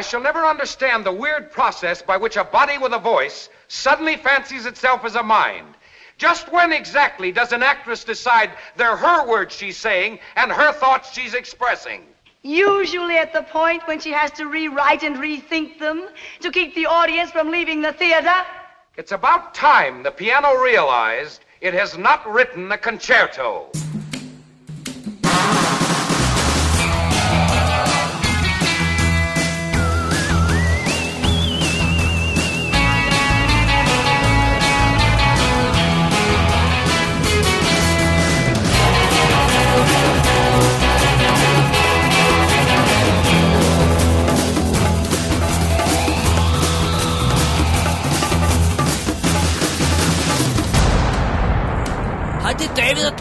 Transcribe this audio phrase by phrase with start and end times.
[0.00, 4.16] I shall never understand the weird process by which a body with a voice suddenly
[4.16, 5.74] fancies itself as a mind.
[6.16, 11.12] Just when exactly does an actress decide they're her words she's saying and her thoughts
[11.12, 12.06] she's expressing?
[12.40, 16.08] Usually at the point when she has to rewrite and rethink them
[16.40, 18.46] to keep the audience from leaving the theater.
[18.96, 23.70] It's about time the piano realized it has not written a concerto.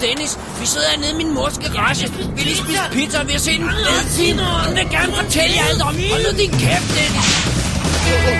[0.02, 0.40] Dennis.
[0.60, 2.06] Vi sidder hernede i min mors garage.
[2.36, 4.40] Vi lige spise pizza, og vi har set en fed film.
[4.66, 5.96] Hun vil gerne fortælle jer alt om.
[6.12, 8.40] Hold nu din kæft, Dennis.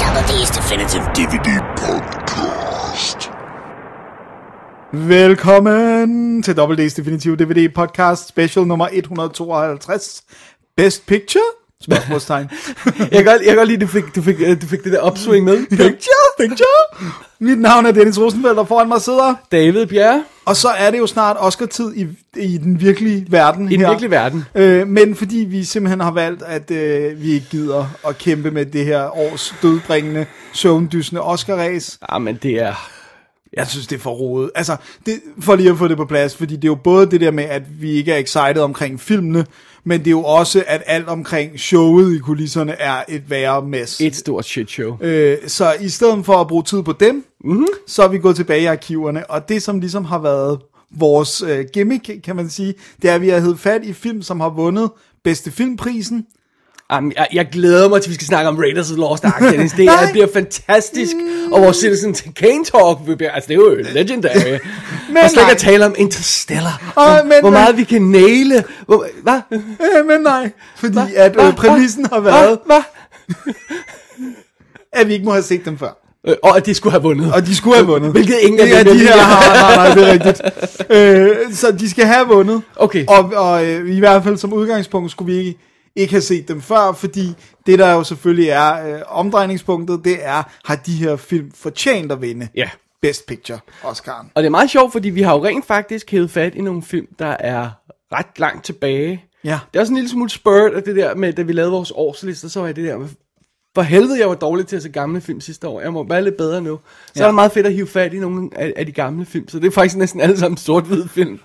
[0.00, 2.25] Double D's Definitive DVD Podcast.
[4.98, 10.22] Velkommen til WD's Definitive DVD Podcast Special nummer 152.
[10.76, 11.42] Best Picture?
[11.82, 12.50] Spørgsmålstegn.
[12.98, 14.92] Jeg kan godt, jeg kan godt lide, at du fik, du, fik, du fik det
[14.92, 15.66] der opsving med.
[15.70, 16.26] Picture?
[16.38, 17.10] Picture?
[17.38, 19.34] Mit navn er Dennis Rosenfeldt, og foran mig sidder...
[19.52, 20.24] David Bjerre.
[20.44, 23.88] Og så er det jo snart Oscar-tid i, i den virkelige verden I den her.
[23.88, 24.44] virkelige verden.
[24.54, 28.66] Øh, men fordi vi simpelthen har valgt, at øh, vi ikke gider at kæmpe med
[28.66, 31.98] det her års dødbringende, søvndysende Oscar-ræs.
[32.12, 32.95] Ja, men det er...
[33.56, 34.50] Jeg synes, det er for rodet.
[34.54, 34.76] Altså,
[35.06, 37.30] det, for lige at få det på plads, fordi det er jo både det der
[37.30, 39.46] med, at vi ikke er excited omkring filmene,
[39.84, 44.00] men det er jo også, at alt omkring showet i kulisserne er et værre mess.
[44.00, 44.98] Et stort shit show.
[45.00, 47.66] Øh, så i stedet for at bruge tid på dem, mm-hmm.
[47.86, 50.58] så er vi gået tilbage i arkiverne, og det som ligesom har været
[50.90, 54.22] vores øh, gimmick, kan man sige, det er, at vi har heddet fat i film,
[54.22, 54.90] som har vundet
[55.24, 56.26] bedste filmprisen,
[56.92, 59.24] Jamen, jeg, jeg glæder mig til, at vi skal snakke om Raiders of the Lost
[59.24, 59.72] Ark, Dennis.
[59.72, 61.12] Det er, bliver fantastisk.
[61.52, 64.36] Og vores Citizen Kane Talk, vi bliver, altså det er jo legendary.
[65.08, 66.92] men og slet ikke at tale om Interstellar.
[66.98, 68.64] Åh, hvor, men- hvor meget vi kan næle.
[68.86, 69.40] Hvor, hvad?
[69.52, 71.06] øh, men nej, fordi Hva?
[71.16, 71.46] at Hva?
[71.46, 72.82] øh, præmissen har været, Hvad?
[74.92, 76.02] at vi ikke må have set dem før.
[76.26, 77.32] Øh, Og at de skulle have vundet.
[77.32, 78.10] Og de skulle have vundet.
[78.12, 79.20] Hvilket ingen af ja, dem de her vil.
[79.22, 80.42] har, nej, nej, det er rigtigt.
[81.48, 82.62] Øh, så de skal have vundet.
[82.76, 83.04] Okay.
[83.08, 85.58] Og, og øh, i hvert fald som udgangspunkt skulle vi ikke,
[85.96, 87.34] ikke have set dem før, fordi
[87.66, 92.20] det der jo selvfølgelig er øh, omdrejningspunktet, det er, har de her film fortjent at
[92.22, 92.70] vinde Ja.
[93.02, 94.26] Best Picture Oscar'en?
[94.34, 96.82] Og det er meget sjovt, fordi vi har jo rent faktisk hævet fat i nogle
[96.82, 97.70] film, der er
[98.12, 99.24] ret langt tilbage.
[99.44, 99.58] Ja.
[99.72, 101.92] Det er også en lille smule spurgt af det der med, da vi lavede vores
[101.94, 103.08] årslister, så var det der med,
[103.76, 105.80] for helvede, jeg var dårlig til at se gamle film sidste år.
[105.80, 106.78] Jeg må være lidt bedre nu.
[107.06, 107.22] Så ja.
[107.22, 109.48] er det meget fedt at hive fat i nogle af, af de gamle film.
[109.48, 111.38] Så det er faktisk næsten alle sammen sort-hvid film.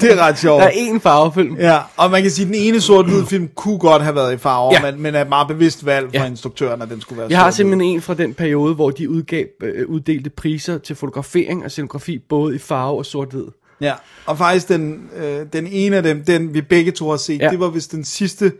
[0.00, 0.60] Det er ret sjovt.
[0.62, 1.56] Der er én farvefilm.
[1.56, 4.36] Ja, og man kan sige, at den ene sort-hvid film kunne godt have været i
[4.36, 4.90] farver, Ja.
[4.92, 6.26] men, men er et meget bevidst valg fra Ja.
[6.26, 9.44] instruktøren, at den skulle være Jeg har simpelthen en fra den periode, hvor de udgav,
[9.62, 13.44] øh, uddelte priser til fotografering og scenografi, både i farve og sort-hvid.
[13.80, 13.94] Ja,
[14.26, 17.40] og faktisk den, øh, den ene af dem, den vi begge to har set.
[17.40, 17.48] Ja.
[17.50, 18.52] det var vist den sidste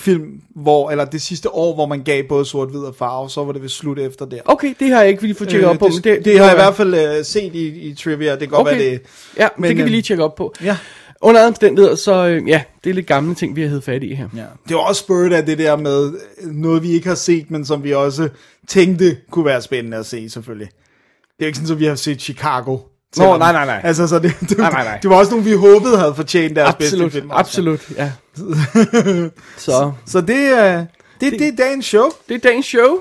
[0.00, 3.52] film, hvor, eller det sidste år, hvor man gav både sort-hvid og farve, så var
[3.52, 4.38] det vist slut efter der.
[4.44, 5.86] Okay, det har jeg ikke lige fået tjekket op på.
[5.86, 8.30] Øh, det, det, det kan har jeg i hvert fald øh, set i, i trivia,
[8.30, 8.78] det kan godt Okay.
[8.78, 9.00] være det.
[9.38, 10.54] Ja, men, det kan vi øhm, lige tjekke op på.
[10.64, 10.76] Ja.
[11.22, 14.02] Under andre omstændigheder, så øh, ja, det er lidt gamle ting, vi har heddet fat
[14.02, 14.28] i her.
[14.36, 14.44] Ja.
[14.68, 16.12] Det var også spurgt af det der med
[16.42, 18.28] øh, noget, vi ikke har set, men som vi også
[18.68, 20.68] tænkte kunne være spændende at se, selvfølgelig.
[20.68, 22.78] Det er jo ikke sådan, at vi har set Chicago.
[23.16, 23.80] Nå, selvom- nej, nej, nej.
[23.84, 24.98] Altså, så det, det, Nej, nej, nej.
[25.02, 27.30] det var også nogle, vi håbede havde fortjent deres Absolut, bedste film.
[27.32, 28.12] absolut, ja.
[29.56, 30.86] så Så det, øh, det,
[31.20, 32.10] det, det er dagens show.
[32.28, 32.98] det er dagens show.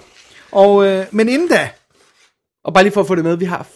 [0.52, 1.70] Og, øh, men inden da,
[2.64, 3.68] Og bare lige for at få det med, vi har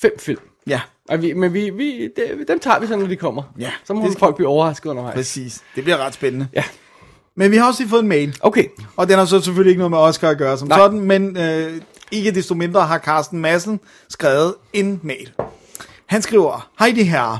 [0.00, 0.40] fem film.
[0.66, 3.42] ja, Og vi, men vi, vi, det, dem tager vi så, når de kommer.
[3.58, 5.14] Ja, Så må det det skal- folk blive overrasket undervejs.
[5.14, 5.60] præcis.
[5.76, 6.48] Det bliver ret spændende.
[6.54, 6.64] Ja.
[7.36, 8.64] Men vi har også lige fået en mail, Okay.
[8.96, 10.78] og den har så selvfølgelig ikke noget med Oscar at gøre som Nej.
[10.78, 11.80] sådan, men øh,
[12.10, 15.32] ikke desto mindre har Carsten Madsen skrevet en mail.
[16.08, 17.38] Han skriver, Hej de herrer,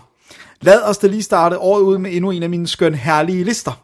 [0.61, 3.83] lad os da lige starte året ud med endnu en af mine skøn herlige lister.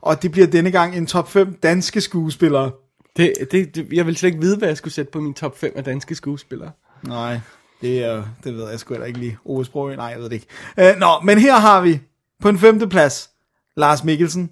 [0.00, 2.70] Og det bliver denne gang en top 5 danske skuespillere.
[3.16, 5.58] Det, det, det, jeg vil slet ikke vide, hvad jeg skulle sætte på min top
[5.58, 6.70] 5 af danske skuespillere.
[7.02, 7.40] Nej,
[7.80, 9.38] det, er, det ved jeg sgu heller ikke lige.
[9.44, 10.92] Ove Sprogøe, nej, jeg ved det ikke.
[10.94, 12.00] Uh, nå, men her har vi
[12.40, 13.30] på en femte plads
[13.76, 14.50] Lars Mikkelsen.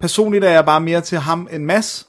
[0.00, 2.06] Personligt er jeg bare mere til ham end Mads.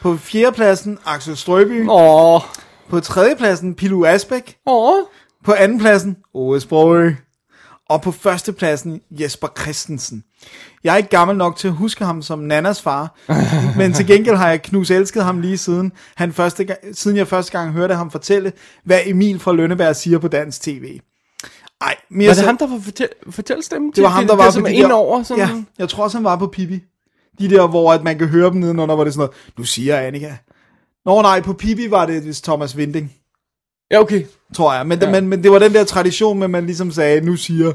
[0.00, 1.86] På fjerdepladsen Axel Strøby.
[1.90, 2.40] Åh,
[2.88, 4.58] På tredjepladsen Pilu Asbæk.
[4.66, 5.02] åh.
[5.46, 7.16] På andenpladsen Ove Sprogøe.
[7.88, 10.24] Og på førstepladsen Jesper Christensen.
[10.84, 13.14] Jeg er ikke gammel nok til at huske ham som Nannas far,
[13.78, 17.58] men til gengæld har jeg knus elsket ham lige siden, han første siden jeg første
[17.58, 18.52] gang hørte ham fortælle,
[18.84, 21.00] hvad Emil fra Lønneberg siger på dansk tv.
[21.80, 24.50] Ej, mere Var det så- ham, der var fortæl, fortællestemmen det var ham, der var
[24.50, 26.80] som på de der, over sådan Ja, jeg tror også, han var på Pippi.
[27.38, 29.64] De der, hvor at man kan høre dem nedenunder, hvor det er sådan noget, nu
[29.64, 30.36] siger Annika.
[31.04, 33.12] Nå nej, på Pippi var det vist Thomas Vinding,
[33.90, 34.22] Ja, okay.
[34.56, 34.86] tror jeg.
[34.86, 35.10] Men, Ja.
[35.10, 37.72] men, men det var den der tradition med, at man ligesom sagde, nu siger,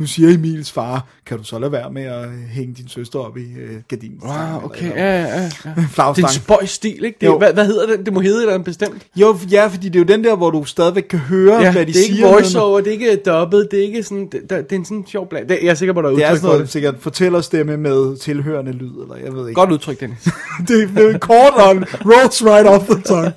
[0.00, 3.36] nu siger Emils far, kan du så lade være med at hænge din søster op
[3.36, 4.18] i øh, gardinen?
[4.24, 4.90] Wow, okay.
[4.90, 5.42] Ja, ja, ja.
[5.64, 5.70] ja.
[5.76, 7.16] Det er en spøj stil, ikke?
[7.20, 8.06] Det, er- hvad, hvad hedder det?
[8.06, 9.06] Det må hedde eller andet bestemt.
[9.16, 11.86] Jo, ja, fordi det er jo den der, hvor du stadigvæk kan høre, Ja, hvad
[11.86, 12.16] de det er siger.
[12.16, 15.04] ikke voiceover, det er ikke dubbet, det er ikke sådan, det, det er en sådan
[15.08, 15.48] sjov bland.
[15.48, 16.70] Det, jeg er sikker på, der er Det er udtryk sådan for noget, det.
[16.70, 19.58] sikkert fortællerstemme med tilhørende lyd, eller jeg ved ikke.
[19.60, 20.28] Godt udtryk, Dennis.
[20.68, 23.32] det, det er kort on, rolls right off the tongue.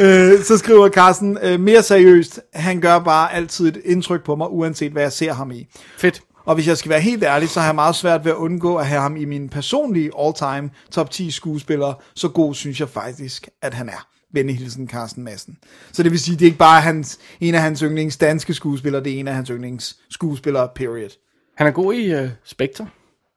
[0.00, 4.50] Øh, så skriver Carsten, øh, mere seriøst, han gør bare altid et indtryk på mig,
[4.50, 5.66] uanset hvad jeg ser ham i.
[5.98, 6.22] Fedt.
[6.44, 8.76] Og hvis jeg skal være helt ærlig, så har jeg meget svært ved at undgå
[8.76, 11.94] at have ham i min personlige all-time top 10 skuespillere.
[12.14, 14.06] Så god synes jeg faktisk, at han er.
[14.32, 15.58] Venlig hilsen Carsten Madsen.
[15.92, 19.04] Så det vil sige, det er ikke bare hans, en af hans yndlings danske skuespillere,
[19.04, 21.10] det er en af hans yndlings skuespillere, period.
[21.56, 22.86] Han er god i uh, Spectre.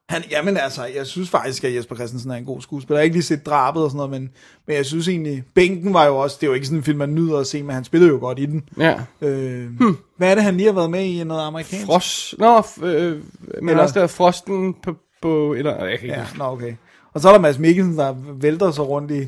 [0.09, 2.97] Han, jamen altså, jeg synes faktisk, at Jesper Christensen er en god skuespiller.
[2.97, 4.29] Jeg har ikke lige set drabet og sådan noget, men,
[4.67, 6.97] men jeg synes egentlig, Bænken var jo også, det er jo ikke sådan en film,
[6.97, 8.63] man nyder at se, men han spillede jo godt i den.
[8.77, 8.95] Ja.
[9.21, 9.97] Øh, hmm.
[10.17, 11.23] Hvad er det, han lige har været med i?
[11.23, 11.85] Noget amerikansk?
[11.85, 12.35] Frost.
[12.37, 13.21] Nå, øh,
[13.61, 16.73] men Eller- også der Frosten på, på eller, jeg kan ikke Ja, nå okay.
[17.13, 19.27] Og så er der Mads Mikkelsen, der vælter sig rundt i,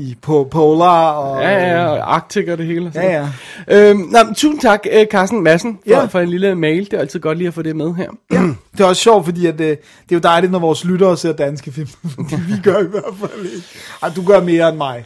[0.00, 1.42] i på Polar og...
[1.42, 2.92] Ja, ja, og Arctic og det hele.
[2.92, 3.28] sådan Ja,
[3.68, 3.88] ja.
[3.90, 6.04] Øhm, nå, men tusind tak, øh, Carsten Madsen, for, Ja.
[6.04, 6.84] for en lille mail.
[6.84, 8.10] Det er altid godt lige at få det med her.
[8.32, 8.42] ja.
[8.72, 9.78] Det er også sjovt, fordi at, øh, det
[10.10, 11.88] er jo dejligt, når vores lyttere ser danske film.
[12.48, 13.66] Vi gør i hvert fald ikke.
[14.02, 15.04] Ej, du gør mere end mig.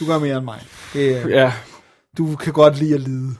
[0.00, 0.60] Du gør mere end mig.
[0.92, 1.52] Det, øh, Ja.
[2.18, 3.30] du kan godt lide at lide.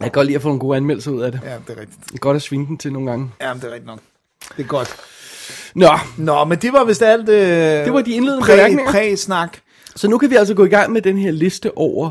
[0.00, 1.40] Jeg kan godt lide at få nogle gode anmeldelser ud af det.
[1.44, 2.04] Ja, det er rigtigt.
[2.04, 3.30] Det er godt at svinge den til nogle gange.
[3.40, 3.98] Ja, det er rigtigt nok.
[4.56, 4.96] Det er godt.
[5.74, 7.28] Nå, Nå, men det var vist alt...
[7.28, 7.36] Øh,
[7.84, 8.90] Det var de indledende præ, bemærkninger.
[8.92, 9.56] Præ-snak.
[9.98, 12.10] Så nu kan vi altså gå i gang med den her liste over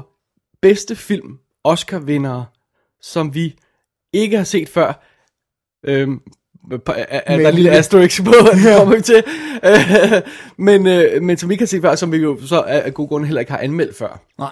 [0.61, 2.45] bedste film, Oscar-vindere,
[3.01, 3.55] som vi
[4.13, 5.03] ikke har set før.
[5.85, 6.21] Øhm,
[6.71, 9.23] er, er der en lille asterisk på, det kommer vi til.
[9.65, 10.21] Øh,
[10.67, 13.27] men, øh, men som vi har set før, som vi jo så af gode grunde
[13.27, 14.21] heller ikke har anmeldt før.
[14.37, 14.51] Nej.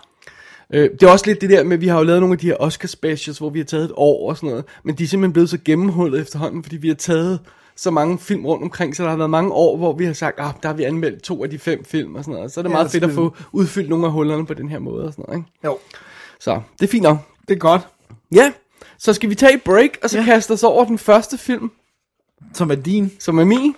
[0.74, 2.40] Øh, det er også lidt det der med, at vi har jo lavet nogle af
[2.40, 5.04] de her Oscar specials, hvor vi har taget et år og sådan noget, men de
[5.04, 7.40] er simpelthen blevet så gennemhullet efterhånden, fordi vi har taget
[7.78, 10.40] så mange film rundt omkring, så der har været mange år, hvor vi har sagt,
[10.40, 12.52] ah, der har vi anmeldt to af de fem film og sådan noget.
[12.52, 14.80] Så er det Ja, meget fedt at få udfyldt nogle af hullerne på den her
[14.80, 15.52] måde og sådan noget, ikke?
[15.66, 15.78] Jo,
[16.40, 17.18] Så det er fint nok.
[17.48, 17.82] det er godt.
[18.36, 18.52] Ja,
[18.98, 20.26] så skal vi tage et break, og så ja.
[20.26, 21.72] Kaste os over den første film,
[22.54, 23.76] Som er din, som er min.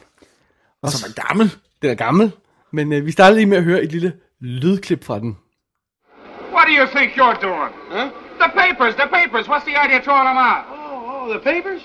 [0.81, 1.55] og som er gammel.
[1.81, 2.31] Den er gammel,
[2.71, 5.37] men øh, vi starter lige med at høre et lille lydklip fra den.
[6.53, 7.71] What do you think you're doing?
[7.91, 8.09] Huh?
[8.43, 9.45] The papers, the papers.
[9.47, 10.63] What's the idea of throwing them out?
[10.73, 11.81] Oh, oh, the papers?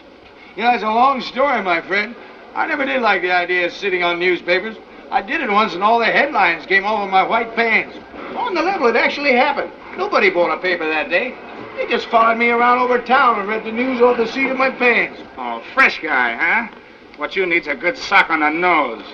[0.57, 2.15] You know, it's a long story, my friend.
[2.55, 4.77] I never did like the idea of sitting on newspapers.
[5.11, 7.97] I did it once and all the headlines came over my white pants.
[8.37, 9.71] On the level, it actually happened.
[9.97, 11.35] Nobody bought a paper that day.
[11.77, 14.59] They just followed me around over town and read the news off the seat of
[14.59, 15.21] my pants.
[15.39, 16.75] Oh, fresh guy, huh?
[17.17, 19.05] What you need's a good sock on the nose.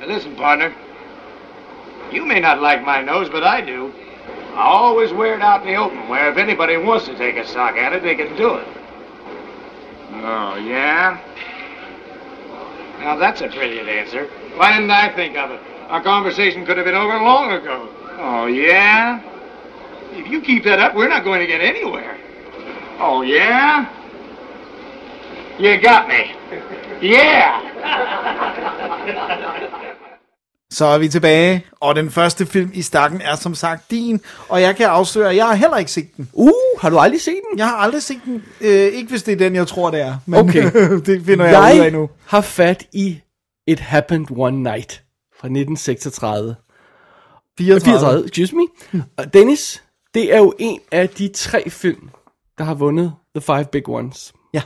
[0.00, 0.74] Now listen, partner.
[2.12, 3.92] You may not like my nose, but I do.
[4.58, 7.46] I always wear it out in the open, where if anybody wants to take a
[7.46, 8.66] sock at it, they can do it.
[10.14, 11.22] Oh, yeah?
[12.98, 14.26] Now that's a brilliant answer.
[14.56, 15.60] Why didn't I think of it?
[15.86, 17.88] Our conversation could have been over long ago.
[18.18, 19.22] Oh, yeah?
[20.10, 22.18] If you keep that up, we're not going to get anywhere.
[22.98, 23.88] Oh, yeah?
[25.60, 26.34] You got me.
[27.00, 27.62] Yeah!
[30.72, 34.60] Så er vi tilbage, og den første film i stakken er som sagt din, og
[34.60, 36.30] jeg kan afsløre, at jeg har heller ikke set den.
[36.32, 37.58] Uh, har du aldrig set den?
[37.58, 40.16] Jeg har aldrig set den, øh, ikke hvis det er den, jeg tror, det er,
[40.26, 40.62] men Okay.
[41.06, 42.10] det finder jeg, ud af nu.
[42.26, 43.20] har fat i
[43.66, 45.02] It Happened One Night
[45.40, 46.54] fra 1936.
[47.58, 47.80] 34.
[47.84, 48.62] 34, excuse me.
[49.16, 49.82] Og Dennis,
[50.14, 52.10] det er jo en af de tre film,
[52.58, 54.32] der har vundet The Five Big Ones.
[54.54, 54.62] Ja.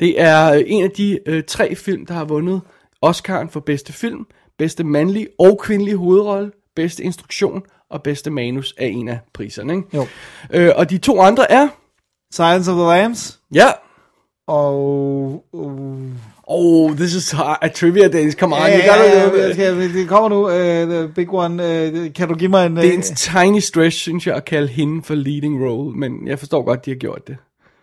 [0.00, 2.60] Det er øh, en af de øh, tre film, der har vundet
[3.06, 4.26] Oscar'en for bedste film,
[4.58, 9.74] bedste mandlige og kvindelige hovedrolle, bedste instruktion og bedste manus af en af priserne.
[9.74, 9.88] Ikke?
[9.96, 10.06] Jo.
[10.50, 11.68] Øh, og de to andre er,
[12.32, 13.66] Silence of the Lambs, ja,
[14.46, 15.44] og...
[15.52, 16.10] Uh,
[16.46, 19.54] oh, this is a trivia, Dennis, come on, ja, you gotta ja, it.
[19.54, 21.54] skal, det kommer nu, uh, the big one.
[21.54, 22.76] Uh, kan du give mig en...
[22.76, 26.12] Det er en Uh, tiny stretch, synes jeg, at kalde hende for leading role, men
[26.26, 27.36] jeg forstår godt, de har gjort det.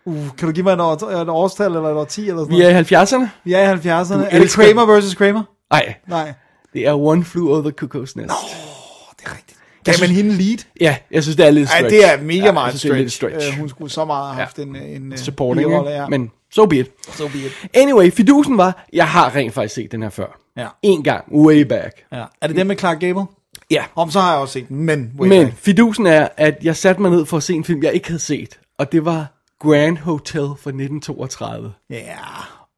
[0.04, 2.62] uh, kan du give mig en, år, et årstal, eller et årti, eller sådan Vi
[2.62, 3.28] er i 70'erne?
[3.44, 4.34] Vi er i 70'erne.
[4.36, 5.42] Er det Kramer versus Kramer?
[5.70, 6.32] Nej, Nej.
[6.72, 8.16] Det er One Flew Over the Cuckoo's Nest.
[8.16, 9.58] Det er rigtigt.
[9.86, 11.96] Ja, synes- men hende lead, Ja, jeg synes, det er lidt Ej, stretch.
[11.96, 13.34] det er mega ja, meget synes, det er lidt stretch.
[13.36, 13.52] stretch.
[13.54, 14.62] Øh, hun skulle så meget have haft Ja.
[14.62, 16.00] en, en, en Supporting, birolle, ikke?
[16.02, 16.08] ja.
[16.08, 16.90] men so be it.
[17.12, 17.52] so be it.
[17.74, 20.40] Anyway, fidusen var, jeg har rent faktisk set den her før.
[20.56, 20.66] Ja.
[20.82, 22.04] En gang, way back.
[22.12, 22.24] Ja.
[22.40, 23.24] Er det den med Clark Gable?
[23.70, 23.84] Ja.
[23.94, 25.12] Om så har jeg også set den, men...
[25.18, 25.56] Way Men back.
[25.58, 28.20] fidusen er, at jeg satte mig ned for at se en film, jeg ikke havde
[28.22, 28.58] set.
[28.78, 29.26] Og det var
[29.60, 31.72] Grand Hotel fra 1932.
[31.90, 32.04] Ja.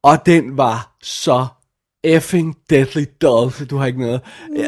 [0.02, 1.46] Og den var så
[2.04, 4.20] effing deadly dull, så du har ikke noget.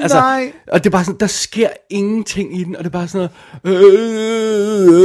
[0.03, 0.53] Altså, Nej.
[0.73, 3.29] Og det er bare sådan, der sker ingenting i den, og det er bare sådan
[3.64, 3.85] noget,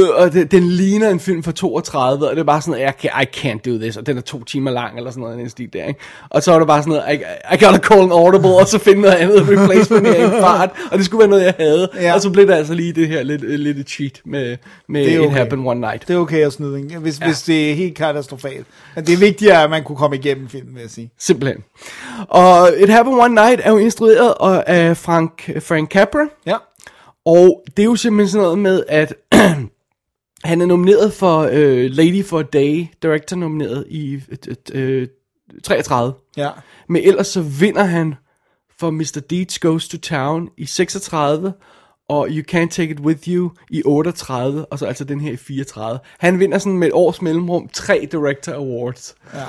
[0.02, 2.92] øh, og det, den ligner en film fra 32, og det er bare sådan, I,
[3.00, 5.48] can, I can't do this, og den er to timer lang, eller sådan noget, den
[5.50, 6.00] stil der, ikke?
[6.30, 8.78] Og så er det bare sådan noget, I, I gotta call an audible, og så
[8.78, 12.14] finde noget andet replacement i en fart, og det skulle være noget, jeg havde, Ja.
[12.14, 14.56] og så blev det altså lige det her lidt, lidt cheat med,
[14.88, 15.36] med Det er It okay.
[15.36, 16.08] Happened One Night.
[16.08, 16.98] Det er okay at snyde, ikke?
[16.98, 17.26] Hvis, ja.
[17.26, 18.66] hvis det er helt katastrofalt.
[18.94, 21.10] Men det er vigtigere, at man kunne komme igennem filmen, vil jeg sige.
[21.18, 21.62] Simpelthen.
[22.28, 24.34] Og It Happened One Night er jo instrueret
[24.66, 26.56] af Frank, Frank Capra, Ja.
[27.24, 29.14] og det er jo simpelthen sådan noget med, at
[30.44, 34.20] han er nomineret for øh, Lady for a Day, director nomineret i
[34.74, 35.08] øh, øh,
[35.64, 36.14] 33.
[36.36, 36.50] Ja.
[36.88, 38.14] Men ellers så vinder han
[38.80, 39.20] for Mr.
[39.30, 41.52] Deeds Goes to Town i 36,
[42.10, 45.36] og You Can't Take It With You i 38, og så altså den her i
[45.36, 45.98] 34.
[46.18, 49.14] Han vinder sådan med et års mellemrum tre Director Awards.
[49.34, 49.40] Ja.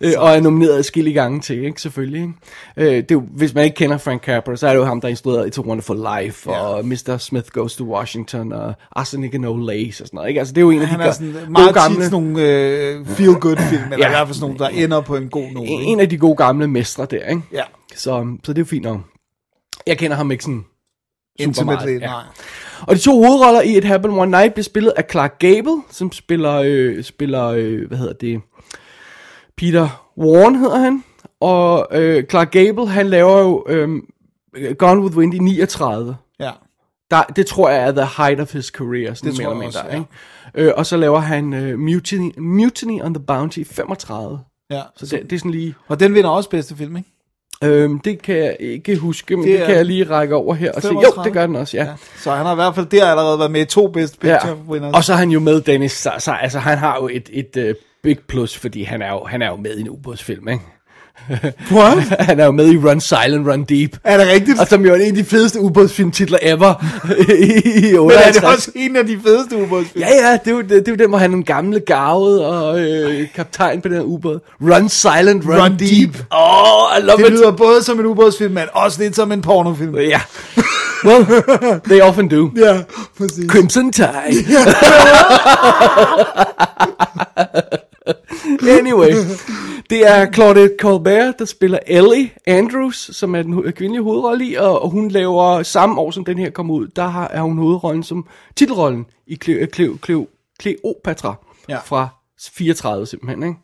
[0.00, 1.80] Øh, og er nomineret skille gange til, ikke?
[1.80, 2.32] Selvfølgelig, ikke?
[2.96, 5.08] Øh, det er hvis man ikke kender Frank Capra, så er det jo ham, der
[5.08, 6.58] instruerede It's a Wonderful Life, Ja.
[6.58, 7.16] og Mr.
[7.18, 10.38] Smith Goes to Washington, og Arsenic and No Lace, og sådan noget, ikke?
[10.40, 11.96] Altså, det er jo en af de Han er sådan gode meget gamle...
[11.96, 14.06] tit sådan nogle øh, feel-good-film, eller Ja.
[14.06, 15.66] i hvert fald sådan nogle, der ender på en god note.
[15.70, 17.42] en, af de gode gamle mestre der, ikke?
[17.52, 17.62] Ja.
[17.96, 19.00] Så, så det er jo fint nok.
[19.86, 20.64] Jeg kender ham ikke sådan
[21.38, 22.00] Intimately.
[22.00, 22.06] Ja.
[22.06, 22.22] nej.
[22.86, 26.12] Og de to hovedroller i It Happened One Night bliver spillet af Clark Gable, som
[26.12, 28.40] spiller, øh, spiller øh, hvad hedder det,
[29.56, 31.04] Peter Warren hedder han.
[31.40, 33.88] Og øh, Clark Gable, han laver jo øh,
[34.78, 36.16] Gone with the Wind i 39.
[36.40, 36.50] Ja.
[37.10, 39.82] Der, det tror jeg er the height of his career, sådan Det mere tror eller
[39.82, 39.98] mindre,
[40.54, 40.68] ikke?
[40.68, 44.40] Øh, og så laver han øh, Mutiny, Mutiny on the Bounty i 35.
[44.70, 44.82] ja.
[44.96, 45.74] Så det, det er sådan lige...
[45.88, 47.15] Og den vinder også bedste film, ikke?
[47.64, 50.54] Øhm, det kan jeg ikke huske, men Det det, det kan jeg lige række over
[50.54, 50.92] her og sige.
[50.92, 51.24] Jo, 35.
[51.24, 51.84] det gør den også, ja.
[51.84, 51.94] Ja.
[52.16, 54.54] Så han har i hvert fald der allerede været med i to Best Picture ja.
[54.68, 54.94] winners.
[54.94, 57.70] Og så er han jo med, Dennis, så, så altså, han har jo et, et
[57.70, 60.62] uh, big plus, fordi han er jo, han er jo med i en ubådsfilm, ikke?
[61.72, 61.98] What?
[62.28, 63.96] han er jo med i Run Silent, Run Deep.
[64.04, 64.60] Er det rigtigt?
[64.60, 66.84] Og som jo er en af de fedeste ubådsfilmtitler ever
[67.28, 67.32] i,
[67.88, 68.34] i Men er 58.
[68.36, 70.00] det også en af de fedeste ubådsfilm?
[70.02, 71.80] Ja, ja, det er, jo, det, det er jo den, hvor han er en gamle
[71.80, 74.38] garvet og øh, kaptajn på den her ubåd.
[74.62, 75.78] Run Silent, Run, Run Deep.
[76.12, 76.24] Deep.
[76.30, 77.32] Oh, I love Det it.
[77.32, 79.96] lyder både som en ubådsfilm, men også lidt som en pornofilm.
[79.98, 80.20] Ja.
[81.04, 81.26] Well,
[81.84, 82.50] they often do.
[82.56, 82.78] Ja,
[83.18, 83.44] præcis.
[83.50, 84.06] Crimson Tide.
[88.78, 89.12] anyway,
[89.90, 94.82] det er Claudette Colbert, der spiller Ellie Andrews, som er den kvindelige hovedrolle i, og
[94.82, 98.02] og hun laver samme år, som den her kom ud, der har, er hun hovedrollen
[98.02, 98.26] som
[98.56, 100.26] titelrollen i Cle- Cle- Cle-
[100.62, 101.34] Cleopatra
[101.68, 101.78] Ja.
[101.84, 102.08] fra
[102.52, 103.56] 34 simpelthen, ikke?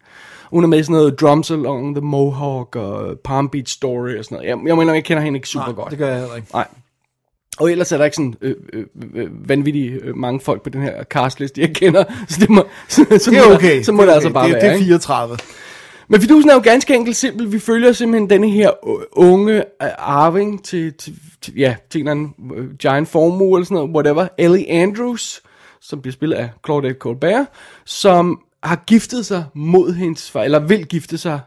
[0.51, 4.25] Hun er med i sådan noget Drums Along the Mohawk og Palm Beach Story og
[4.25, 4.49] sådan noget.
[4.49, 5.91] Jeg, jeg mener, jeg kender hende ikke super Nej, godt.
[5.91, 6.49] det gør jeg heller ikke.
[6.55, 6.67] Nej.
[7.59, 10.83] Og ellers er der ikke sådan øh, øh, øh, vanvittigt øh, mange folk på den
[10.83, 12.05] her castliste, jeg kender.
[12.29, 13.83] Så det må, så, så Det er okay.
[13.83, 14.35] Så må det, er altså okay.
[14.35, 14.61] bare det, være.
[14.63, 14.85] Det er ikke?
[16.13, 17.53] Men fidusen er jo ganske enkelt simpel.
[17.53, 18.71] Vi følger simpelthen denne her
[19.13, 23.65] unge øh, arving til, til, til, ja, til en eller anden øh, giant formue eller
[23.65, 24.29] sådan noget, whatever.
[24.39, 25.43] Ellie Andrews,
[25.81, 27.47] som bliver spillet af Claudette Colbert,
[27.85, 31.41] som har giftet sig mod hendes far, eller vil gifte sig.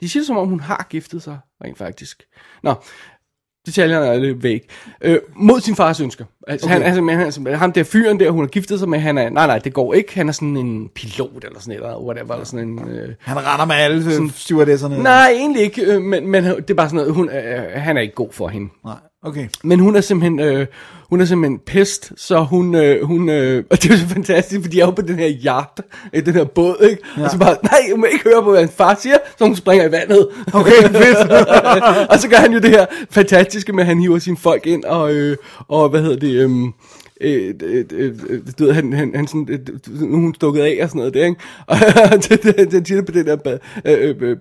[0.00, 2.22] De siger som om, hun har giftet sig, rent faktisk.
[2.62, 2.74] Nå,
[3.66, 4.64] detaljerne er lidt væk.
[5.02, 6.24] Øh, mod sin fars ønsker.
[6.48, 6.74] Altså, okay.
[6.74, 9.30] han, altså, han, altså, ham der fyren der, hun har giftet sig med, han er,
[9.30, 10.14] nej nej, det går ikke.
[10.14, 12.88] Han er sådan en pilot eller sådan noget, whatever, eller sådan en...
[12.88, 15.02] Øh, Han render med alle sådan, stewardesserne.
[15.02, 18.00] Nej, egentlig ikke, øh, men, men det er bare sådan noget, hun, øh, han er
[18.00, 18.68] ikke god for hende.
[18.84, 18.96] Nej.
[19.24, 19.48] Okay.
[19.64, 20.66] Men hun er simpelthen, øh,
[21.10, 24.76] hun er simpelthen pest, så hun, øh, hun øh, og det er så fantastisk, fordi
[24.76, 25.80] jeg er jo på den her yacht,
[26.12, 27.02] øh, den her båd, ikke?
[27.18, 27.24] Ja.
[27.24, 29.56] Og så bare, nej, jeg må ikke høre på, hvad hans far siger, så hun
[29.56, 30.28] springer i vandet.
[30.52, 31.30] Okay, fedt.
[32.10, 34.84] og så gør han jo det her fantastiske med, at han hiver sine folk ind,
[34.84, 35.36] og, øh,
[35.68, 36.72] og hvad hedder det, øhm,
[37.24, 40.88] Øh, øh, øh, øh, du ved, han, han, han sådan, øh, hun stukket af og
[40.88, 41.40] sådan noget der, ikke?
[42.12, 44.36] Og det siger det på den der øh, øh,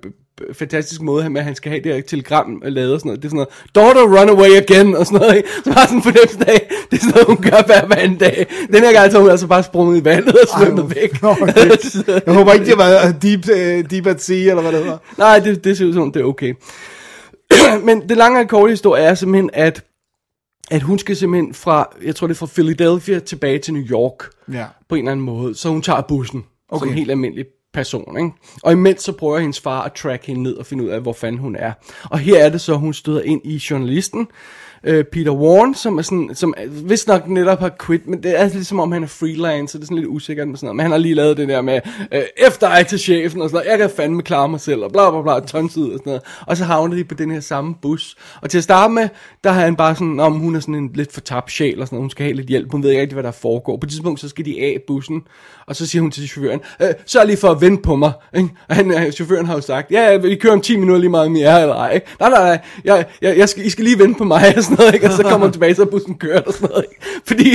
[0.54, 3.22] fantastiske måde, med at han skal have det her telegram lavet og sådan noget.
[3.22, 5.50] Det er sådan noget, daughter run away again, og sådan noget, ikke?
[5.64, 8.48] Så bare sådan fornemmelse af, det er sådan noget, hun gør hver anden dag.
[8.74, 11.24] Den her gang så hun altså bare sprunget i vandet og svømmet Ej, væk.
[11.24, 11.70] okay.
[12.26, 14.98] Jeg håber ikke, det var deep, uh, deep at sea, eller hvad det hedder.
[15.18, 16.54] Nej, det, det ser ud som, det er okay.
[17.88, 19.84] Men det lange og korte historie er simpelthen, at
[20.72, 24.30] at hun skal simpelthen fra, jeg tror det er fra Philadelphia tilbage til New York,
[24.54, 24.66] Ja.
[24.90, 25.56] på en eller anden måde.
[25.56, 26.80] Så hun tager bussen, okay.
[26.82, 28.32] som en helt almindelig person, ikke?
[28.64, 31.14] Og imens så prøver hendes far at track hende ned og finde ud af, hvor
[31.14, 31.74] fanden hun er.
[32.04, 34.28] Og her er det så, hun støder ind i journalisten,
[34.84, 38.50] øh, Peter Warren, som er sådan, som vist nok netop har quit, men det er
[38.54, 40.76] lidt som om han er freelance, så det er sådan lidt usikkert med sådan noget.
[40.76, 41.80] Men han har lige lavet det der med,
[42.12, 44.92] øh, efter ej til chefen og sådan noget, jeg kan fandme klare mig selv, og
[44.92, 46.22] bla bla bla, tonset og sådan noget.
[46.48, 48.16] Og så havner de på den her samme bus.
[48.42, 49.10] Og til at starte med,
[49.44, 51.88] der har han bare sådan, om hun er sådan en lidt for tabt sjæl og
[51.88, 53.78] sådan noget, hun skal have lidt hjælp, hun ved ikke rigtig, hvad der foregår.
[53.78, 55.22] På et tidspunkt, så skal de af bussen,
[55.68, 58.12] og så siger hun til chaufføren, øh, sørg lige for at vente på mig.
[58.38, 58.50] Ikke?
[58.70, 61.32] Og han, øh, chaufføren har jo sagt, ja, vi kører om 10 minutter lige meget,
[61.32, 61.94] mere, eller ej.
[61.94, 62.08] Ikke?
[62.20, 64.94] Nej, nej, nej, jeg, jeg, jeg skal, I skal lige vente på mig sådan noget,
[64.94, 65.06] ikke?
[65.08, 66.86] og så kommer hun tilbage, så bussen kørt og sådan noget.
[66.92, 67.22] Ikke?
[67.26, 67.50] Fordi,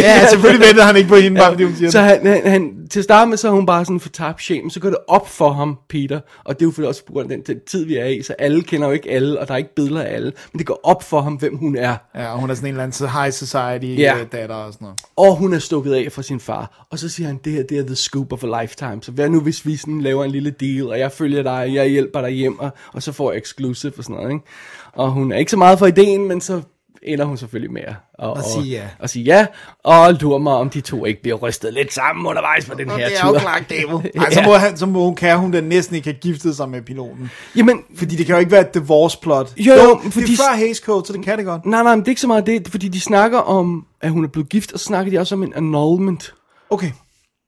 [0.00, 2.72] Ja, selvfølgelig ventede han ikke på hende, bare fordi hun siger så han, han, han,
[2.90, 4.98] til at starte med, så er hun bare sådan for tabt shame, så går det
[5.08, 7.56] op for ham, Peter, og det er jo selvfølgelig også på grund af den, den
[7.70, 10.02] tid, vi er i, så alle kender jo ikke alle, og der er ikke billeder
[10.02, 11.94] af alle, men det går op for ham, hvem hun er.
[12.14, 14.14] Ja, og hun er sådan en eller anden high society Ja.
[14.20, 15.00] øh, datter og sådan noget.
[15.16, 16.86] Og hun er stukket af fra sin far.
[16.90, 18.98] Og så siger han, det her det er the scoop of a lifetime.
[19.02, 21.86] Så hvad nu, hvis vi sådan laver en lille deal, og jeg følger dig, jeg
[21.88, 24.30] hjælper dig hjem, og, og så får jeg exclusive og sådan noget.
[24.32, 24.44] Ikke?
[24.92, 26.55] Og hun er ikke så meget for ideen, men så
[27.02, 28.82] ender hun selvfølgelig med at, og, Og sige ja.
[28.98, 29.46] Og sige ja,
[29.84, 32.98] og lurer mig, om de to ikke bliver rystet lidt sammen undervejs på den Og
[32.98, 33.32] her det er tur.
[33.34, 34.10] jo Clark Gable.
[34.20, 36.68] Ej, så, må han, så må hun, kan hun da næsten ikke have giftet sig
[36.68, 37.30] med piloten.
[37.56, 39.52] Jamen, Fordi det kan jo ikke være et divorce plot.
[39.56, 41.66] Jo, jo, det fordi- er før Hays Code, så det kan det godt.
[41.66, 44.24] nej, nej, men det er ikke så meget det, fordi de snakker om, at hun
[44.24, 46.34] er blevet gift, og så snakker de også om en annulment.
[46.70, 46.90] Okay.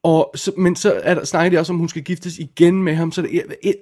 [0.03, 2.95] Og så, men så er der, snakker de også om, hun skal giftes igen med
[2.95, 3.11] ham.
[3.11, 3.75] Så det er, et,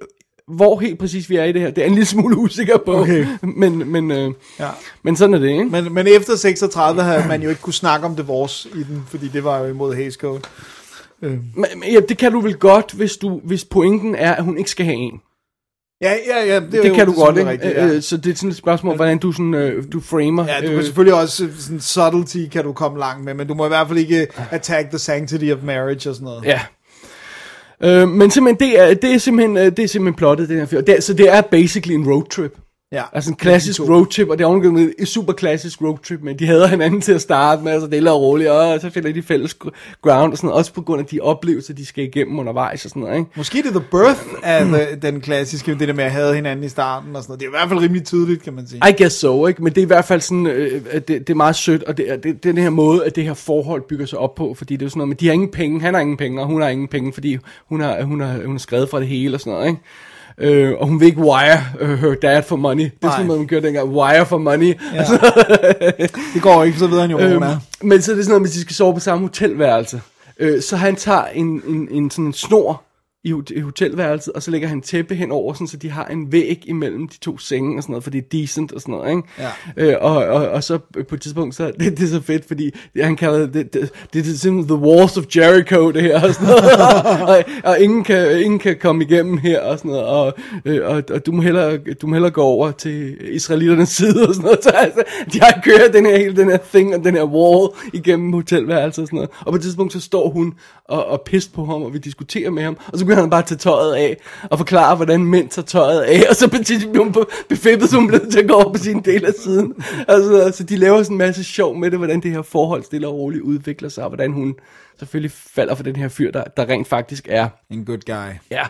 [0.56, 2.96] hvor helt præcis vi er i det her, det er en lille smule usikker på.
[2.98, 3.26] Okay.
[3.62, 4.70] Men, men, øh, Ja.
[5.04, 5.66] men sådan er det, ikke?
[5.66, 9.28] Men, men efter 36 havde man jo ikke kunne snakke om divorce i den, fordi
[9.28, 10.42] det var jo imod Hays Code.
[11.22, 14.58] Men, men, ja, det kan du vel godt, hvis, du, hvis pointen er, at hun
[14.58, 15.22] ikke skal have en.
[16.02, 16.60] Ja, ja, ja.
[16.60, 17.50] Det, Det jo kan du godt, ikke?
[17.50, 17.86] Rigtigt, ja.
[17.88, 20.46] Øh, Så det er sådan et spørgsmål, hvordan du, sådan, øh, du framer.
[20.48, 23.48] Ja, du kan øh, selvfølgelig også, øh, sådan subtlety kan du komme langt med, men
[23.48, 26.44] du må i hvert fald ikke attack the sanctity of marriage og sådan noget.
[26.46, 26.62] Ja.
[27.84, 30.66] Øh, men simpelthen, det er, det er simpelthen, øh, det er simpelthen plottet, den her
[30.66, 30.86] film.
[30.86, 32.54] Det, er- så det er basically en roadtrip
[32.92, 33.04] ja.
[33.14, 36.68] Altså en klassisk roadtrip, og det er ovenikøbet en super klassisk roadtrip, men de hader
[36.68, 39.98] hinanden til at starte med, altså det er roligt, og så finder de fælles gr-
[40.02, 43.02] ground, og sådan også på grund af de oplevelser, de skal igennem undervejs og sådan
[43.02, 43.32] noget, ikke?
[43.36, 46.66] Måske det er the birth af the, den klassiske, det der med at have hinanden
[46.66, 47.40] i starten og sådan noget.
[47.40, 48.82] Det er i hvert fald rimelig tydeligt, kan man sige.
[48.90, 49.64] I guess so, ikke?
[49.64, 52.24] Men det er i hvert fald sådan, øh, det, det er meget sødt, og det
[52.24, 54.90] det, den her måde, at det her forhold bygger sig op på, fordi det er
[54.90, 56.88] sådan noget, men de har ingen penge, han har ingen penge, og hun har ingen
[56.88, 57.38] penge, fordi
[57.70, 59.82] hun har, hun har, hun har skrevet fra det hele og sådan noget, ikke?
[60.40, 62.84] Øh, og hun vil ikke wire uh, her dad for money.
[62.84, 63.90] Det er sådan noget, man gjorde dengang.
[63.90, 64.74] Wire for money.
[64.94, 65.06] Ja.
[66.34, 67.58] det går ikke, så ved han jo, hvor hun er.
[67.82, 70.02] Men så er det sådan noget, at de skal sove på samme hotelværelse.
[70.40, 72.82] Øh, så han tager en, en, en sådan en snor
[73.28, 76.64] i, i hotelværelset, og så lægger han tæppe henover, sådan, så de har en væg
[76.66, 79.24] imellem de to senge og sådan noget, for det er decent og sådan noget, ikke?
[79.78, 79.92] Ja.
[79.92, 80.78] Øh, og, og, og så
[81.10, 83.92] på et tidspunkt, så det, det er så fedt, fordi han kalder det, det, det,
[84.14, 86.64] det er simpelthen the walls of Jericho, det her, og sådan noget,
[87.30, 90.34] og, og ingen, kan, ingen kan komme igennem her, og sådan noget, og,
[90.66, 94.34] øh, og, og du, må hellere, du må hellere gå over til israeliternes side, og
[94.34, 97.16] sådan noget, så altså, de har kørt den her, hele den her thing, og den
[97.16, 100.54] her wall igennem hotelværelset og sådan noget, og på et tidspunkt, så står hun
[100.86, 103.42] og, og pist på ham, og vi diskuterer med ham, og så begynder han bare
[103.42, 104.18] at tage tøjet af,
[104.52, 107.16] og forklare, hvordan mænd tager tøjet af, og så bliver hun
[107.50, 109.74] befippet, så hun til at gå over på sin del af siden.
[110.08, 113.08] Altså, altså, de laver sådan en masse sjov med det, hvordan det her forhold stille
[113.08, 114.56] og roligt udvikler sig, og hvordan hun
[115.00, 118.34] selvfølgelig falder for den her fyr, der, der rent faktisk er En good guy.
[118.52, 118.64] Ja,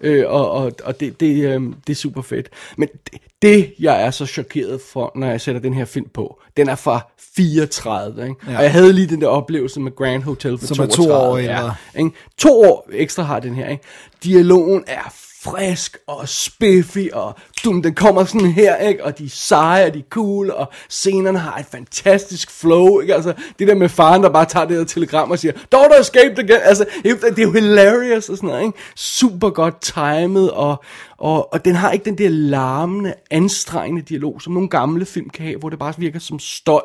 [0.00, 2.48] øh, og, og, og det, det, øh, det er super fedt.
[2.76, 6.40] Men det, det, jeg er så chokeret for, når jeg sætter den her film på,
[6.56, 7.00] den er fra
[7.36, 8.34] 34, ikke?
[8.46, 8.52] Ja.
[8.52, 8.58] Ja.
[8.58, 11.14] Og jeg havde lige den der oplevelse med Grand Hotel for Som er to 32.
[11.14, 11.74] år ja, ældre.
[11.98, 12.10] ikke?
[12.38, 13.84] To år ekstra har den her, ikke?
[14.24, 19.04] Dialogen er frisk og spiffig, og dum, den kommer sådan her, ikke?
[19.04, 23.14] Og de er seje, og de er cool, og scenerne har et fantastisk flow, ikke?
[23.14, 26.38] Altså, det der med faren, der bare tager det der telegram og siger, Daughter escaped
[26.38, 26.60] again!
[26.62, 28.78] Altså, det er jo hilarious og sådan noget, ikke?
[28.96, 30.84] Super godt timet, og,
[31.18, 35.46] og, og den har ikke den der larmende, anstrengende dialog, som nogle gamle film kan
[35.46, 36.82] have, hvor det bare virker som støj.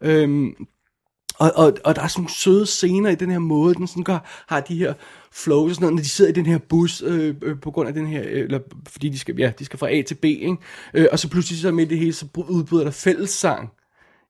[0.00, 0.54] Øhm,
[1.38, 4.02] og, og, og der er sådan nogle søde scener i den her måde, den sådan
[4.02, 4.18] gør,
[4.48, 4.94] har de her
[5.34, 7.88] flows og sådan noget, når de sidder i den her bus, øh, øh, på grund
[7.88, 10.24] af den her, øh, eller fordi de skal, ja, de skal fra A til B,
[10.24, 10.56] ikke?
[10.94, 13.70] Øh, og så pludselig så midt i det hele, så udbryder der fællessang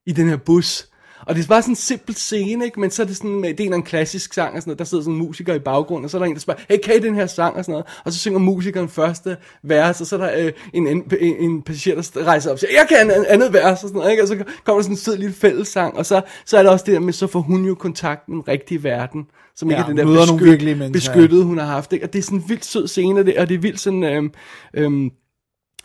[0.05, 0.89] i den her bus.
[1.25, 2.79] Og det er bare sådan en simpel scene, ikke?
[2.79, 4.79] Men så er det sådan, med, det er en anden klassisk sang og sådan noget.
[4.79, 6.77] Der sidder sådan en musiker i baggrunden, og så er der en, der spørger, hey,
[6.83, 7.85] kan I den her sang og sådan noget?
[8.05, 11.61] Og så synger musikeren første vers, og så er der øh, en, en, en, en
[11.61, 14.23] passager, der rejser op og siger, jeg kan en andet vers og sådan noget, ikke?
[14.23, 16.85] Og så kommer der sådan en sød lille fællessang, og så, så er der også
[16.85, 19.83] det der med, så får hun jo kontakt med den rigtige verden, som ikke Ja,
[19.83, 22.05] er den der mennesker, beskyttede, hun har haft, ikke?
[22.05, 24.03] Og det er sådan en vildt sød scene, og det, og det er vildt sådan,
[24.03, 24.31] øhm,
[24.73, 25.11] øh,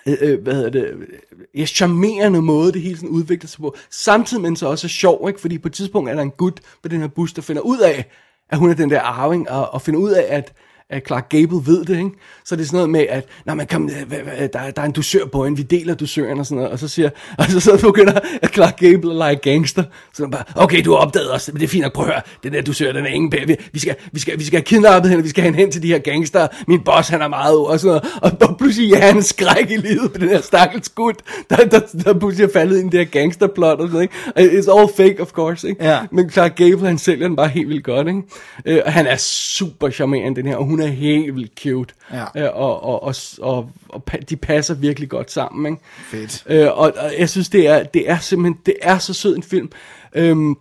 [0.06, 1.08] Øh, øh, hvad hedder det, øh,
[1.54, 3.76] ja, charmerende måde, det hele sådan udvikler sig på.
[3.90, 5.40] Samtidig men så også er sjov, ikke?
[5.40, 7.78] Fordi på et tidspunkt er der en gut på den her bus, der finder ud
[7.78, 8.04] af,
[8.50, 10.52] at hun er den der arving, og, og finder ud af, at,
[10.90, 12.11] at Clark Gable ved det, ikke?
[12.44, 13.66] Så det er sådan noget med, at Nå, man
[14.07, 16.72] hvad- der, er- der er en dusør på en, vi deler dusøren og sådan noget.
[16.72, 19.83] Og så siger, og så, så begynder at Clark Gable at lege gangster.
[20.14, 22.22] Så bare, okay, du har opdaget os, men det er fint at prøve at høre,
[22.42, 23.37] den der dusør, den er ingen pæ.
[23.46, 25.72] Vi, vi, skal, vi, skal, vi skal have kidnappet hende, vi skal have hende hen
[25.72, 26.46] til de her gangster.
[26.68, 27.88] Min boss, han er meget over, og sådan
[28.22, 28.33] noget.
[28.40, 31.16] Og, og pludselig er han skræk i livet på den her stakkels gut,
[31.50, 34.59] der, der, der pludselig er faldet i den der gangsterplot og sådan noget, ikke?
[34.59, 35.85] It's all fake, of course, ikke?
[35.85, 35.98] Ja.
[36.12, 38.22] Men Clark Gable, han sælger den bare helt vildt godt, ikke?
[38.66, 41.94] Øh, og han er super charmerende, den her, og hun er helt vildt cute.
[42.12, 42.24] Ja.
[42.36, 45.82] Øh, og, og, og, og, og, de passer virkelig godt sammen, ikke?
[46.10, 46.44] Fedt.
[46.46, 49.42] Øh, og, og jeg synes, det er, det er simpelthen, det er så sød en
[49.42, 49.70] film.
[50.14, 50.56] Øhm,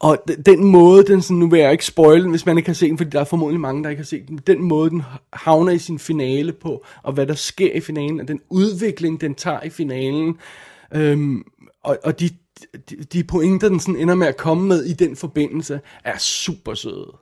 [0.00, 2.74] og den måde, den sådan, nu vil jeg ikke spoil den, hvis man ikke har
[2.74, 4.40] set den, fordi der er formodentlig mange, der ikke har set den.
[4.46, 8.28] Den måde, den havner i sin finale på, og hvad der sker i finalen, og
[8.28, 10.38] den udvikling, den tager i finalen,
[10.94, 11.44] øhm,
[11.84, 12.30] og, og de,
[12.90, 16.74] de, de pointer, den sådan ender med at komme med i den forbindelse, er super
[16.74, 17.12] søde.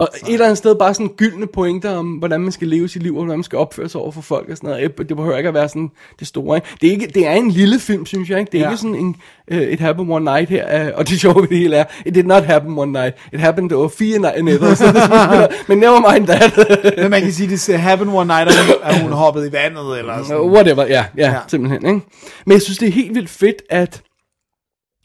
[0.00, 3.02] Og et eller andet sted bare sådan gyldne pointer om, hvordan man skal leve sit
[3.02, 4.98] liv, og hvordan man skal opføre sig over for folk og sådan noget.
[5.08, 6.56] Det behøver ikke at være sådan det store.
[6.56, 6.68] Ikke?
[6.80, 8.38] Det, er ikke, det er en lille film, synes jeg.
[8.40, 8.52] Ikke?
[8.52, 8.70] Det er Ja.
[8.70, 9.16] ikke sådan en
[9.52, 10.90] uh, It Happened One Night her.
[10.92, 13.16] Uh, og det sjove ved det hele er, It did not happen one night.
[13.32, 14.74] It happened over fire night nætter.
[14.74, 16.58] Så det Men never mind that.
[17.02, 18.50] Men man kan sige, det er happen one night,
[18.82, 20.40] at hun, hoppede i vandet, eller sådan.
[20.42, 21.30] Uh, Whatever, ja, ja, Ja.
[21.32, 21.86] ja, simpelthen.
[21.94, 22.06] Ikke?
[22.46, 24.02] Men jeg synes, det er helt vildt fedt, at,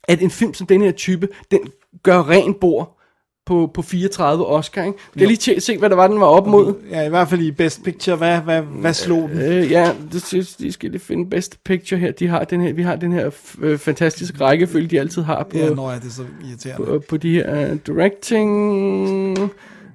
[0.08, 1.60] at en film som den her type, den
[2.04, 3.00] gør rent bord
[3.46, 4.84] på, på 34 Oscar.
[4.84, 4.98] Ikke?
[5.14, 6.74] Kan jeg lige se, hvad der var, den var op mod?
[6.92, 8.16] Ja, i hvert fald i Best Picture.
[8.16, 9.42] Hvad, hvad, hvad slog den?
[9.42, 12.12] Øh, ja, det synes, de skal lige finde best picture her.
[12.12, 13.30] De har den her, vi har den her
[13.62, 16.86] øh, fantastiske rækkefølge, de altid har på, Ja, når jeg det er så irriterende.
[16.86, 19.40] på, på de her uh, directing...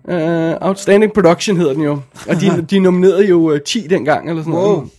[0.05, 0.15] Uh,
[0.61, 1.99] outstanding Production hedder den jo.
[2.29, 4.73] Og de, de nominerede jo uh, 10 dengang, eller sådan Wow.
[4.73, 4.91] noget.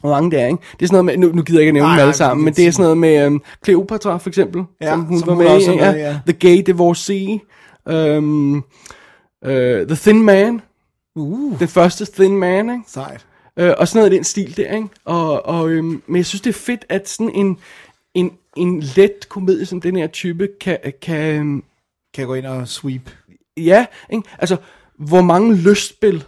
[0.00, 0.58] Hvor mange det er, ikke?
[0.80, 2.44] Det er sådan noget med, nu, nu gider jeg ikke nævne Nej, dem alle sammen,
[2.44, 5.34] men det er sådan noget med um, Cleopatra for eksempel, Ja, som hun som var
[5.34, 5.64] hun med i.
[5.64, 6.18] i, ja.
[6.26, 7.40] The Gay Divorcee,
[7.86, 9.50] um, uh,
[9.86, 10.60] The Thin Man,
[11.16, 12.82] Uh, den første Thin Man, ikke?
[12.86, 13.26] sejt.
[13.56, 14.88] Øh, og sådan noget i den stil der, ikke?
[15.04, 17.58] Og, og, øhm, men jeg synes, det er fedt, at sådan en,
[18.14, 21.64] en, en let komedie som den her type kan, kan øhm,
[22.14, 23.10] Kan gå ind og sweep?
[23.56, 24.28] ja, ikke?
[24.38, 24.56] Altså,
[24.98, 26.24] hvor mange lystspil,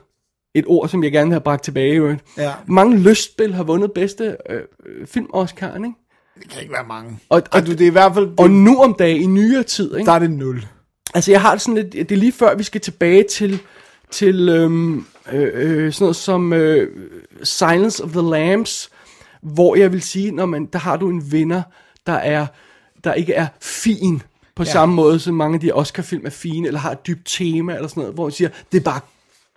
[0.55, 2.21] et ord, som jeg gerne vil have bragt tilbage.
[2.39, 2.53] Ja.
[2.67, 5.93] Mange lystspil har vundet bedste øh, øh, film Oscar, ikke?
[6.39, 7.19] Det kan ikke være mange.
[7.29, 8.29] Og, og, Og du, det er i hvert fald...
[8.39, 10.07] og nu om dagen, i nyere tid, ikke?
[10.07, 10.67] der er det nul.
[11.15, 13.61] Altså, jeg har det sådan lidt, det er lige før, vi skal tilbage til,
[14.11, 16.89] til øhm, øh, øh, sådan noget som øh,
[17.43, 18.91] Silence of the Lambs,
[19.41, 21.63] hvor jeg vil sige, når man, der har du en vinder,
[22.07, 22.47] der er,
[23.05, 24.23] der ikke er fin,
[24.55, 24.71] på ja.
[24.71, 27.89] samme måde som mange af de Oscar-film er fine, eller har et dybt tema, eller
[27.89, 29.01] sådan noget, hvor man siger, det er bare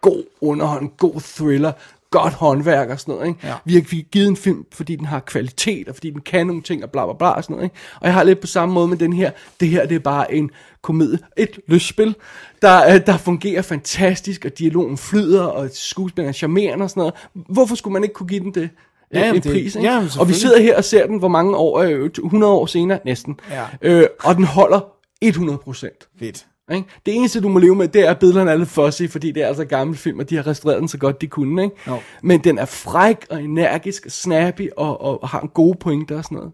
[0.02, 1.72] god underholdning, god thriller,
[2.12, 3.28] godt håndværk og sådan noget.
[3.28, 3.39] Ikke?
[3.48, 3.54] Ja.
[3.65, 6.48] Vi, har, vi har givet en film, fordi den har kvalitet, og fordi den kan
[6.48, 7.65] nogle ting, og bla bla bla og sådan noget.
[7.65, 7.76] Ikke?
[8.02, 9.32] Og jeg har lidt på samme måde med den her.
[9.60, 10.50] Det her, det er bare en
[10.82, 12.15] komedie, et lystspil,
[12.62, 17.13] der, øh, der fungerer fantastisk, og dialogen flyder, og skuespilleren er charmerende og sådan noget.
[17.50, 18.70] Hvorfor skulle man ikke kunne give den det?
[19.13, 19.88] Ja, jamen, en det- pris, ikke?
[19.88, 23.00] ja, og vi sidder her og ser den, hvor mange år, øh, 100 år senere,
[23.06, 23.39] næsten.
[23.52, 23.65] Ja.
[23.82, 24.80] Øh, og den holder
[25.22, 26.08] 100 procent.
[26.20, 26.46] Fedt.
[26.73, 26.88] Ikke?
[27.06, 29.43] Det eneste, du må leve med, det er, at billederne er lidt fuzzy, fordi det
[29.43, 31.63] er altså gamle film, og de har restaureret den så godt, de kunne.
[31.63, 31.75] Ikke?
[31.88, 31.97] Jo.
[32.23, 36.23] Men den er fræk og energisk og snappy, og, og har en gode pointer og
[36.23, 36.51] sådan noget.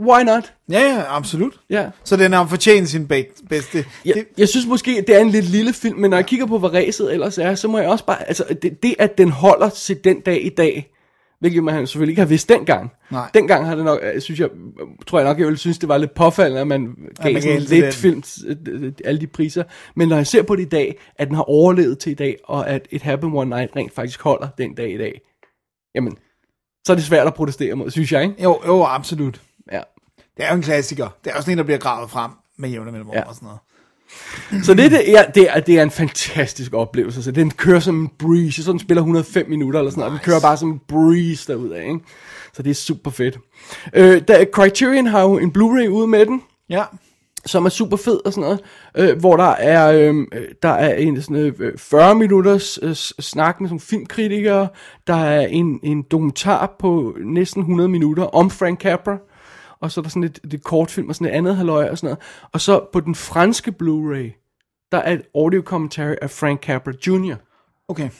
[0.00, 0.52] Why not?
[0.70, 1.60] Ja, ja, absolut.
[1.70, 1.86] Ja.
[2.04, 3.84] Så den har fortjent sin be- bedste.
[4.04, 6.46] Jeg, Det, jeg synes måske, det er en lidt lille film, men når jeg kigger
[6.46, 8.28] på, hvad ræset ellers er, så må jeg også bare...
[8.28, 10.92] Altså, det, det at den holder til den dag i dag,
[11.46, 12.92] hvilket man selvfølgelig ikke har vidst dengang.
[13.10, 13.30] Nej.
[13.34, 14.48] Dengang har det nok, jeg synes jeg,
[15.06, 17.48] tror jeg nok, jeg ville synes, det var lidt påfaldende, at man gav man ja,
[17.48, 17.92] gav den til lidt den.
[17.92, 19.64] film øh, øh, alle de priser.
[19.96, 22.36] Men når jeg ser på det i dag, at den har overlevet til i dag,
[22.44, 25.20] og at It Happened One Night rent faktisk holder den dag i dag,
[25.94, 26.16] jamen,
[26.86, 28.42] så er det svært at protestere mod, synes jeg, ikke?
[28.42, 29.42] jo, jo, absolut.
[29.72, 29.80] Ja.
[30.36, 31.08] Det er jo en klassiker.
[31.24, 33.22] Det er også en, der bliver gravet frem med jævne mellemrum Ja.
[33.28, 33.60] og sådan noget.
[34.62, 37.22] Så det, det, er, det, er, det er en fantastisk oplevelse.
[37.22, 38.62] Så den kører som en breeze.
[38.62, 40.12] Så den spiller 105 minutter eller sådan noget.
[40.12, 41.98] og Den kører bare som en breeze derudad, ikke?
[42.52, 43.38] Så det er super fedt.
[43.94, 46.82] Øh, der, Criterion har jo en Blu-ray ude med den, Ja.
[47.46, 48.60] som er super fed og sådan noget.
[49.10, 50.14] Øh, hvor der er, øh,
[50.62, 54.68] der er en sådan øh, 40 minutters øh, snak med sådan filmkritikere.
[55.06, 59.16] Der er en, en dokumentar på næsten 100 minutter om Frank Capra.
[59.80, 62.06] Og så er der sådan et, et kortfilm og sådan et andet halvøje og sådan
[62.06, 62.18] noget.
[62.52, 64.42] Og så på den franske Blu-ray,
[64.92, 67.34] der er et audio commentary af Frank Capra Jr.
[67.88, 68.10] Okay.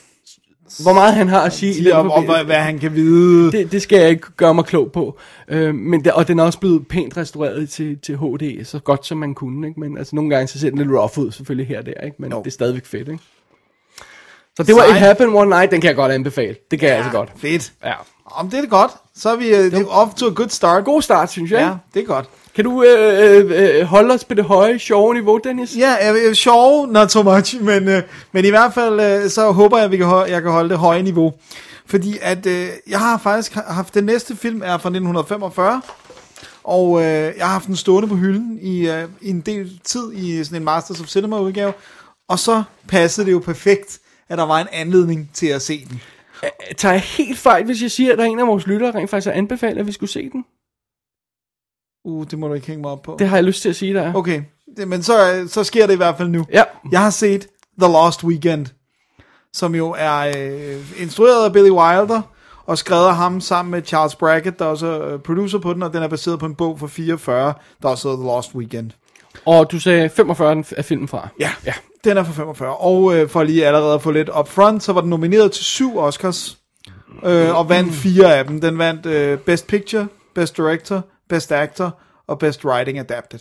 [0.83, 3.51] Hvor meget han har at sige i den Om, hvad, hvad han kan vide.
[3.51, 5.19] det, det skal jeg ikke gøre mig klog på.
[5.47, 9.05] Øh, men det, og den er også blevet pænt restaureret til, til HD, så godt
[9.05, 9.67] som man kunne.
[9.67, 9.79] Ikke?
[9.79, 12.01] Men altså, nogle gange så ser den lidt rough ud, selvfølgelig her og der.
[12.05, 12.15] Ikke?
[12.19, 12.39] Men Jo.
[12.39, 13.07] det er stadigvæk fedt.
[13.07, 13.23] Ikke?
[14.55, 14.95] Så det var Sej.
[14.95, 16.55] It Happened One Night, den kan jeg godt anbefale.
[16.71, 16.95] Det kan ja.
[16.95, 17.31] jeg altså godt.
[17.37, 17.73] Fedt.
[17.85, 17.93] Ja.
[18.25, 18.91] Om det er det godt.
[19.17, 20.85] Så er vi øh, det er off to a good start.
[20.85, 21.59] God start, synes jeg.
[21.59, 22.29] Ja, det er godt.
[22.55, 25.75] Kan du øh, øh, øh, holde os på det høje, sjove niveau, Dennis?
[25.77, 29.51] Ja, jeg er sjov, not so much, men, øh, men i hvert fald, øh, så
[29.51, 31.33] håber jeg, at vi kan jeg kan holde det høje niveau.
[31.85, 35.81] Fordi at, øh, jeg har faktisk haft, den næste film er fra 1945,
[36.63, 37.05] og øh,
[37.37, 40.61] jeg har haft den stående på hylden i, øh, i en del tid i sådan
[40.61, 41.73] en Masters of Cinema udgave,
[42.27, 43.99] og så passede det jo perfekt,
[44.29, 46.01] at der var en anledning til at se den.
[46.77, 49.09] Tager jeg helt fejl, hvis jeg siger, at der er en af vores lyttere rent
[49.09, 50.45] faktisk har anbefalet, at vi skulle se den?
[52.05, 53.15] Uh, det må du ikke hænge mig op på.
[53.19, 54.13] Det har jeg lyst til at sige, der er.
[54.13, 54.41] Okay,
[54.77, 56.45] det, men så, øh, så sker det i hvert fald nu.
[56.53, 56.63] Ja.
[56.91, 57.47] Jeg har set
[57.81, 58.65] The Lost Weekend,
[59.53, 62.21] som jo er øh, instrueret af Billy Wilder,
[62.65, 65.83] og skrevet af ham sammen med Charles Brackett, der er også er producer på den,
[65.83, 68.91] og den er baseret på en bog fra 44, der også hedder The Lost Weekend.
[69.45, 71.27] Og du sagde 45 den er filmen fra.
[71.39, 71.73] Ja, ja.
[72.09, 72.75] Den er fra 45.
[72.77, 75.65] Og øh, for lige allerede at få lidt up front, så var den nomineret til
[75.65, 76.57] syv Oscars,
[77.25, 78.61] øh, og vandt fire af dem.
[78.61, 83.39] Den vandt øh, Best Picture, Best Director, Best Actor og Best Writing Adapted.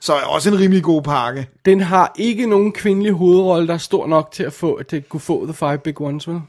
[0.00, 1.48] Så er også en rimelig god pakke.
[1.64, 5.20] Den har ikke nogen kvindelig hovedrolle, der er stor nok til at, få, at kunne
[5.20, 6.40] få The Five Big Ones, vel?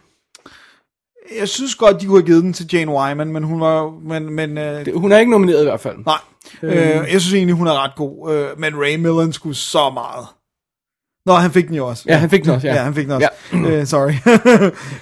[1.40, 3.90] Jeg synes godt, de kunne have givet den til Jane Wyman, men hun var.
[4.04, 5.98] Men, men, øh, Det, hun er ikke nomineret i hvert fald.
[6.06, 6.18] nej,
[6.64, 6.74] øh,
[7.12, 8.34] jeg synes egentlig, hun er ret god.
[8.34, 10.26] Øh, men Ray Milland skulle så meget.
[11.28, 12.04] Nå, han fik den jo også.
[12.08, 12.74] Ja, han fik den også, ja.
[12.76, 13.30] Ja, han fik den også.
[13.54, 13.58] Ja.
[13.70, 14.14] øh, sorry.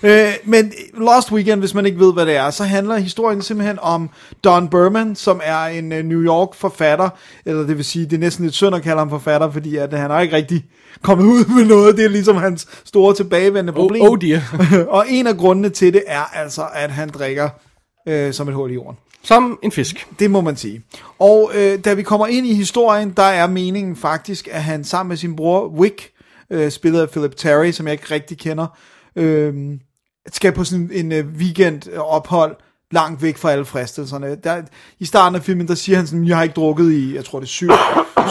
[0.09, 3.79] øh, men Lost Weekend, hvis man ikke ved, hvad det er, så handler historien simpelthen
[3.81, 4.09] om
[4.43, 7.09] Don Berman, som er en uh, New York forfatter,
[7.45, 9.93] eller det vil sige, det er næsten lidt synd at kalde ham forfatter, fordi at
[9.93, 10.65] han er ikke rigtig
[11.01, 11.97] kommet ud med noget.
[11.97, 14.01] Det er ligesom hans store tilbagevendende Oh, problem.
[14.01, 14.41] oh dear.
[14.97, 17.49] og en af grundene til det er altså, at han drikker
[18.07, 18.97] øh, som et hul i jorden.
[19.23, 20.07] Som en fisk.
[20.19, 20.81] Det må man sige.
[21.19, 25.09] Og øh, da vi kommer ind i historien, der er meningen faktisk, at han sammen
[25.09, 26.09] med sin bror Wick,
[26.55, 28.67] øh, spillet af Philip Terry, som jeg ikke rigtig kender,
[29.15, 29.53] øh,
[30.31, 32.57] skal på sådan en øh, weekendophold øh,
[32.91, 34.35] langt væk fra alle fristelserne.
[34.43, 34.61] Der,
[34.99, 37.39] I starten af filmen, der siger han sådan, jeg har ikke drukket i, jeg tror
[37.39, 37.69] det er syv,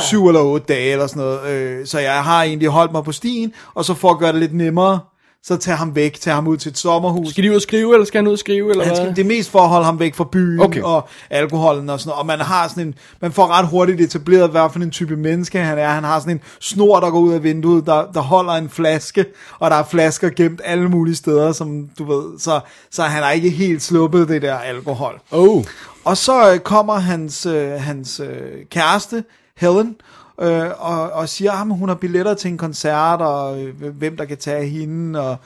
[0.09, 3.13] syv eller otte dage eller sådan noget, øh, så jeg har egentlig holdt mig på
[3.13, 5.01] stien, og så for at gøre det lidt nemmere,
[5.47, 7.29] så tager ham væk, tager ham ud til et sommerhus.
[7.31, 9.05] Skal de ud og skrive, eller skal han ud og skrive, eller Han hvad?
[9.05, 10.81] skal, det er mest for at holde ham væk fra byen Okay.
[10.81, 10.83] okay.
[10.83, 12.21] og alkoholen og sådan noget.
[12.21, 15.59] Og man har sådan en, man får ret hurtigt etableret, hvad for en type menneske
[15.59, 15.89] han er.
[15.89, 19.25] Han har sådan en snor, der går ud af vinduet, der, der holder en flaske,
[19.59, 22.39] og der er flasker gemt alle mulige steder, som du ved.
[22.39, 25.21] Så, så han har ikke helt sluppet det der alkohol.
[25.31, 25.65] Oh.
[26.05, 29.25] Og så øh, kommer hans, øh, hans øh, kæreste,
[29.57, 29.97] Helen,
[30.41, 34.25] øh, og, og siger, at hun har billetter til en koncert, og øh, hvem der
[34.25, 35.37] kan tage hende, og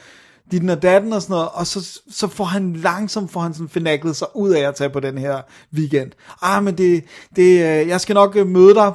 [0.50, 1.48] ditten og datten og sådan noget.
[1.52, 4.90] Og så, så får han langsomt får han sådan finaglet sig ud af at tage
[4.90, 5.40] på den her
[5.74, 6.10] weekend.
[6.42, 7.04] Ah, men det,
[7.36, 8.92] det, øh, jeg skal nok øh, møde dig.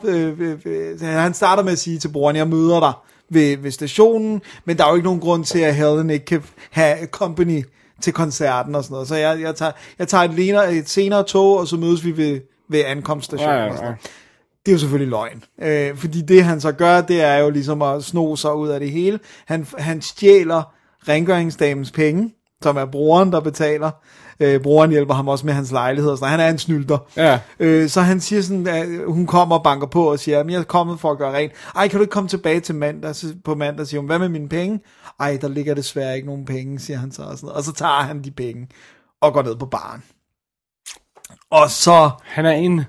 [1.01, 2.93] Han starter med at sige til broren, jeg møder dig
[3.29, 6.43] ved, ved stationen, men der er jo ikke nogen grund til, at Helen ikke kan
[6.71, 7.65] have company
[8.01, 9.07] til koncerten og sådan noget.
[9.07, 12.17] Så jeg, jeg tager, jeg tager et, lenere, et senere tog, og så mødes vi
[12.17, 13.55] ved, ved ankomststationen.
[13.55, 13.91] Ja, ja, og sådan ja.
[13.91, 14.11] noget.
[14.65, 15.43] Det er jo selvfølgelig løgn.
[15.61, 18.79] Øh, fordi det han så gør, det er jo ligesom at sno sig ud af
[18.79, 19.19] det hele.
[19.45, 20.73] Han, han stjæler
[21.07, 23.91] rengøringsdamens penge, som er broren, der betaler.
[24.39, 26.31] Øh, broren hjælper ham også med hans lejlighed og sådan.
[26.31, 26.97] Han er en snylter.
[27.17, 27.39] Ja.
[27.59, 30.59] Øh, så han siger sådan, at hun kommer og banker på og siger, at jeg
[30.59, 31.51] er kommet for at gøre rent.
[31.75, 33.15] Ej, kan du ikke komme tilbage til mandag?
[33.45, 34.79] På mandag siger hun, hvad med mine penge?
[35.19, 37.21] Ej, der ligger desværre ikke nogen penge, siger han så.
[37.21, 37.57] Og, sådan noget.
[37.57, 38.67] og så tager han de penge
[39.21, 40.03] og går ned på baren.
[41.51, 42.81] Og så Han er en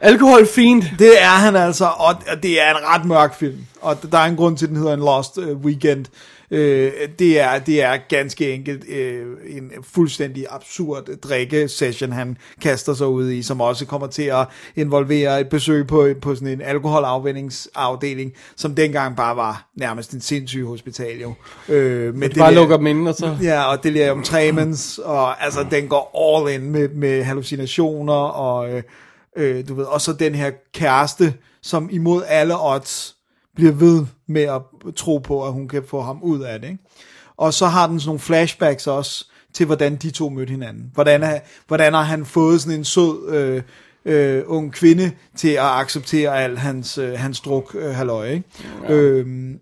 [0.00, 0.82] alkoholfiend.
[0.98, 3.58] det er han altså, og det er en ret mørk film.
[3.80, 6.06] Og der er en grund til, at den hedder en Lost øh, Weekend.
[6.50, 13.06] Øh, det, er, det er ganske enkelt øh, en fuldstændig absurd drikke-session, han kaster sig
[13.06, 18.32] ud i, som også kommer til at involvere et besøg på, på sådan en alkoholafvendingsafdeling,
[18.56, 21.34] som dengang bare var nærmest en sindssyg hospital jo.
[21.68, 23.36] Øh, med Bare lukker dem og så...
[23.42, 28.82] Ja, og delirium tremens, og altså, den går all in med, med hallucinationer, og øh,
[29.36, 33.16] øh, du ved, og så den her kæreste, som imod alle odds
[33.54, 34.62] bliver ved med at
[34.96, 36.84] tro på, at hun kan få ham ud af det, ikke?
[37.36, 40.90] Og så har den sådan nogle flashbacks også, til hvordan de to mødte hinanden.
[40.94, 43.62] Hvordan, hvordan har han fået sådan en sød øh,
[44.04, 48.44] øh, ung kvinde til at acceptere al hans, øh, hans druk øh, halløj, ikke?
[48.88, 48.92] Ja.
[48.92, 49.60] Øhm,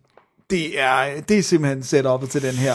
[0.51, 2.75] det, er, det er simpelthen setupet til den her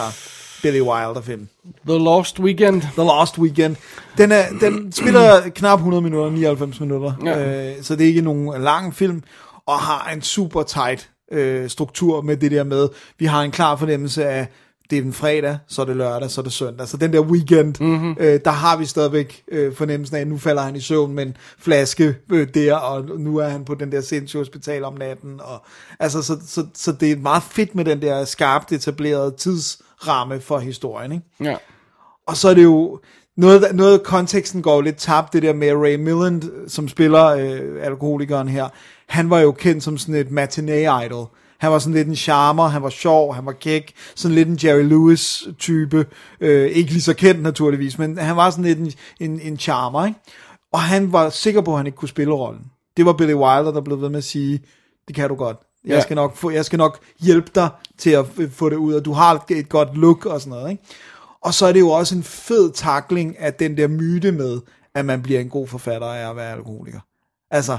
[0.62, 1.48] Billy Wilder-film.
[1.88, 2.82] The Lost Weekend.
[2.82, 3.76] The Lost Weekend.
[4.18, 7.70] Den, er, den spiller knap 100 minutter, 99 minutter, Ja.
[7.70, 9.22] øh, så det er ikke nogen lang film,
[9.66, 13.76] og har en super tight øh, struktur med det der med, vi har en klar
[13.76, 14.46] fornemmelse af,
[14.90, 16.88] det er en fredag, så er det lørdag, så er det søndag.
[16.88, 18.16] Så den der weekend, mm-hmm.
[18.20, 21.26] øh, der har vi stadigvæk øh, fornemmelsen af, at nu falder han i søvn med
[21.26, 25.40] en flaske øh, der, og nu er han på den der sindssyge hospital om natten.
[25.40, 25.62] Og,
[26.00, 29.34] altså, så, så, så det er meget fedt med den der skarpt etablerede
[30.02, 31.24] tidsramme for historien, ikke?
[31.40, 31.56] Ja.
[32.26, 33.00] Og så er det jo,
[33.36, 37.24] noget, noget af konteksten går jo lidt tabt, det der med Ray Milland, som spiller
[37.26, 38.68] øh, alkoholikeren her.
[39.08, 41.26] Han var jo kendt som sådan et matinee-idol.
[41.58, 44.58] Han var sådan lidt en charmer, han var sjov, han var kæk, sådan lidt en
[44.64, 46.06] Jerry Lewis-type.
[46.40, 50.06] Øh, ikke lige så kendt naturligvis, men han var sådan lidt en, en, en charmer,
[50.06, 50.20] ikke?
[50.72, 52.64] Og han var sikker på, at han ikke kunne spille rollen.
[52.96, 54.62] Det var Billy Wilder, der blev ved med at sige,
[55.08, 55.56] det kan du godt.
[55.86, 56.00] Jeg, Ja.
[56.00, 57.68] skal, nok få, jeg skal nok hjælpe dig
[57.98, 60.82] til at få det ud, og du har et, godt look og sådan noget, ikke?
[61.42, 64.60] Og så er det jo også en fed takling af den der myte med,
[64.94, 67.00] at man bliver en god forfatter af at være alkoholiker.
[67.50, 67.78] Altså,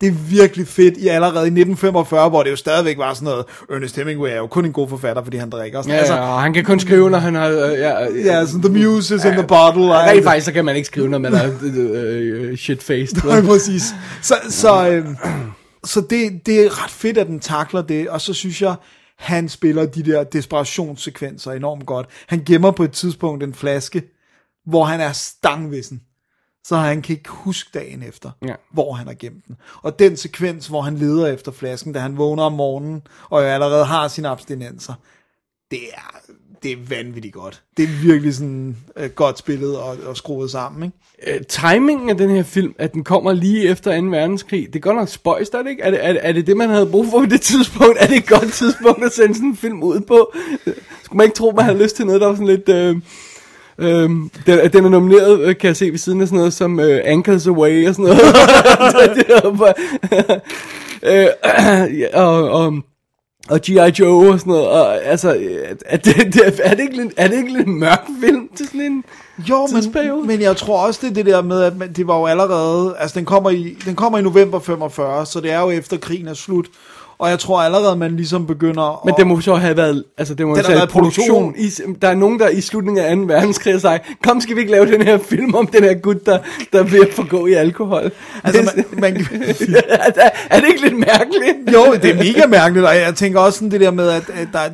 [0.00, 3.44] det er virkelig fedt i allerede i 1945, hvor det jo stadigvæk var sådan noget,
[3.70, 5.82] Ernest Hemingway er jo kun en god forfatter, fordi han drikker.
[5.82, 5.92] Sådan.
[5.94, 7.48] Ja, altså, ja, og han kan kun skrive, når han har...
[7.48, 9.84] Øh, ja, øh, ja, sådan the muse is in the bottle.
[9.92, 10.24] og alt Rent det.
[10.24, 13.26] faktisk, så kan man ikke skrive, når man er øh, øh, shit-faced.
[13.26, 13.82] Nej, præcis.
[14.22, 15.06] Så, så, øh,
[15.84, 18.74] så det, det er ret fedt, at den takler det, og så synes jeg,
[19.16, 22.06] han spiller de der desperationssekvenser enormt godt.
[22.26, 24.02] Han gemmer på et tidspunkt en flaske,
[24.66, 26.02] hvor han er stangvissen.
[26.64, 28.54] Så han kan ikke huske dagen efter, Ja.
[28.72, 29.56] hvor han har gemt den.
[29.82, 33.84] Og den sekvens, hvor han leder efter flasken, da han vågner om morgenen, og allerede
[33.84, 34.94] har sine abstinenser,
[35.70, 36.27] det er,
[36.62, 37.62] det er vanvittigt godt.
[37.76, 41.36] Det er virkelig sådan øh, godt spillet og, og skruet sammen, ikke?
[41.38, 44.06] Øh, timingen af den her film, at den kommer lige efter 2.
[44.06, 45.82] verdenskrig, det er godt nok spøjst, er det ikke?
[45.82, 47.96] Er det, er, det- er det det, man havde brug for på det tidspunkt?
[48.00, 50.32] Er det et godt tidspunkt at sende sådan en film ud på?
[51.02, 52.68] Skulle man ikke tro, man havde lyst til noget, der var sådan lidt...
[52.68, 52.96] Øh,
[53.78, 54.10] øh,
[54.46, 57.00] den, den er nomineret, øh, kan jeg se, ved siden af sådan noget som øh,
[57.04, 58.20] Ankles Away og sådan noget.
[59.16, 59.74] det er bare,
[61.02, 62.74] øh, ja, og, og,
[63.48, 63.90] og G.I.
[63.98, 64.68] Joe og sådan noget.
[64.68, 67.80] Og, altså, øh, er det, det, er, det ikke, lidt- er det ikke lidt en
[67.80, 69.04] mørk film til sådan en...
[69.48, 70.26] Jo, men, tidsperiode.
[70.26, 72.94] men jeg tror også, det er det der med, at man- det var jo allerede,
[72.98, 76.28] altså den kommer, i, den kommer i november 45, så det er jo efter krigen
[76.28, 76.66] er slut,
[77.18, 80.46] og jeg tror allerede, man ligesom begynder Men det må så have været, altså det
[80.46, 81.52] må Den have været produktion.
[81.54, 81.54] produktion.
[81.94, 83.22] I, der er nogen, der i slutningen af 2.
[83.22, 86.26] verdenskrig har sagt, kom skal vi ikke lave den her film om den her gut,
[86.26, 86.38] der,
[86.72, 88.10] der er ved at forgå i alkohol.
[88.44, 89.16] altså, man, man,
[89.88, 91.56] er, er det ikke lidt mærkeligt?
[91.72, 94.48] jo, det er mega mærkeligt, og jeg tænker også sådan det der med, at, at
[94.52, 94.70] der, er-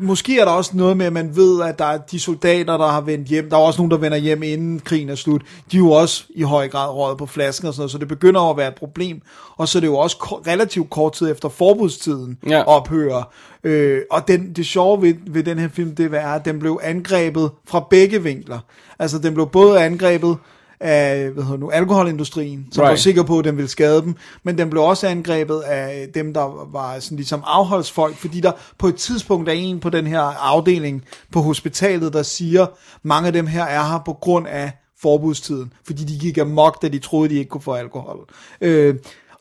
[0.00, 2.86] måske er der også noget med, at man ved, at der er de soldater, der
[2.86, 5.76] har vendt hjem, der er også nogen, der vender hjem inden krigen er slut, de
[5.76, 8.50] er jo også i høj grad røget på flasken og sådan noget, så det begynder
[8.50, 9.22] at være et problem,
[9.56, 12.62] og så er det jo også ko- relativt kort tid efter forbudstiden Ja.
[12.66, 13.22] ophører,
[13.64, 16.80] øh, og den, det sjove ved, ved den her film, det er, at den blev
[16.82, 18.58] angrebet fra begge vinkler,
[18.98, 20.36] altså den blev både angrebet
[20.80, 22.90] af hvad hedder nu, alkoholindustrien, som right.
[22.90, 26.34] var sikker på, at den ville skade dem, men den blev også angrebet af dem,
[26.34, 30.20] der var sådan ligesom afholdsfolk, fordi der på et tidspunkt er en på den her
[30.20, 32.66] afdeling på hospitalet, der siger,
[33.02, 36.88] mange af dem her er her på grund af forbudstiden, fordi de gik amok, da
[36.88, 38.18] de troede, de ikke kunne få alkohol.
[38.60, 38.94] Øh,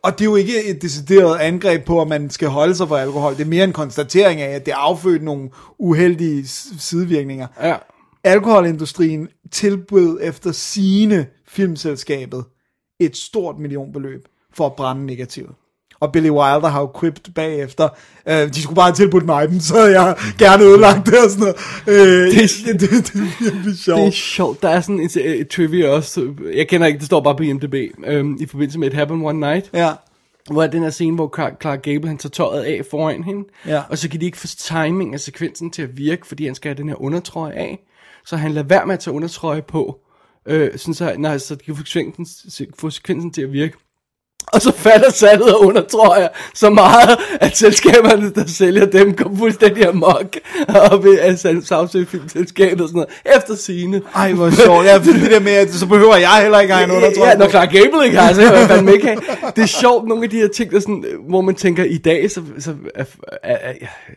[0.04, 2.97] og det er jo ikke et decideret angreb på, at man skal holde sig for
[2.97, 3.34] alkohol.
[3.34, 5.49] Det er mere en konstatering af, at det affødt nogle
[5.80, 6.47] uheldige
[6.80, 7.75] sidevirkninger Ja.
[8.23, 12.43] Alkoholindustrien tilbød efter sine filmselskabet
[12.99, 15.51] et stort millionbeløb for at brænde negativet.
[15.99, 17.89] Og Billy Wilder har jo quipped bagefter,
[18.29, 21.39] øh, de skulle bare have tilbudt mig dem, så jeg gerne ødelagt det og sådan
[21.39, 21.55] noget.
[21.88, 23.99] Øh, det, det, det, det er virkelig sjovt.
[23.99, 24.62] Det er sjovt.
[24.62, 26.34] Der er sådan en, et trivia også.
[26.55, 27.75] Jeg kender ikke, det står bare på IMDb.
[28.05, 29.69] Øhm, I forbindelse med It Happened One Night.
[29.73, 29.91] Ja,
[30.51, 33.43] Hvor er den her scene, hvor Clark, Clark Gable han tager tøjet af foran hende.
[33.67, 33.82] Ja.
[33.89, 36.69] Og så kan de ikke få timing af sekvensen til at virke, fordi han skal
[36.69, 37.79] have den her undertrøje af.
[38.30, 40.00] Så han lader være med at tage undertrøje på.
[40.46, 43.78] Øh, sådan så, nej, så de kan få sekvensen, få sekvensen til at virke.
[44.53, 49.88] Og så falder salget af undertrøjer så meget, at selskaberne, der sælger dem, går fuldstændig
[49.88, 50.35] amok.
[50.91, 53.38] Og ved at sagsøge filmselskabet og sådan noget.
[53.38, 54.01] Efter sine.
[54.15, 54.85] ej hvor sjovt.
[54.85, 57.29] Ja, det der med, at så behøver jeg heller ikke en undertrøje.
[57.29, 59.19] Ja, når Clark Gable ikke har, så man fandme ikke have.
[59.55, 62.31] Det er sjovt, nogle af de her ting, der sådan, hvor man tænker, i dag,
[62.31, 63.03] så, så er,
[63.43, 63.73] er, er,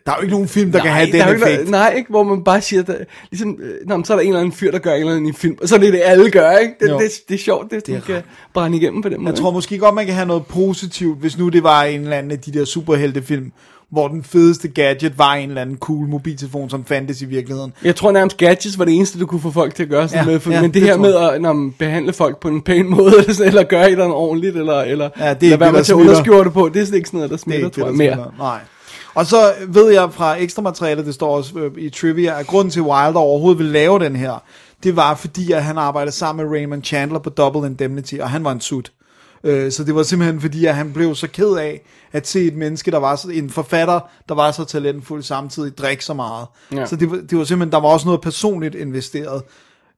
[0.06, 1.70] Der er jo ikke nogen film, der kan have er den ikke effekt.
[1.70, 2.94] noget- Nej, ikke, hvor man bare siger, der,
[3.30, 5.26] ligesom, øh, nå, så er der en eller anden fyr, der gør en eller anden
[5.28, 6.74] i film, og så er det det, alle gør, ikke?
[6.80, 6.98] Det, Jo.
[6.98, 8.22] det, det, er sjovt, det, det kan
[8.54, 9.30] brænde igennem på den måde.
[9.30, 12.16] Jeg tror måske godt, man kan have noget positivt, hvis nu det var en eller
[12.16, 13.52] anden af de der superheltefilm,
[13.90, 17.72] hvor den fedeste gadget var en eller anden cool mobiltelefon, som fandtes i virkeligheden.
[17.84, 20.24] Jeg tror nærmest gadgets var det eneste, du kunne få folk til at gøre sådan
[20.24, 20.40] Ja, med.
[20.40, 22.86] For, ja, men det, det her med at når man behandle folk på en pæn
[22.90, 25.60] måde, eller, sådan, eller gøre et eller andet ordentligt, eller, eller Ja, det er lade
[25.60, 26.00] være det, med der at smitter.
[26.04, 27.94] underskjorte på, det er sådan ikke sådan noget, der Det er smitter, ikke tror jeg,
[27.94, 28.30] mere.
[28.38, 28.58] Nej.
[29.14, 29.36] Og så
[29.68, 33.20] ved jeg fra ekstra materiale, det står også øh, i trivia, at grunden til, Wilder
[33.20, 34.42] overhovedet ville lave den her,
[34.82, 38.44] det var fordi, at han arbejdede sammen med Raymond Chandler på Double Indemnity, og han
[38.44, 38.92] var en sut.
[39.44, 42.54] Øh, Så det var simpelthen fordi, at han blev så ked af at se et
[42.56, 46.46] menneske, der var så, en forfatter, der var så talentfuld samtidig, drikke så meget.
[46.72, 46.86] Ja.
[46.86, 49.42] Så det var, det var simpelthen, der var også noget personligt investeret.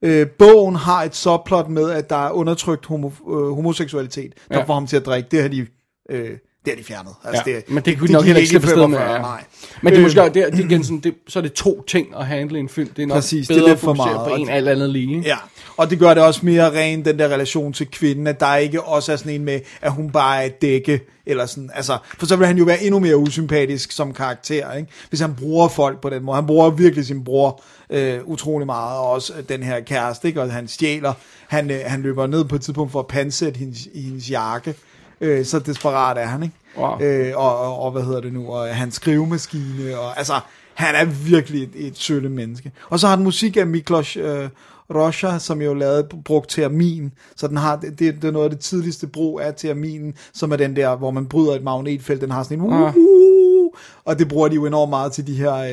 [0.01, 4.63] Øh, bogen har et subplot med, at der er undertrykt homo, øh, homoseksualitet, der Ja.
[4.63, 5.27] får ham til at drikke.
[5.31, 5.67] Det har de
[6.09, 7.13] øh, Det er de fjernet.
[7.23, 9.15] Altså, Ja, men det kunne de det nok heller ikke slippe i afsted med, 45,
[9.15, 9.21] ja.
[9.21, 9.43] Nej.
[9.81, 11.83] Men det er måske det, er, det er igen sådan, det, så er det to
[11.87, 12.89] ting at handle en film.
[12.95, 14.69] Det er nok Præcis, det er bedre lidt at for meget, på en det- alt
[14.69, 15.21] andet lige.
[15.25, 15.37] Ja,
[15.77, 18.81] og det gør det også mere ren, den der relation til kvinden, at der ikke
[18.83, 22.25] også er sådan en med, at hun bare er et dække, eller sådan, altså, for
[22.25, 24.89] så vil han jo være endnu mere usympatisk som karakter, ikke?
[25.09, 26.35] Hvis han bruger folk på den måde.
[26.35, 30.41] Han bruger virkelig sin bror øh, utrolig meget, og også den her kæreste, ikke?
[30.41, 31.13] Og han stjæler,
[31.47, 34.73] han, øh, han løber ned på et tidspunkt for at pansætte hendes, i hendes jakke,
[35.21, 36.55] øh, så desperat er han, ikke?
[36.77, 37.01] Wow.
[37.01, 40.39] Øh, og, og, og, hvad hedder det nu, og hans skrivemaskine, og altså,
[40.73, 42.71] han er virkelig et, et sølle menneske.
[42.89, 44.49] Og så har den musik af Miklos øh,
[44.95, 48.59] Rocha, som jo lavede brugt termin, så den har, det, det er noget af det
[48.59, 52.43] tidligste brug af terminen, som er den der, hvor man bryder et magnetfelt, den har
[52.43, 52.95] sådan en Ah.
[52.95, 53.71] uh,
[54.05, 55.69] og det bruger de jo enormt meget til de her øh,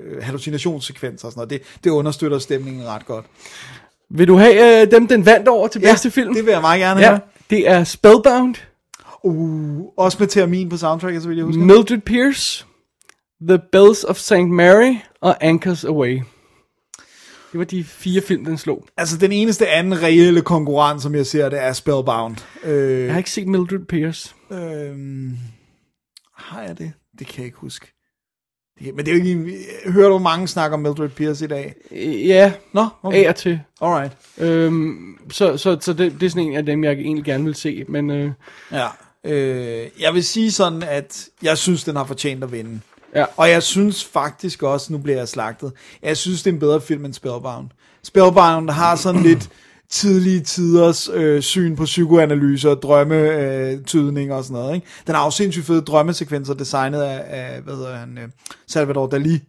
[0.00, 1.50] øh, hallucinationssekvenser og sådan noget.
[1.50, 3.24] Det, det understøtter stemningen ret godt.
[4.10, 6.34] Vil du have øh, dem, den vandt over til bedste film?
[6.34, 7.20] det vil jeg meget gerne Ja, have.
[7.50, 8.54] Det er Spellbound,
[9.24, 11.60] Uh, også med termin på soundtracket, så vil jeg huske.
[11.60, 12.66] Mildred Pierce,
[13.48, 14.32] The Bells of St.
[14.48, 16.20] Mary og Anchors Away.
[17.52, 18.86] Det var de fire film, den slog.
[18.96, 22.36] Altså, den eneste anden reelle konkurrent, som jeg ser det, er Spellbound.
[22.64, 24.34] Øh, Jeg har ikke set Mildred Pierce.
[24.52, 25.36] Øhm,
[26.36, 26.92] har jeg det?
[27.18, 27.86] Det kan jeg ikke huske.
[28.80, 29.50] Men det er jo ikke en,
[29.92, 31.74] Hører du mange snakke om Mildred Pierce i dag?
[31.90, 33.24] Øh, Ja, Nå, okay.
[33.24, 33.60] af og til.
[33.80, 34.12] Alright.
[34.38, 37.54] Øhm, så så, så det, det er sådan en af dem, jeg egentlig gerne vil
[37.54, 37.84] se.
[37.88, 38.30] Men øh,
[38.72, 38.86] Ja.
[39.24, 42.80] Øh, jeg vil sige sådan, at jeg synes, den har fortjent at vinde.
[43.14, 43.24] ja.
[43.36, 45.72] Og jeg synes faktisk også, nu bliver jeg slagtet,
[46.02, 47.68] jeg synes, det er en bedre film end Spellbound.
[48.02, 49.48] Spellbound har sådan lidt
[49.90, 54.74] tidlige tiders øh, syn på psykoanalyse og drømmetydning øh, tydning og sådan noget.
[54.74, 54.86] Ikke?
[55.06, 58.28] Den har jo sindssygt fede drømmesekvenser, designet af, af hvad hedder han, øh,
[58.68, 59.40] Salvador Dali.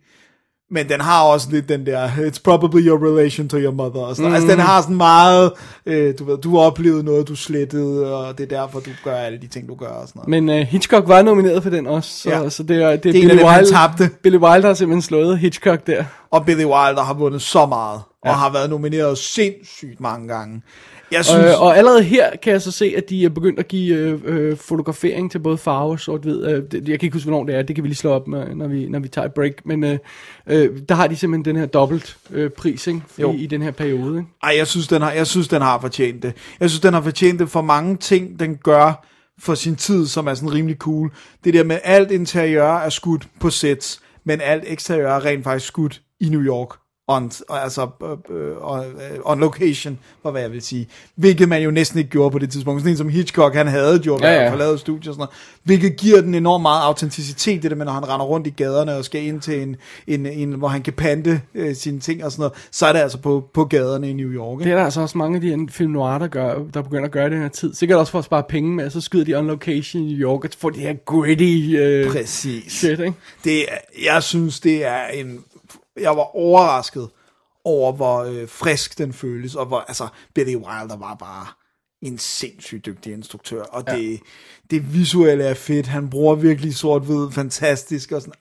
[0.72, 4.02] Men den har også lidt den der, it's probably your relation to your mother.
[4.02, 4.30] Og sådan.
[4.32, 4.36] Mm.
[4.36, 5.52] Altså den har sådan meget,
[5.86, 9.16] øh, du ved, du har oplevet noget, du slettede, og det er derfor, du gør
[9.16, 10.44] alle de ting, du gør og sådan noget.
[10.44, 12.10] Men øh, Hitchcock var nomineret for den også.
[12.20, 12.50] Så, Ja.
[12.50, 13.66] så det er, det er, Det er Billy Wilder.
[13.72, 14.10] tabte.
[14.24, 16.04] Billy Wilder har simpelthen slået Hitchcock der.
[16.32, 18.30] Og Billy Wilder har vundet så meget, ja.
[18.30, 18.34] Ja.
[18.34, 20.62] og har været nomineret sindssygt mange gange.
[21.12, 23.68] Jeg synes, Øh, og allerede her kan jeg så se, at de er begyndt at
[23.68, 26.46] give øh, øh, fotografering til både farve og sort-hvid.
[26.46, 27.62] Øh, det, jeg kan ikke huske, hvornår det er.
[27.62, 29.54] Det kan vi lige slå op, når, når, vi, når vi tager et break.
[29.66, 29.98] Men øh,
[30.48, 33.02] øh, der har de simpelthen den her dobbelt øh, pris ikke?
[33.34, 34.18] I den her periode.
[34.18, 34.30] Ikke?
[34.44, 36.34] ej, jeg synes, den har, jeg synes, den har fortjent det.
[36.60, 39.06] Jeg synes, den har fortjent det for mange ting, den gør
[39.40, 41.12] for sin tid, som er sådan rimelig cool.
[41.44, 45.68] Det der med, alt interiør er skudt på sets, men alt eksteriør er rent faktisk
[45.68, 46.70] skudt i New York.
[47.12, 50.88] On, altså øh, øh, on, øh, on location, var hvad jeg vil sige.
[51.16, 52.82] Hvilket man jo næsten ikke gjorde på det tidspunkt.
[52.82, 55.30] Sådan en som Hitchcock, han havde gjort, Ja, ja, lavet studier og sådan noget.
[55.64, 58.96] Hvilket giver den enormt meget autenticitet, det der med, når han render rundt i gaderne
[58.96, 59.76] og skal ind til en,
[60.08, 63.00] en, en hvor han kan pante øh, sine ting og sådan noget, så er det
[63.00, 64.60] altså på, på gaderne i New York.
[64.60, 64.72] Det Ikke?
[64.72, 67.28] er der altså også mange af de film noir, der, gør, der begynder at gøre
[67.28, 67.74] i den her tid.
[67.74, 70.44] Sikkert også for at spare penge med, så skyder de on location i New York,
[70.44, 72.74] og får de her gritty øh, Præcis.
[72.74, 73.14] shit, ikke?
[73.44, 75.40] Det, er- jeg synes, det er en...
[76.02, 77.10] Jeg var overrasket
[77.64, 81.48] over, hvor øh, frisk den føles, og hvor, altså, Billy Wilder var bare
[82.02, 83.96] en sindssygt dygtig instruktør, og ja.
[83.96, 84.20] det,
[84.72, 88.34] det visuelle er fedt, han bruger virkelig sort-hvid, fantastisk, og sådan.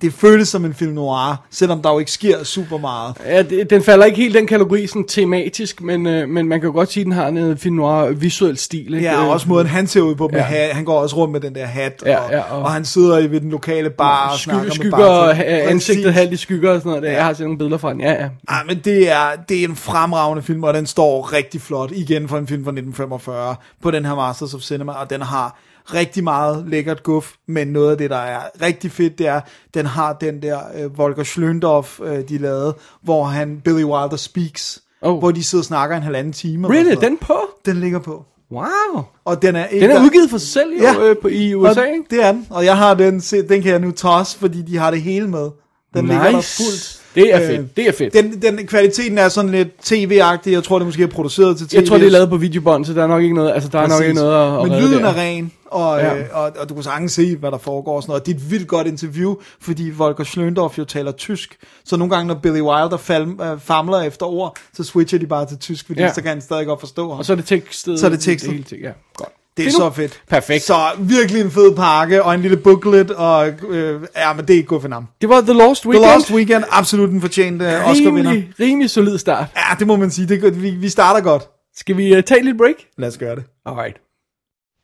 [0.00, 3.14] Det føles som en film noir, selvom der jo ikke sker super meget.
[3.26, 6.66] Ja, det, den falder ikke helt den kategori sådan tematisk, men, øh, men man kan
[6.66, 8.94] jo godt sige, at den har en film noir visuel stil.
[8.94, 9.06] Ikke?
[9.06, 10.44] Ja, og Øh, også måden han ser ud på med Ja.
[10.44, 10.70] hat.
[10.74, 13.18] Han går også rundt med den der hat, Ja, og, ja, og- og han sidder
[13.18, 15.62] i ved den lokale bar og snakker skygge, med skygger, og bartenderen.
[15.64, 17.02] ha- ansigtet halvt i skygger og sådan noget.
[17.02, 17.10] Der.
[17.10, 18.00] Jeg har set nogle billeder fra den.
[18.00, 18.28] Ja, ja.
[18.48, 22.28] Ej, men det er, det er en fremragende film, og den står rigtig flot, igen
[22.28, 25.58] for en film fra 1945, på den her Masters of Cinema, og den har
[25.94, 29.40] rigtig meget lækkert guf, men noget af det, der er rigtig fedt, det er,
[29.74, 34.82] den har den der øh, Volker Schlöndorff, øh, de lavede, hvor han, Billy Wilder speaks,
[35.02, 35.18] Oh.
[35.18, 36.68] hvor de sidder og snakker en halvanden time.
[36.68, 36.96] Really?
[37.00, 37.38] Den på?
[37.66, 38.24] Den ligger på.
[38.52, 39.02] Wow.
[39.24, 40.98] Og den er, ikke Den er udgivet for sig selv jo, Ja.
[41.00, 42.04] øh, på, i USA, og ikke?
[42.10, 44.90] Det er den, og jeg har den, den kan jeg nu tosse, fordi de har
[44.90, 45.50] det hele med.
[45.94, 46.56] Den ligger der Nice.
[46.64, 47.02] fuldt.
[47.22, 47.76] Det er Øh, fedt.
[47.76, 48.12] Det er fedt.
[48.14, 50.52] Den, den kvaliteten er sådan lidt tv-agtig.
[50.52, 51.74] Jeg tror, det måske er produceret til tv.
[51.76, 53.78] Jeg tror, det er lavet på videobånd, så der er nok ikke noget, altså der
[53.80, 55.08] er nok ikke noget at, at Men lyden der.
[55.10, 56.16] er ren, og, Ja.
[56.18, 58.26] øh, og, og du kan sagtens se, hvad der foregår og sådan noget.
[58.26, 61.56] Det er et vildt godt interview, fordi Volker Schlöndorff jo taler tysk.
[61.84, 65.46] Så nogle gange, når Billy Wilder fal, øh, famler efter ord, så switcher de bare
[65.46, 66.12] til tysk, fordi Ja.
[66.12, 67.18] så kan han stadig godt forstå ham.
[67.18, 68.00] Og så er det tekstet.
[68.00, 68.52] Så er det tekstet.
[68.52, 68.90] hele ting, ja.
[69.16, 69.28] Godt.
[69.64, 70.22] Det er så fedt.
[70.28, 70.64] Perfekt.
[70.64, 74.56] Så virkelig en fed pakke, og en lille booklet, og øh, ja, men det er
[74.56, 75.06] ikke gået for nam.
[75.20, 76.12] Det var The Lost The Weekend.
[76.14, 78.30] Lost Weekend, absolut en fortjent uh, Oscar-vinder.
[78.30, 79.46] Rimelig, rimelig solid start.
[79.56, 80.28] Ja, det må man sige.
[80.28, 80.62] Det, godt.
[80.62, 81.42] vi, vi starter godt.
[81.76, 82.74] Skal vi uh, tage lille break?
[82.98, 83.44] Lad os gøre det.
[83.66, 83.96] Alright.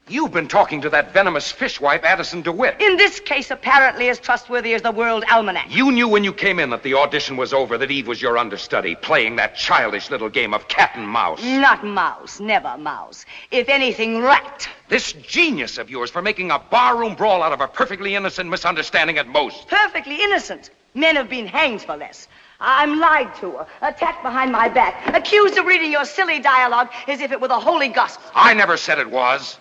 [0.07, 2.79] You've been talking to that venomous fishwife, Addison DeWitt.
[2.79, 5.75] In this case, apparently as trustworthy as the World Almanac.
[5.75, 8.37] You knew when you came in that the audition was over, that Eve was your
[8.37, 11.43] understudy, playing that childish little game of cat and mouse.
[11.43, 13.25] Not mouse, never mouse.
[13.51, 14.69] If anything, rat.
[14.91, 19.17] This genius of yours for making a barroom brawl out of a perfectly innocent misunderstanding
[19.17, 19.69] at most.
[19.69, 20.69] Perfectly innocent.
[20.93, 22.29] Men have been hanged for this.
[22.61, 27.33] I'm lied to, attacked behind my back, accused of reading your silly dialogue as if
[27.33, 28.31] it were the holy gospel.
[28.35, 29.59] I never said it was.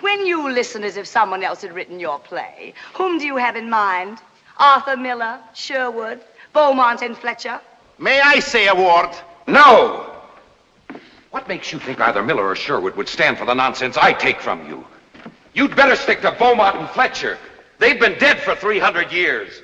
[0.00, 3.56] When you listen as if someone else had written your play, whom do you have
[3.56, 4.18] in mind?
[4.58, 6.20] Arthur Miller, Sherwood,
[6.52, 7.60] Beaumont, and Fletcher?
[7.98, 9.10] May I say a word?
[9.46, 10.14] No!
[11.30, 14.40] What makes you think either Miller or Sherwood would stand for the nonsense I take
[14.40, 14.84] from you?
[15.52, 17.38] You'd better stick to Beaumont and Fletcher.
[17.78, 19.62] They've been dead for 300 years.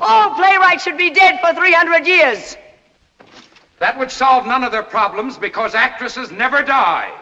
[0.00, 2.56] All playwrights should be dead for 300 years.
[3.80, 7.12] That would solve none of their problems because actresses never die.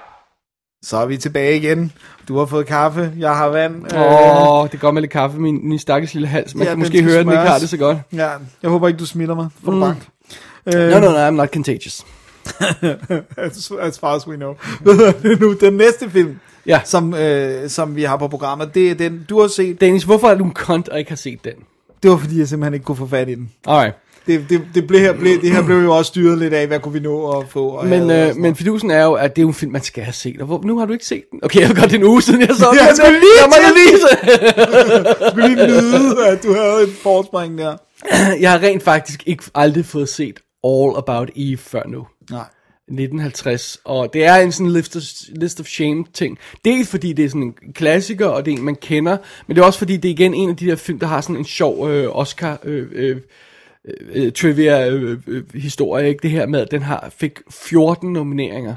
[0.87, 1.93] Så er vi tilbage igen.
[2.28, 3.74] Du har fået kaffe, jeg har vand.
[3.97, 6.55] Åh, oh, det går med lidt kaffe, min, min stakkels lille hals.
[6.55, 7.99] Man Ja, kan måske høre, at den ikke har det så godt.
[8.12, 8.28] Ja,
[8.62, 9.49] jeg håber ikke, du smitter mig.
[9.66, 9.80] Du Mm.
[9.80, 10.07] bank.
[10.66, 12.05] No, no, no, I'm not contagious.
[13.37, 14.55] as, as far as we know.
[15.41, 16.80] Nu, den næste film, Ja.
[16.84, 19.80] som, øh, som vi har på programmet, det er den, du har set.
[19.80, 21.53] Dennis, hvorfor er du en kont og ikke har set den?
[22.03, 23.51] Det var fordi, jeg simpelthen ikke kunne få fat i den.
[23.66, 23.95] Alright.
[24.27, 26.81] Det, det, det, blev, her, blev, det her blev jo også styret lidt af, hvad
[26.81, 27.68] kunne vi nå at få.
[27.68, 30.05] Og Men, øh, men fidusen er jo, at det er jo en film, man skal
[30.05, 30.41] have set.
[30.41, 31.41] Og hvor, nu har du ikke set den.
[31.43, 32.79] Okay, jeg har godt en uge siden, jeg så den.
[32.87, 35.31] Jeg skulle lige jeg må til- lige.
[35.31, 37.77] Skulle lige nyde, at du havde et forspring der.
[38.41, 42.07] Jeg har rent faktisk ikke aldrig fået set All About Eve før nu.
[42.31, 42.45] Nej.
[42.89, 45.03] 1950, og det er en sådan list of,
[45.41, 46.39] list of shame ting.
[46.64, 49.16] Dels fordi det er sådan en klassiker, og det er en, man kender,
[49.47, 51.20] men det er også fordi, det er igen en af de der film, der har
[51.20, 53.16] sådan en sjov øh, Oscar øh, øh,
[54.14, 56.22] øh, trivia øh, øh, historie, ikke?
[56.22, 58.74] Det her med, at den har, fik 14 nomineringer.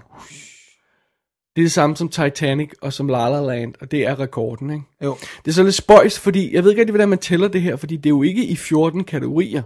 [1.55, 4.70] Det er det samme som Titanic og som La La Land, og det er rekorden,
[4.70, 4.84] ikke?
[5.03, 5.16] Jo.
[5.45, 7.76] Det er så lidt spøjs, fordi jeg ved ikke rigtig, hvordan man tæller det her,
[7.76, 9.62] fordi det er jo ikke i 14 kategorier.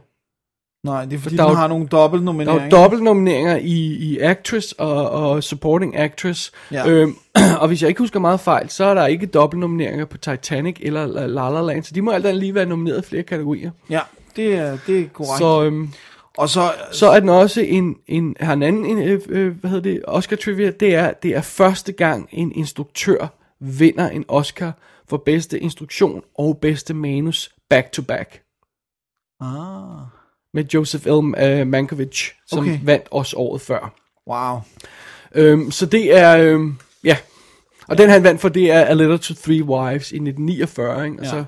[0.86, 2.62] Nej, det er fordi, der er den jo- har nogle Der dobbeltnomineringer.
[2.62, 6.52] er jo dobbeltnomineringer i, i Actress og, og Supporting Actress.
[6.72, 6.90] Ja.
[6.90, 7.16] Øhm,
[7.62, 11.06] og hvis jeg ikke husker meget fejl, så er der ikke dobbeltnomineringer på Titanic eller
[11.06, 11.84] La La La Land.
[11.84, 13.72] Så de må alt andet lige være nomineret i flere kategorier.
[13.90, 14.00] Ja,
[14.36, 15.38] det er, det er korrekt.
[15.38, 15.90] Så, øhm,
[16.38, 19.70] og så, så er den også en, en, har en anden en, øh, øh, hvad
[19.70, 20.72] hedder det, Oscar trivia.
[20.72, 23.28] Det er, det er første gang en instruktør
[23.60, 24.72] vinder en Oscar
[25.10, 28.42] for bedste instruktion og bedste manus back to back.
[29.42, 30.02] ah,
[30.54, 31.10] Med Joseph L.
[31.12, 32.80] Uh, Mankiewicz, som Okay.
[32.84, 33.94] vandt os året før.
[34.28, 34.60] wow.
[35.36, 37.18] Øhm, så det er, øhm, ja.
[37.88, 41.18] Og den han vandt for, det er A Letter to Three Wives i 1949, ikke?
[41.20, 41.30] Og Ja.
[41.30, 41.44] så,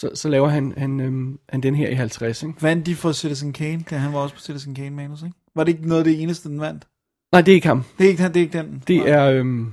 [0.00, 2.54] så, så laver han, han, øhm, han den her i 50, ikke?
[2.62, 3.84] Vandt de for Citizen Kane?
[3.90, 5.34] Ja, han var også på Citizen Kane manus, ikke?
[5.56, 6.84] Var det ikke noget af det eneste, den vandt?
[7.32, 7.84] Nej, det er ikke ham.
[7.98, 8.82] Det er ikke, det er ikke den.
[8.88, 9.72] Det er øhm,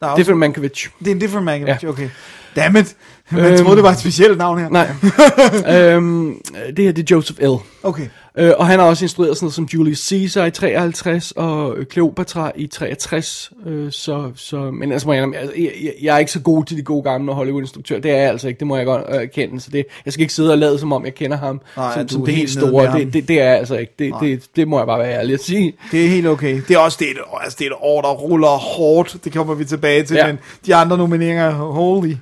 [0.00, 0.88] Der er Different Mankiewicz.
[0.98, 1.88] Det er en different Mankiewicz, Ja.
[1.88, 2.08] okay.
[2.56, 2.96] Dammit.
[3.30, 4.68] Man Øhm, troede, det var et specielt navn her.
[4.68, 4.88] Nej.
[5.96, 6.42] øhm,
[6.76, 7.56] det her, det er Joseph L.
[7.82, 8.08] Okay.
[8.38, 11.86] Øh, og han har også instrueret sådan noget som Julius Caesar i 53 og øh,
[11.86, 13.50] Cleopatra i 63.
[13.66, 15.70] Øh, så, så, men altså, må jeg, altså, jeg,
[16.02, 18.00] jeg, er ikke så god til de gode gamle Hollywood-instruktører.
[18.00, 19.60] Det er jeg altså ikke, det må jeg godt øh, kende.
[19.60, 22.08] Så det, jeg skal ikke sidde og lade som om, jeg kender ham Nej, som,
[22.08, 22.98] som er det helt store.
[22.98, 23.92] Det, det, det er jeg altså ikke.
[23.98, 25.72] Det, det, det må jeg bare være ærlig at sige.
[25.92, 26.60] Det er helt okay.
[26.68, 29.16] Det er også det, et- altså, det er et år, der ruller hårdt.
[29.24, 30.26] Det kommer vi tilbage til, ja.
[30.26, 32.14] Men de andre nomineringer, holy.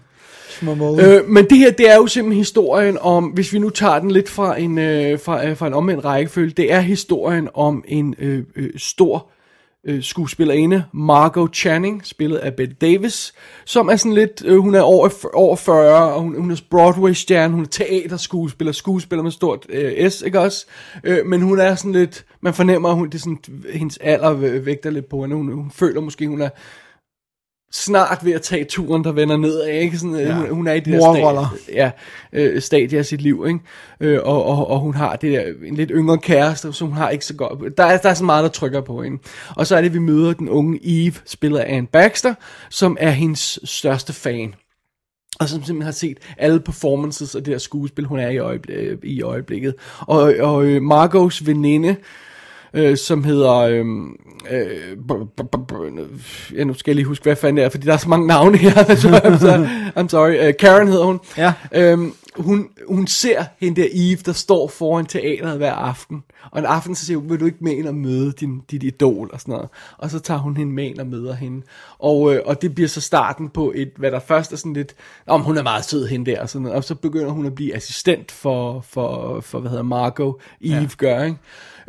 [1.01, 4.11] Øh, men det her, det er jo simpelthen historien om, hvis vi nu tager den
[4.11, 8.15] lidt fra en, øh, fra, øh, fra en omvendt rækkefølge, det er historien om en
[8.19, 9.31] øh, øh, stor
[9.85, 13.35] øh, skuespillerinde, Margot Channing, spillet af Bette Davis,
[13.65, 17.55] som er sådan lidt, øh, hun er over, over 40, og hun, hun er Broadway-stjerne,
[17.55, 20.67] hun er teaterskuespiller, skuespiller med stort øh, S, ikke også?
[21.05, 23.39] Øh, men hun er sådan lidt, man fornemmer, at hun, det er sådan,
[23.73, 26.51] hendes alder vægter lidt på hende, hun, hun føler måske, hun er
[27.73, 29.99] snart ved at tage turen, der vender nedad, ikke?
[29.99, 30.21] Sådan, Ja.
[30.27, 30.35] ja.
[30.35, 31.91] hun, hun er i det der stadie, ja,
[32.33, 33.61] øh, stadie af sit liv, ikke?
[34.01, 37.11] Øh, og, og, og hun har det der, en lidt yngre kæreste, så hun har
[37.11, 39.19] ikke så godt, der er, der er så meget, der trykker på hende.
[39.57, 42.35] Og så er det, vi møder den unge Eve, spillet af Anne Baxter,
[42.71, 44.55] som er hendes største fan.
[45.41, 48.77] Og som simpelthen har set alle performances af det der skuespil, hun er i, øjeblik,
[48.79, 49.75] øh, i øjeblikket.
[50.01, 51.97] Og, og øh, Margos veninde, øh,
[52.97, 53.55] som hedder...
[53.55, 53.85] Øh,
[54.51, 55.73] øh, b-
[56.55, 58.27] ja, nu skal jeg lige huske, hvad fanden det er, fordi der er så mange
[58.27, 58.71] navne her.
[58.85, 59.67] I'm sorry.
[59.97, 60.49] I'm sorry.
[60.49, 61.21] Uh, Karen hedder hun.
[61.37, 61.53] Ja.
[61.73, 66.23] Øhm, hun, hun ser hende der Eve, der står foran teateret hver aften.
[66.51, 68.83] Og en aften så siger hun, vil du ikke med ind og møde din, dit
[68.83, 69.69] idol og sådan noget.
[69.99, 71.63] Og så tager hun hende med ind og møder hende.
[71.99, 74.95] Og, øh, og det bliver så starten på et, hvad der først er sådan lidt,
[75.27, 76.77] om hun er meget sød hende der og sådan noget.
[76.77, 80.87] Og så begynder hun at blive assistent for, for, for hvad hedder Margot, Eve ja.
[80.99, 81.39] gør, ikke?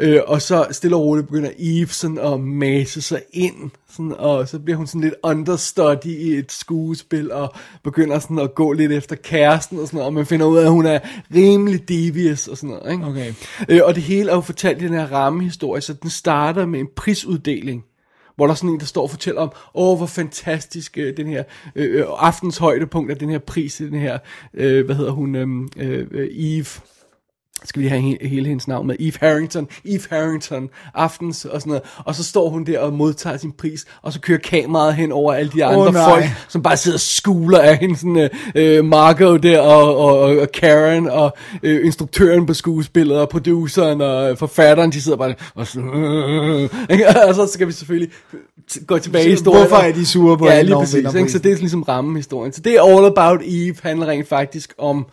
[0.01, 4.47] Øh, og så stille og roligt begynder Eve sådan at mase sig ind Sådan, og
[4.47, 8.91] så bliver hun sådan lidt understudy i et skuespil, og begynder sådan at gå lidt
[8.91, 10.99] efter kæresten og sådan noget, og man finder ud af, at hun er
[11.35, 12.91] rimelig devious og sådan noget.
[12.91, 13.05] Ikke?
[13.05, 13.33] Okay.
[13.69, 16.79] Øh, og det hele er jo fortalt i den her rammehistorie, så den starter med
[16.79, 17.83] en prisuddeling,
[18.35, 21.27] hvor der er sådan en, der står og fortæller om, åh, hvor fantastisk øh, den
[21.27, 21.43] her
[21.75, 24.17] øh, øh, aftens højdepunkt af den her pris, den her,
[24.53, 26.81] øh, hvad hedder hun, øhm, øh, øh, Eve,
[27.65, 31.61] skal vi lige have he- hele hendes navn med, Eve Harrington, Eve Harrington, aftens og
[31.61, 34.95] sådan noget, og så står hun der og modtager sin pris, og så kører kameraet
[34.95, 36.09] hen over alle de andre nej.
[36.09, 40.19] folk, som bare sidder og skuler af hende, sådan øh, øh, Margot der, og, og,
[40.37, 45.67] og, Karen, og øh, instruktøren på skuespillet, og produceren, og forfatteren, de sidder bare og,
[45.67, 47.07] sådan, øh, ikke?
[47.27, 48.11] og så skal vi selvfølgelig
[48.87, 49.67] gå tilbage i historien.
[49.67, 51.31] Hvorfor er de sure på Ja, lige præcis, ikke?
[51.31, 52.53] så det er ligesom rammehistorien.
[52.53, 55.05] Så det er All About Eve, handler rent faktisk om,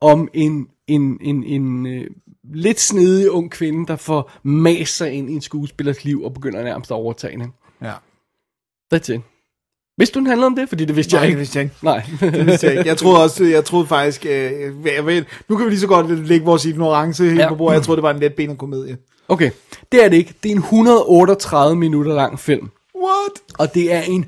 [0.00, 2.06] om en, en, en, en øh,
[2.54, 6.90] lidt snedig ung kvinde, der får masser ind i en skuespillers liv, og begynder nærmest
[6.90, 7.46] at overtage hende.
[7.82, 7.92] Ja.
[8.94, 9.20] That's it.
[9.98, 10.68] Vidste du, den handlede om det?
[10.68, 11.38] Fordi det vidste Nej, jeg det ikke.
[11.38, 11.76] vidste jeg ikke.
[11.82, 12.02] Nej.
[12.38, 12.88] Det vidste jeg ikke.
[12.88, 14.32] Jeg troede også, jeg troede faktisk, øh,
[14.96, 17.48] jeg ved, nu kan vi lige så godt lægge vores ignorance helt Ja.
[17.48, 17.74] på bordet.
[17.74, 18.96] Jeg troede, det var en letbenet komedie.
[19.28, 19.50] Okay,
[19.92, 20.34] det er det ikke.
[20.42, 22.70] Det er en 138 minutter lang film.
[22.96, 23.58] What?
[23.58, 24.24] Og det er en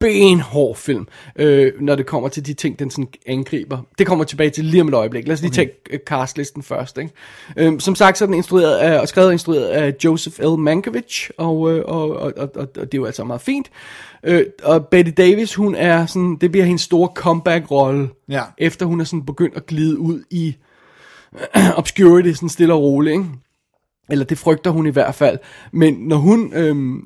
[0.00, 3.78] benhård film, øh, når det kommer til de ting, den sådan angriber.
[3.98, 5.26] Det kommer tilbage til lige om et øjeblik.
[5.26, 5.56] Lad os lige okay.
[5.56, 6.98] tage øh, castlisten først.
[6.98, 7.10] Ikke?
[7.56, 10.58] Øh, som sagt, så er den instrueret af, og skrevet og instrueret af Joseph L.
[10.58, 13.70] Mankiewicz, og, øh, og, og, og, og, og det er jo altså meget fint.
[14.24, 18.42] Øh, og Betty Davis, hun er sådan, det bliver hendes store comeback-rolle, Ja.
[18.58, 20.56] efter hun er sådan begyndt at glide ud i
[21.76, 23.24] obscurity, sådan stille og roligt, ikke?
[24.10, 25.38] Eller det frygter hun i hvert fald.
[25.72, 26.96] Men når hun, øhm,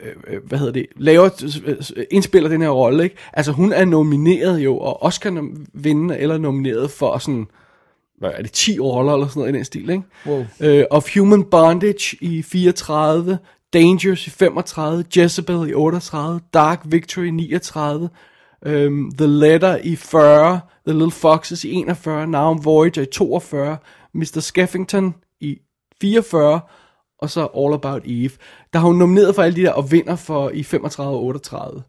[0.00, 1.28] øh, øh, hvad hedder det, laver,
[2.10, 3.16] indspiller den her rolle, ikke?
[3.32, 7.46] Altså hun er nomineret jo, og Oscar nom- vindende eller nomineret for sådan,
[8.18, 10.02] hvad er det, 10 roller eller sådan noget i den stil, ikke?
[10.26, 10.44] Wow.
[10.60, 13.38] Øh, of Human Bondage i 34,
[13.72, 18.08] Dangerous i 35, Jezebel i 38, Dark Victory i 39,
[18.66, 23.76] øhm, The Letter i 40, The Little Foxes i 41, Now Voyager i 42,
[24.14, 24.40] Mr.
[24.40, 25.14] Skeffington
[26.04, 26.60] 44,
[27.22, 28.30] og så All About Eve.
[28.72, 31.82] Der har hun nomineret for alle de der, og vinder for i 35 og 38.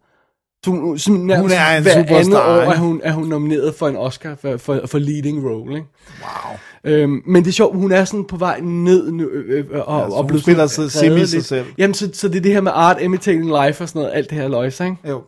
[0.66, 2.74] Så hun, så nærmest Hun er en hver andet superstar, år ikke?
[2.74, 5.88] er hun, er hun nomineret for en Oscar for, for, for leading role, ikke?
[6.22, 6.58] Wow.
[6.84, 10.10] Øhm, men det er sjovt, hun er sådan på vej ned nu, øh, øh, og,
[10.10, 11.66] Ja, og blevet spiller sådan semi sig selv.
[11.78, 14.30] Jamen, så, så det er det her med art imitating life og sådan noget, alt
[14.30, 14.98] det her løjse, ikke?
[15.10, 15.22] Jo.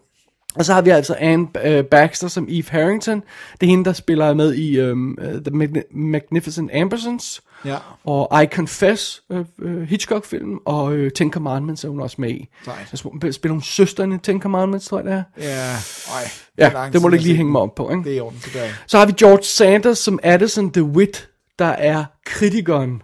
[0.55, 3.23] Og så har vi altså Anne øh, Baxter som Eve Harrington.
[3.61, 7.41] Det er hende, der spiller med i um, uh, The Magni- Magnificent Ambersons.
[7.65, 7.77] Ja.
[8.05, 12.47] Og I Confess, øh, øh, Hitchcock-film, og øh, Ten Commandments er hun også med i.
[12.91, 15.23] Så sp- spiller hun søsteren i Ten Commandments, tror jeg det er.
[15.37, 15.71] Ja.
[16.15, 16.21] Øj,
[16.57, 18.03] Ja, det må du ikke lige hænge mig op på, ikke?
[18.03, 18.73] Det er i orden, det jeg.
[18.87, 21.29] Så har vi George Sanders som Addison DeWitt,
[21.59, 23.01] der er kritikeren,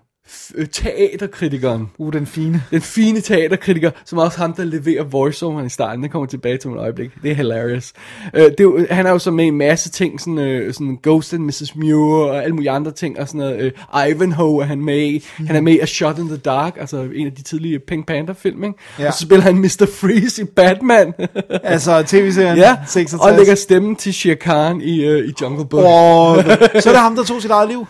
[0.72, 1.90] teaterkritikeren.
[1.98, 2.64] Uh, den fine.
[2.72, 6.04] Den fine teaterkritiker, som også ham, der leverer voiceoveren i starten.
[6.04, 7.12] Det kommer tilbage til om et øjeblik.
[7.24, 7.94] Det er hilarious.
[8.34, 10.74] Uh, det er jo, han er jo så med i en masse ting, sådan, uh,
[10.74, 11.76] sådan Ghost and Mrs.
[11.76, 13.20] Muir og alle mulige andre ting.
[13.20, 13.74] Og sådan noget.
[13.94, 15.26] Uh, Ivanhoe er han med i.
[15.48, 18.08] Han er med i A Shot in the Dark, altså en af de tidlige Pink
[18.08, 18.64] Panther film.
[18.64, 18.76] Ikke?
[19.00, 19.08] Ja.
[19.08, 19.88] Og så spiller han Mr.
[19.94, 21.14] Freeze i Batman.
[21.64, 23.22] Altså, tv-serien ja, 66.
[23.22, 25.84] og lægger stemmen til Shere Khan i, uh, i Jungle Book.
[25.84, 26.44] Og
[26.84, 27.88] så er det ham, der tog sit eget liv.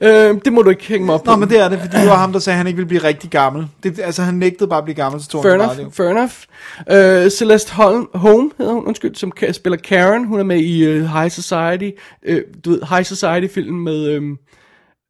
[0.00, 1.30] Øh, det må du ikke hænge mig op på.
[1.30, 2.88] Nå, men det er det, fordi det var ham, der sagde, at han ikke ville
[2.88, 3.66] blive rigtig gammel.
[3.82, 7.24] Det, altså, han nægtede bare at blive gammel, så tog Fair han enough, fair enough.
[7.24, 10.24] Uh, Celeste Holm, Home hedder hun, undskyld, som spiller Karen.
[10.26, 11.90] Hun er med i uh, High Society.
[12.30, 14.38] Uh, du ved, High Society-film med, um,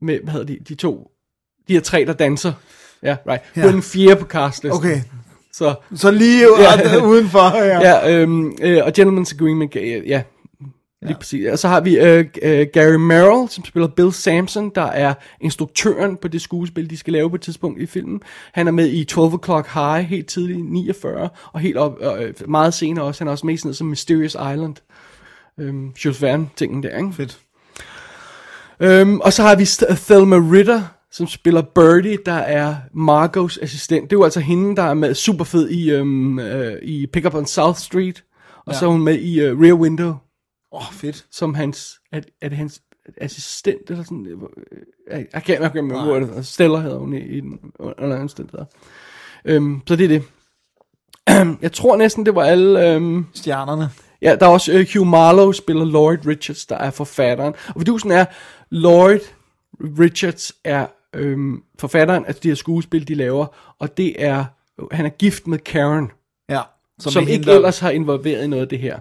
[0.03, 1.09] med, hvad hedder de, de to,
[1.69, 2.53] de her tre, der danser.
[3.03, 3.43] Ja, right.
[3.55, 3.69] Hun Ja.
[3.69, 4.79] er den fjerde på castlisten.
[4.79, 5.01] Okay,
[5.53, 6.89] Så, så lige Ja.
[6.95, 7.05] ja.
[7.05, 7.57] udenfor.
[7.57, 7.81] Ja.
[8.09, 9.75] ja, um, uh, og Gentleman's Agreement,
[10.07, 10.23] ja,
[11.05, 11.47] ja, Lige præcis.
[11.47, 16.17] Og så har vi øh, øh, Gary Merrill, som spiller Bill Sampson, der er instruktøren
[16.17, 18.21] på det skuespil, de skal lave på et tidspunkt i filmen.
[18.53, 22.35] Han er med i 12 O'Clock High, helt tidligt i 49, og helt op, øh,
[22.49, 23.21] meget senere også.
[23.21, 24.75] Han er også med sådan som Mysterious Island.
[25.61, 27.13] Øhm, Jules Verne-tingen der, ikke?
[27.13, 27.39] Fedt.
[28.81, 29.65] Øhm, og så har vi
[29.97, 30.83] Thelma Ritter,
[31.13, 34.11] som spiller Birdie, der er Margos assistent.
[34.11, 37.27] Det er jo altså hende, der er med super fed i, øhm, øh, i Pick
[37.27, 38.25] Up on South Street.
[38.67, 38.79] Og ja.
[38.79, 40.15] så er hun med i uh, Rear Window,
[40.75, 41.27] Åh, oh, fedt.
[41.31, 42.83] som hans, er, er det hans
[43.21, 44.39] assistent, eller sådan, øh,
[45.11, 46.43] jeg, jeg kan ikke remember, hvor det er.
[46.43, 48.65] Stella hedder hun i, i den, under omstændigheder.
[49.45, 50.23] Øhm, så det er det.
[51.63, 53.91] jeg tror næsten, det var alle, øhm, Stjernerne.
[54.23, 57.55] Ja, der er også uh, Hugh Marlowe spiller Lloyd Richards, der er forfatteren.
[57.69, 58.25] Og fordusen er,
[58.71, 59.21] Lloyd
[59.81, 63.47] Richards er øhm, forfatteren af de her skuespil, de laver,
[63.79, 64.45] og det er,
[64.93, 66.11] han er gift med Karen,
[66.49, 66.61] Ja.
[66.99, 68.99] som, som hende, ikke der- ellers har involveret i noget af det her.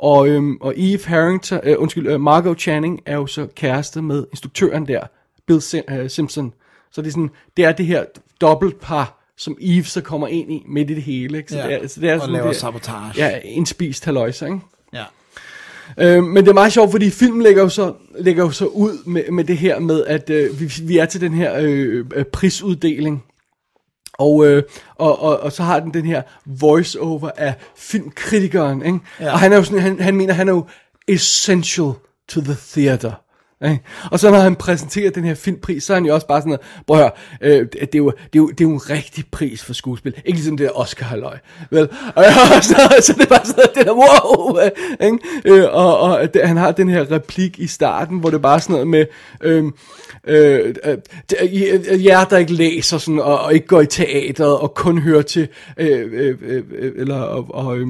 [0.00, 4.26] Og, øhm, og Eve Harrington, øh, undskyld, øh, Margot Channing er jo så kæreste med
[4.32, 5.00] instruktøren der,
[5.46, 6.54] Bill Sim- øh, Simpson.
[6.92, 8.04] Så det er sådan, det er det her
[8.40, 11.38] dobbeltpar, som Eve så kommer ind i midt i det hele.
[11.38, 11.52] Ikke?
[11.52, 13.12] Så Ja, det er, så det er og sådan laver det, sabotage.
[13.16, 14.60] Ja, en spist haløjse, ikke?
[14.92, 15.04] Ja.
[15.98, 19.04] Øh, men det er meget sjovt, fordi filmen lægger jo så, lægger jo så ud
[19.06, 22.24] med, med det her med, at øh, vi, vi er til den her øh, øh,
[22.24, 23.24] prisuddeling.
[24.20, 24.62] Og, øh,
[24.94, 28.98] og, og, og så har den den her voice-over af filmkritikeren, ikke?
[29.20, 29.32] Ja.
[29.32, 30.66] Og han er jo sådan, han, han mener, han er jo
[31.08, 31.92] essential
[32.28, 33.12] to the theater.
[34.10, 36.48] Og så når han præsenterer den her filmpris, så er han jo også bare sådan
[36.48, 38.90] noget, prøv at høre, øh, det, er jo, det, er jo, det er jo en
[38.90, 40.14] rigtig pris for skuespil.
[40.24, 41.38] Ikke ligesom det der oscar halløj
[41.70, 41.88] vel?
[42.16, 42.24] Og,
[42.62, 44.58] så, så det er bare sådan noget, det der, wow!
[44.58, 45.18] øh, Ikke?
[45.44, 48.60] Øh, og og det, han har den her replik i starten, hvor det er bare
[48.60, 49.06] sådan noget med,
[49.40, 49.74] øhm,
[50.26, 50.98] øh, øh,
[51.90, 55.22] øh, jer der ikke læser sådan, og, og ikke går i teateret, og kun hører
[55.22, 57.86] til, øh, øh, øh, øh eller, og, og øh,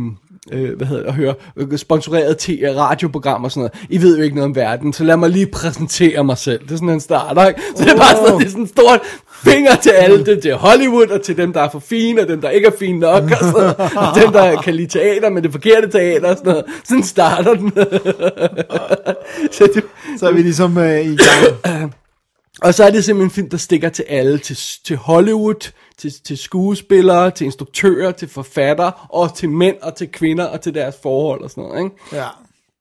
[0.52, 3.86] øh, hvad hedder det, at høre øh, sponsoreret til radioprogram og sådan noget.
[3.90, 6.60] I ved jo ikke noget om verden, så lad mig lige præsentere mig selv.
[6.62, 7.60] Det er sådan, han starter, ikke?
[7.76, 9.04] Så det er bare sådan, det er sådan en stor
[9.44, 12.40] finger til alle, det til Hollywood, og til dem, der er for fine, og dem,
[12.40, 15.52] der ikke er fine nok, og, sådan, og dem, der kan lide teater, men det
[15.52, 16.64] forkerte teater, og sådan noget.
[16.84, 17.72] Sådan starter den.
[19.56, 19.84] så det,
[20.18, 21.94] Så er vi ligesom øh, i gang.
[22.64, 24.38] og så er det simpelthen en film, der stikker til alle.
[24.38, 25.70] Til, til Hollywood,
[26.00, 30.74] til, til skuespillere, til instruktører, til forfattere, og til mænd og til kvinder og til
[30.74, 31.84] deres forhold og sådan noget.
[31.84, 31.96] Ikke?
[32.12, 32.26] Ja.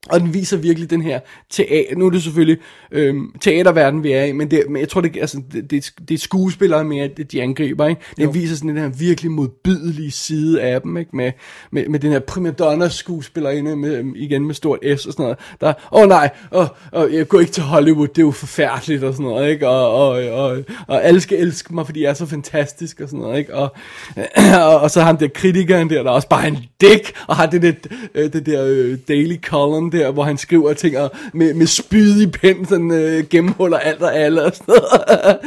[0.08, 1.20] Og den viser virkelig den her
[1.50, 1.96] teater.
[1.96, 2.58] Nu er det selvfølgelig
[2.92, 6.14] øhm, teaterverden, vi er i, men, det, men jeg tror, det, altså, det, det, det
[6.14, 7.88] er skuespillere mere, det, de angriber.
[7.88, 8.02] Ikke?
[8.16, 8.30] Den jo.
[8.30, 11.16] viser sådan den her virkelig modbydelige side af dem, ikke?
[11.16, 11.32] Med,
[11.72, 15.38] med, med den her primadonna-skuespillerinde, med, igen med stort S og sådan noget.
[15.62, 19.04] Der, åh oh, nej, oh, oh, jeg går ikke til Hollywood, det er jo forfærdeligt
[19.04, 19.52] og sådan noget.
[19.52, 19.68] Ikke?
[19.68, 23.20] Og, og, og, og alle skal elske mig, fordi jeg er så fantastisk og sådan
[23.20, 23.40] noget.
[23.40, 23.56] Ikke?
[23.56, 23.76] Og,
[24.66, 27.46] og, og så ham der kritikeren der, der er også bare en dick, og har
[27.46, 27.74] det der,
[28.16, 32.22] øh, det der øh, daily column der, hvor han skriver ting og med, med spyd
[32.22, 35.40] i pen, sådan øh, gennemhuller alt og alle og sådan noget.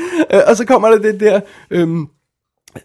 [0.48, 1.40] Og så kommer der det der...
[1.70, 1.88] Øh,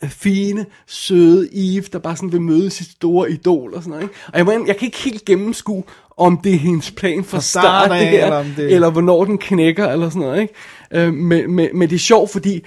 [0.04, 4.04] fine, søde Eve, der bare sådan vil møde sit store idol og sådan noget.
[4.04, 4.16] Ikke?
[4.28, 5.84] Og jeg, må, jeg kan ikke helt gennemskue,
[6.18, 9.38] om det er hendes plan fra, start, det her, eller om det- eller hvornår den
[9.38, 10.42] knækker, eller sådan noget.
[10.42, 10.54] Ikke?
[10.94, 12.64] Øh, men, men, men det er sjovt, fordi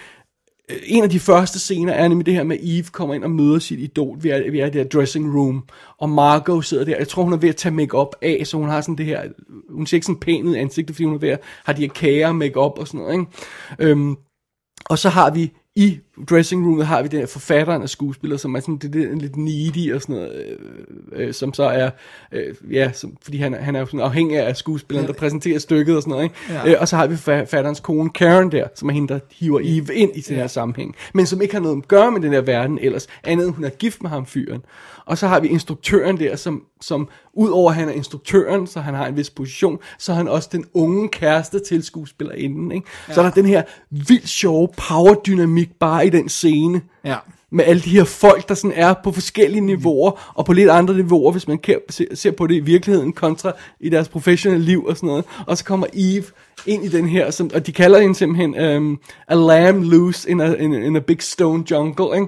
[0.70, 3.24] Øh, en af de første scener er nemlig det her med, at Eve kommer ind
[3.24, 4.22] og møder sit idol.
[4.22, 5.64] Vi er, vi er i det her dressing room,
[5.98, 6.96] og Margot sidder der.
[6.96, 9.22] Jeg tror, hun er ved at tage makeup af, så hun har sådan det her,
[9.70, 11.82] hun ser ikke sådan pæn ud i ansigtet, fordi hun er ved at have de
[11.82, 13.12] her kager, makeup og sådan noget.
[13.12, 13.26] Ikke?
[13.78, 14.16] Øhm,
[14.84, 15.98] og så har vi i
[16.30, 19.94] dressing roomet har vi den forfatteren af skuespillere, som er sådan det, det, lidt needy
[19.94, 20.32] og sådan noget,
[21.12, 21.90] øh, øh, som så er,
[22.32, 25.58] øh, ja, som, fordi han, er- han er jo sådan afhængig af skuespilleren, der præsenterer
[25.58, 26.34] stykket og sådan noget, ikke?
[26.50, 26.68] Ja.
[26.70, 29.94] Øh, og så har vi forfatterens kone Karen der, som er hende, der hiver Eve
[29.94, 32.40] ind i den her sammenhæng, men som ikke har noget at gøre med den her
[32.40, 34.60] verden ellers, andet end hun er gift med ham fyren.
[35.06, 38.94] Og så har vi instruktøren der, som, som udover at han er instruktøren, så han
[38.94, 42.72] har en vis position, så er han også den unge kæreste til skuespillerinden.
[42.72, 42.86] Ikke?
[43.08, 43.14] Ja.
[43.14, 46.82] Så er der den her vildt sjove power-dynamik bare i den scene.
[47.04, 47.16] Ja.
[47.52, 50.94] Med alle de her folk, der sådan er på forskellige niveauer, og på lidt andre
[50.94, 54.84] niveauer, hvis man kan, se, ser på det i virkeligheden, kontra i deres professionelle liv
[54.84, 55.24] og sådan noget.
[55.46, 56.24] Og så kommer Eve
[56.66, 60.40] ind i den her, som, og de kalder hende simpelthen um, a lamb loose in
[60.40, 62.26] a, in, in a big stone jungle, ikke?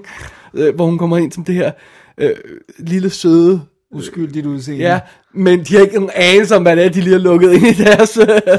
[0.53, 1.71] Øh, hvor hun kommer ind som det her
[2.17, 2.35] øh,
[2.79, 3.61] lille søde
[3.93, 4.83] Uskyldigt udseende.
[4.85, 4.99] Ja,
[5.33, 7.65] men de har ikke en anelse om, hvad det er, de lige har lukket ind
[7.67, 8.17] i deres...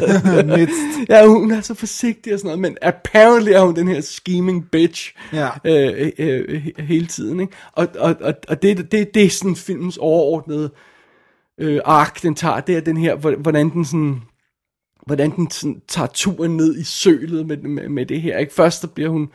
[0.59, 1.09] Midst.
[1.09, 4.71] ja, hun er så forsigtig og sådan noget, men apparently er hun den her scheming
[4.73, 5.49] bitch Ja.
[5.65, 7.53] øh, øh, øh, hele tiden, ikke?
[7.73, 10.71] Og, og, og, og det, det, det er sådan filmens overordnede
[11.61, 14.17] øh, ark, den tager, det er den her, hvor- hvordan den sådan
[15.07, 18.39] hvordan den sådan, tager turen ned i sølet med, med, med det her.
[18.39, 18.55] Ikke?
[18.55, 19.29] Først så bliver hun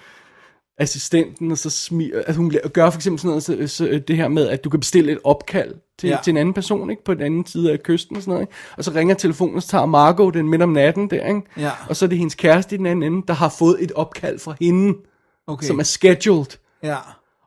[0.79, 4.27] assistenten, og så smi, altså hun gør for eksempel sådan noget, så, så, det her
[4.27, 6.17] med, at du kan bestille et opkald til, ja.
[6.23, 7.03] til en anden person, ikke?
[7.03, 8.43] på den anden side af kysten og sådan noget.
[8.43, 8.53] Ikke?
[8.77, 11.41] Og så ringer telefonen, og så tager Margot den midt om natten der, ikke?
[11.57, 11.71] Ja.
[11.89, 14.39] og så er det hendes kæreste i den anden ende, der har fået et opkald
[14.39, 14.97] fra hende,
[15.47, 15.67] Okay.
[15.67, 16.57] som er scheduled.
[16.83, 16.97] Ja.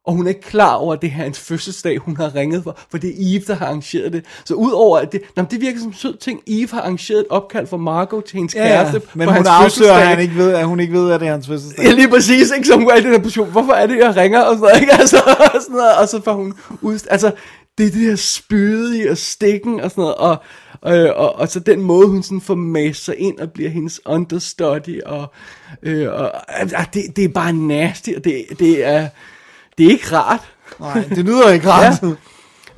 [0.07, 2.65] Og hun er ikke klar over, at det her er hans fødselsdag, hun har ringet
[2.65, 4.25] for, for det er Eve, der har arrangeret det.
[4.45, 7.21] Så udover at det, nå, men det virker som en sød ting, Eve har arrangeret
[7.21, 9.11] et opkald for Margot til hendes Ja, kæreste ja.
[9.15, 11.47] Men hun afslører, at, han ikke ved, at hun ikke ved, at det er hans
[11.47, 11.85] fødselsdag.
[11.85, 12.67] Ja, lige præcis, ikke?
[12.67, 14.81] Så hun er i den her position, hvorfor er det, jeg ringer, og sådan noget,
[14.81, 14.93] ikke?
[15.01, 15.17] Altså,
[15.55, 17.33] og, sådan noget, og så får hun ud, altså,
[17.79, 20.37] det er det her spydige og stikken og sådan noget, og,
[20.81, 24.01] og, og, og så den måde, hun sådan får mast sig ind og bliver hendes
[24.07, 25.33] understudy, og,
[25.83, 29.09] øh, og altså, det, det er bare nasty, og det, det er,
[29.79, 30.53] det er ikke rart.
[30.81, 32.03] Nej, det lyder ikke ret.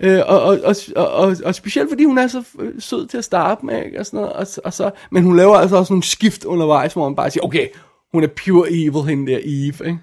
[0.00, 0.08] Ja.
[0.08, 0.58] Øh, og, og,
[0.96, 4.00] og, og, og, specielt fordi hun er så øh, sød til at starte med, ikke?
[4.00, 7.08] Og sådan noget, og, og så, men hun laver altså også nogle skift undervejs, hvor
[7.08, 7.68] man bare siger, okay,
[8.12, 9.98] hun er pure evil, hende der Eve, ikke?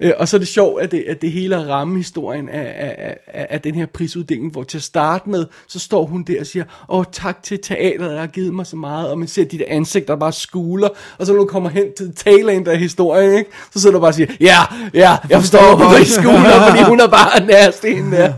[0.00, 3.16] Øh, og så er det sjovt, at det, at det hele er rammehistorien af, af,
[3.26, 6.46] af, af den her prisuddeling, hvor til at starte med, så står hun der og
[6.46, 9.58] siger, åh tak til teateret, der har givet mig så meget, og man ser de
[9.58, 10.88] der ansigter, der bare skuler,
[11.18, 13.50] og så når du kommer hen til tailend af historien, ikke?
[13.72, 14.58] så sidder du bare og siger, ja,
[14.94, 18.32] ja, jeg forstår, hvorfor I skuler, fordi hun er bare nærmest en der.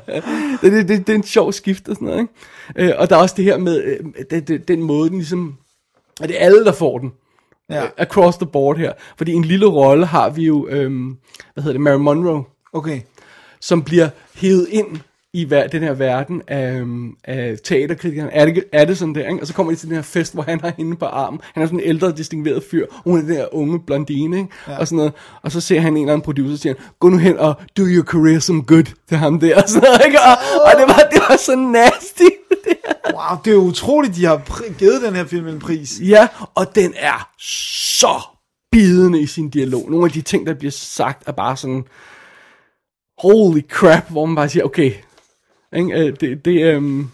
[0.62, 2.92] Det, det, det, det, er en sjov skift og sådan noget, ikke?
[2.92, 5.54] Øh, og der er også det her med, øh, det, den måde, den ligesom,
[6.20, 7.12] og det er alle, der får den
[7.70, 7.82] Ja.
[7.84, 8.92] øh, across the board her.
[9.18, 11.16] Fordi en lille rolle har vi jo, øhm,
[11.54, 13.00] hvad hedder det, Mary Monroe, Okay.
[13.60, 14.96] som bliver hævet ind
[15.34, 16.82] i hver, den her verden af,
[17.24, 19.40] af teaterkritikeren Add- Addison der, ikke?
[19.40, 21.40] og så kommer de til den her fest, hvor han har hende på armen.
[21.54, 24.48] Han er sådan en ældre, distingueret fyr, og hun er den her unge blondine, ikke?
[24.68, 24.78] Ja.
[24.78, 25.12] og sådan noget.
[25.42, 27.54] Og så ser han en eller anden producer, og siger, han, gå nu hen og
[27.76, 30.18] do your career some good til ham der, og sådan noget, ikke?
[30.20, 32.22] Og, og det, var, det var så nasty.
[32.64, 32.76] det.
[33.12, 36.00] Wow, det er utroligt, de har givet den her film en pris.
[36.00, 37.28] Ja, og den er
[37.88, 38.20] så
[38.72, 39.90] bidende i sin dialog.
[39.90, 41.84] Nogle af de ting, der bliver sagt, er bare sådan,
[43.18, 44.92] holy crap, hvor man bare siger, okay,
[45.74, 45.92] ikke?
[45.92, 47.08] Øh, det, det øhm,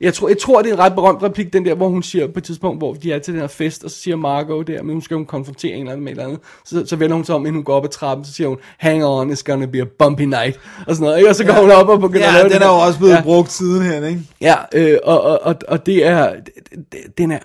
[0.00, 2.26] jeg tror, jeg tror, det er en ret berømt replik, den der, hvor hun siger
[2.26, 4.82] på et tidspunkt, hvor de er til den her fest, og så siger Margot der,
[4.82, 6.40] men nu skal hun konfrontere en eller anden med et eller andet.
[6.64, 8.56] Så, så vender hun sig om, inden hun går op ad trappen, så siger hun,
[8.78, 11.28] hang on, it's gonna be a bumpy night, og sådan noget, ikke?
[11.30, 12.98] Og så går hun op og begynder at Ja, lave den det er jo også
[12.98, 13.22] blevet ja.
[13.22, 14.20] brugt sidenhen, ikke?
[14.40, 16.54] Ja, øh, og, og, og, og det er, det-
[16.92, 17.38] det- den er,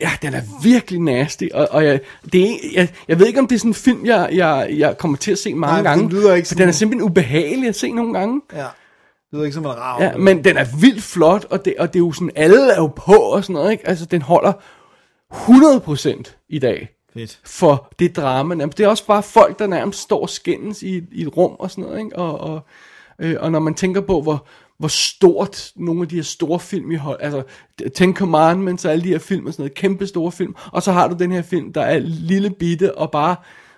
[0.00, 2.00] ja, den er virkelig nasty, og, og jeg,
[2.32, 4.98] det er, jeg, jeg ved ikke, om det er sådan en film, jeg, jeg, jeg
[4.98, 7.68] kommer til at se mange Nej, den gange, lyder ikke sådan- den er simpelthen ubehagelig
[7.68, 8.40] at se nogle gange.
[8.54, 8.64] Ja.
[9.30, 10.02] Det lyder ikke som en rav.
[10.02, 12.76] Ja, men den er vildt flot, og det, og det er jo sådan, alle er
[12.76, 13.88] jo på og sådan noget, ikke?
[13.88, 14.52] Altså, den holder
[15.32, 17.40] 100% i dag Fedt.
[17.44, 18.54] for det drama.
[18.54, 18.78] Nærmest.
[18.78, 21.70] Det er også bare folk, der nærmest står og skændes i, i et rum og
[21.70, 22.16] sådan noget, ikke?
[22.16, 22.66] Og, og,
[23.18, 24.46] øh, og når man tænker på, hvor,
[24.78, 27.42] hvor stort nogle af de her store film i hold, altså
[27.94, 30.92] Ten Commandments og alle de her film og sådan noget, kæmpe store film, og så
[30.92, 33.36] har du den her film, der er lille bitte og bare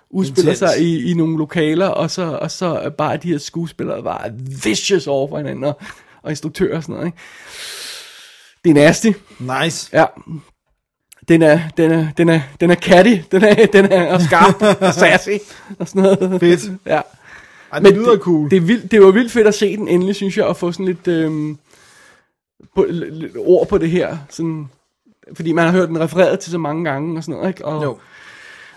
[0.09, 0.71] udspiller Intens.
[0.71, 4.31] sig i, i nogle lokaler, og så, og så bare de her skuespillere bare
[4.63, 5.79] vicious over for hinanden, og,
[6.21, 7.17] og instruktører og sådan noget, ikke?
[8.63, 9.11] Det er nasty.
[9.39, 9.89] Nice.
[9.93, 10.05] Ja.
[11.27, 14.61] Den er, den er, den er, den er catty, den er, den er og skarp
[14.87, 15.29] og sassy
[15.79, 16.39] og sådan noget.
[16.39, 16.71] Fedt.
[16.85, 17.01] Ja.
[17.71, 18.49] Ej, det lyder cool.
[18.49, 20.71] Det, er vildt, det var vildt fedt at se den endelig, synes jeg, at få
[20.71, 21.57] sådan lidt, øhm,
[22.75, 24.17] på, lidt ord på det her.
[24.29, 24.69] Sådan,
[25.33, 27.65] fordi man har hørt den refereret til så mange gange og sådan noget, ikke?
[27.65, 27.97] Og, Jo.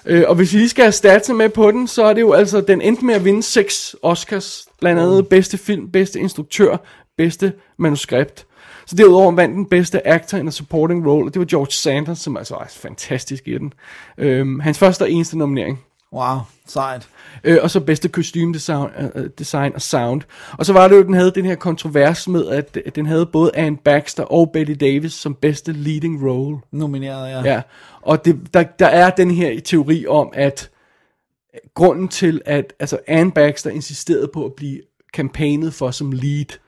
[0.06, 2.32] Øh, og hvis vi lige skal have statser med på den, så er det jo
[2.32, 4.66] altså, den endte med at vinde seks Oscars.
[4.80, 6.76] Blandt andet bedste film, bedste instruktør,
[7.16, 8.46] bedste manuskript.
[8.86, 12.18] Så derudover vandt den bedste actor in a supporting role, og det var George Sanders,
[12.18, 13.72] som altså er fantastisk i den.
[14.18, 15.80] Øhm, hans første og eneste nominering.
[16.12, 17.08] Wow, sejt.
[17.44, 20.22] Øh, og så bedste kostymedesign uh, design og sound.
[20.58, 23.26] Og så var det jo, den havde den her kontrovers med, at, at den havde
[23.26, 26.58] både Anne Baxter og Betty Davis som bedste leading role.
[26.70, 27.52] Nomineret, ja.
[27.52, 27.62] Ja,
[28.02, 30.70] og det, der, der er den her teori om, at
[31.74, 34.80] grunden til, at altså Anne Baxter insisterede på at blive
[35.14, 36.58] kampagnet for som lead,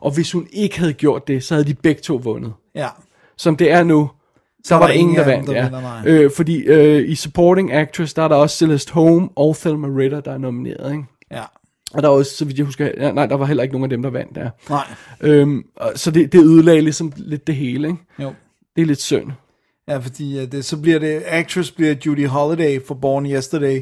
[0.00, 2.52] og hvis hun ikke havde gjort det, så havde de begge to vundet.
[2.74, 2.88] ja.
[3.38, 4.10] Som det er nu,
[4.66, 5.46] så er var der ingen, der vandt.
[5.46, 6.10] der Ja.
[6.10, 10.20] Øh, fordi øh, i Supporting Actress, der er der også Celeste Holm og Thelma Ritter,
[10.20, 10.92] der er nomineret.
[10.92, 11.04] Ikke?
[11.32, 11.42] Ja.
[11.94, 13.84] Og der var også, så vidt jeg husker, ja, nej, der var heller ikke nogen
[13.84, 14.50] af dem, der vandt der.
[14.70, 14.84] Nej.
[15.20, 17.88] Øhm, og, så det, det ødelagde ligesom lidt det hele.
[17.88, 18.00] Ikke?
[18.18, 18.32] Jo.
[18.76, 19.32] Det er lidt synd.
[19.88, 23.80] Ja, fordi uh, det, så bliver det, actress bliver Judy Holliday for Born Yesterday,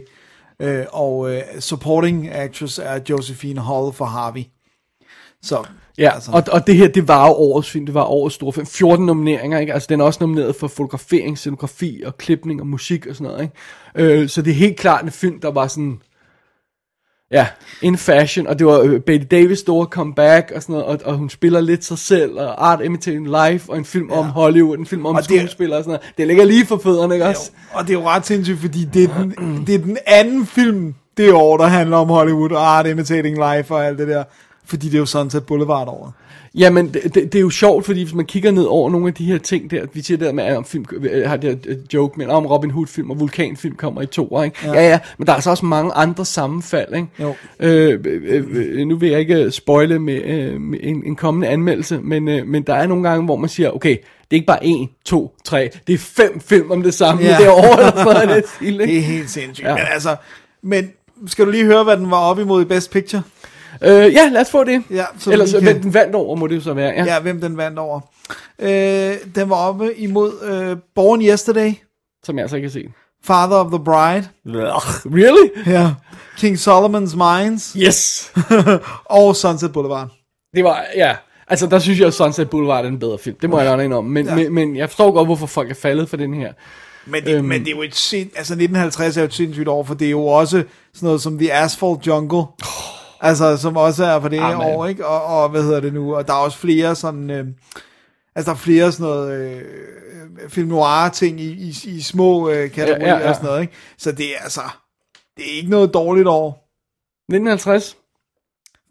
[0.65, 4.43] uh, og uh, supporting actress er Josephine Hall for Harvey.
[5.45, 5.65] Så,
[5.99, 6.31] Ja, altså.
[6.31, 8.67] og, og det her, det var jo årets film, det var årets store film.
[8.67, 9.75] 14 nomineringer, ikke?
[9.75, 13.43] Altså, den er også nomineret for fotografering, scenografi og klipning og musik og sådan noget,
[13.97, 14.21] ikke?
[14.21, 16.01] Øh, så det er helt klart en film, der var sådan...
[17.31, 17.47] Ja,
[17.83, 21.17] in fashion, og det var øh, Betty Davis store comeback og sådan noget, og, og
[21.17, 24.19] hun spiller lidt sig selv, og Art Imitating Life, og en film ja.
[24.19, 26.15] om Hollywood, en film om Og skuespillere og sådan noget.
[26.19, 27.51] Det ligger lige for fødderne, ikke også?
[27.73, 30.95] og det er jo ret sindssygt, fordi det er, den, det er den anden film
[31.17, 34.25] det år, der handler om Hollywood og Art Imitating Life og alt det der.
[34.67, 36.11] Fordi det er jo Sunset Boulevard over.
[36.57, 39.15] Jamen, det, det, det er jo sjovt, fordi hvis man kigger ned over nogle af
[39.15, 41.57] de her ting der, vi siger der med, at om film, øh, har det her
[41.67, 44.57] øh, joke med, om Robin Hood film og Vulkanfilm kommer i to, ikke?
[44.65, 44.73] Ja.
[44.73, 47.09] ja, ja, men der er altså også mange andre sammenfald, ikke?
[47.21, 47.35] Jo.
[47.61, 52.01] Øh, øh, øh, nu vil jeg ikke spoile med, øh, med en, en kommende anmeldelse,
[52.03, 54.65] men, øh, men der er nogle gange, hvor man siger, okay, det er ikke bare
[54.67, 57.29] en, to, tre, det er fem film om det samme, Ja.
[57.31, 57.37] ja.
[57.39, 57.77] det er over
[58.21, 58.45] eller det
[58.89, 59.67] Det er helt sindssygt.
[59.67, 59.71] Ja.
[59.71, 59.77] Ja.
[59.77, 60.17] Men altså,
[60.63, 60.91] men
[61.27, 63.23] skal du lige høre, hvad den var op imod i Best Picture?
[63.85, 64.83] Øh, ja, lad os få det.
[64.91, 65.63] Ja, så Ellers, kan...
[65.63, 66.91] hvem den vandt over, må det jo så være.
[66.91, 67.05] Ja.
[67.05, 68.01] Ja, hvem den vandt over.
[68.59, 71.73] Øh, den var oppe imod øh, Born Yesterday,
[72.25, 72.91] Som jeg altså ikke har set.
[73.25, 75.73] Father of the Bride, Really?
[75.73, 75.91] ja.
[76.39, 78.33] King Solomon's Mines Yes!
[79.05, 80.09] og Sunset Boulevard.
[80.55, 81.17] Det var, ja.
[81.49, 83.37] Altså, der synes jeg, at Sunset Boulevard er en bedre film.
[83.43, 83.63] Det må ja.
[83.63, 84.11] jeg gerne indrømme.
[84.11, 84.35] Men, ja.
[84.35, 86.53] men, men jeg forstår godt, hvorfor folk er faldet for den her.
[87.07, 89.69] Men det, øhm, men det er jo et sind, altså 1950 er jo et sindssygt
[89.69, 90.65] år, for det er jo også
[90.95, 92.39] sådan noget som The Asphalt Jungle.
[92.39, 93.04] Oh.
[93.25, 94.67] Altså, som også er på det her Amen.
[94.67, 95.07] år, ikke?
[95.07, 96.17] Og, og, hvad hedder det nu?
[96.17, 97.47] Og der er også flere sådan, øh,
[98.35, 99.63] altså der er flere sådan noget, øh,
[100.49, 103.29] film noir ting i, i, i små øh, kategorier Ja, ja, ja.
[103.29, 103.73] og sådan noget, ikke?
[103.99, 104.61] Så det er altså,
[105.37, 106.49] det er ikke noget dårligt år.
[107.29, 107.97] 1950.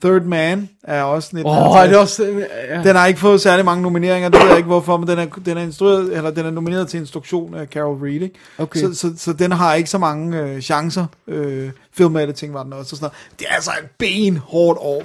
[0.03, 1.75] Third Man er også Åh, 1950.
[1.75, 2.45] oh, er det også...
[2.69, 2.83] Ja.
[2.83, 5.25] Den har ikke fået særlig mange nomineringer, det ved jeg ikke hvorfor, men den er,
[5.45, 8.35] den er, instrueret, eller den er nomineret til instruktion af Carol Reed, ikke?
[8.57, 8.79] Okay.
[8.79, 11.05] Så, så, så den har ikke så mange øh, chancer.
[11.27, 12.93] Øh, editing var den også.
[12.93, 13.39] Og sådan noget.
[13.39, 15.03] Det er altså et benhårdt år.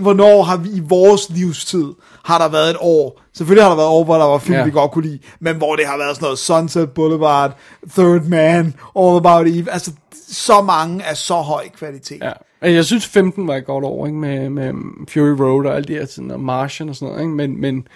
[0.00, 1.86] Hvornår har vi i vores livstid,
[2.24, 4.64] har der været et år, selvfølgelig har der været år, hvor der var film, ja.
[4.64, 7.56] vi godt kunne lide, men hvor det har været sådan noget Sunset Boulevard,
[7.96, 9.92] Third Man, All About Eve, altså
[10.30, 12.22] så mange af så høj kvalitet.
[12.22, 12.32] Ja.
[12.60, 14.18] Altså, Jeg synes 15 var et godt år, ikke?
[14.18, 14.72] Med, med
[15.08, 17.34] Fury Road og alt det her, sådan, og Martian og sådan noget, ikke?
[17.34, 17.86] Men, men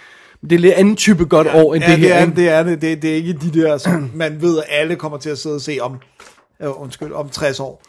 [0.41, 2.35] det er lidt anden type godt år end ja, det det her, er, ikke?
[2.35, 2.81] det er det.
[2.81, 3.01] det.
[3.01, 5.61] Det er ikke de der, som man ved, at alle kommer til at sidde og
[5.61, 5.97] se om,
[6.63, 7.83] øh, undskyld, om 60 år.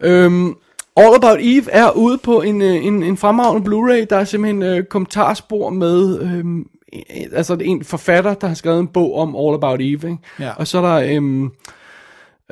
[0.00, 0.54] Øhm,
[0.96, 4.06] All About Eve er ude på en, øh, en, en fremragende Blu-ray.
[4.10, 6.20] Der er simpelthen øh, kommentarspor med...
[6.20, 6.64] øh,
[7.32, 9.92] altså en forfatter, der har skrevet en bog om All About Eve.
[9.92, 10.16] Ikke?
[10.40, 10.50] Ja.
[10.56, 11.16] Og så er der...
[11.16, 11.50] Øhm,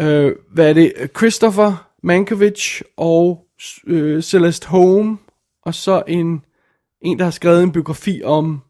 [0.01, 0.93] øh, hvad er det?
[1.16, 3.45] Christopher Mankiewicz og
[3.87, 5.19] øh, Celeste Home,
[5.63, 6.45] Og så en,
[7.03, 8.61] en, der har skrevet en biografi om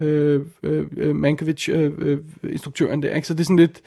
[0.00, 3.14] øh, øh, øh, Mankiewicz, øh, øh, instruktøren der.
[3.14, 3.26] Ikke?
[3.26, 3.82] Så det er sådan lidt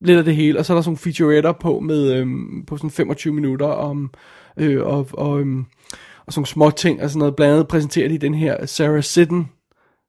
[0.00, 2.26] lidt af det hele, og så er der sådan nogle featuretter på med øh,
[2.66, 4.10] på sådan 25 minutter om
[4.56, 5.56] øh, og, og, øh,
[6.26, 7.36] og sådan små ting og sådan noget.
[7.36, 9.48] Blandt andet præsenterer de den her Sarah Sitten,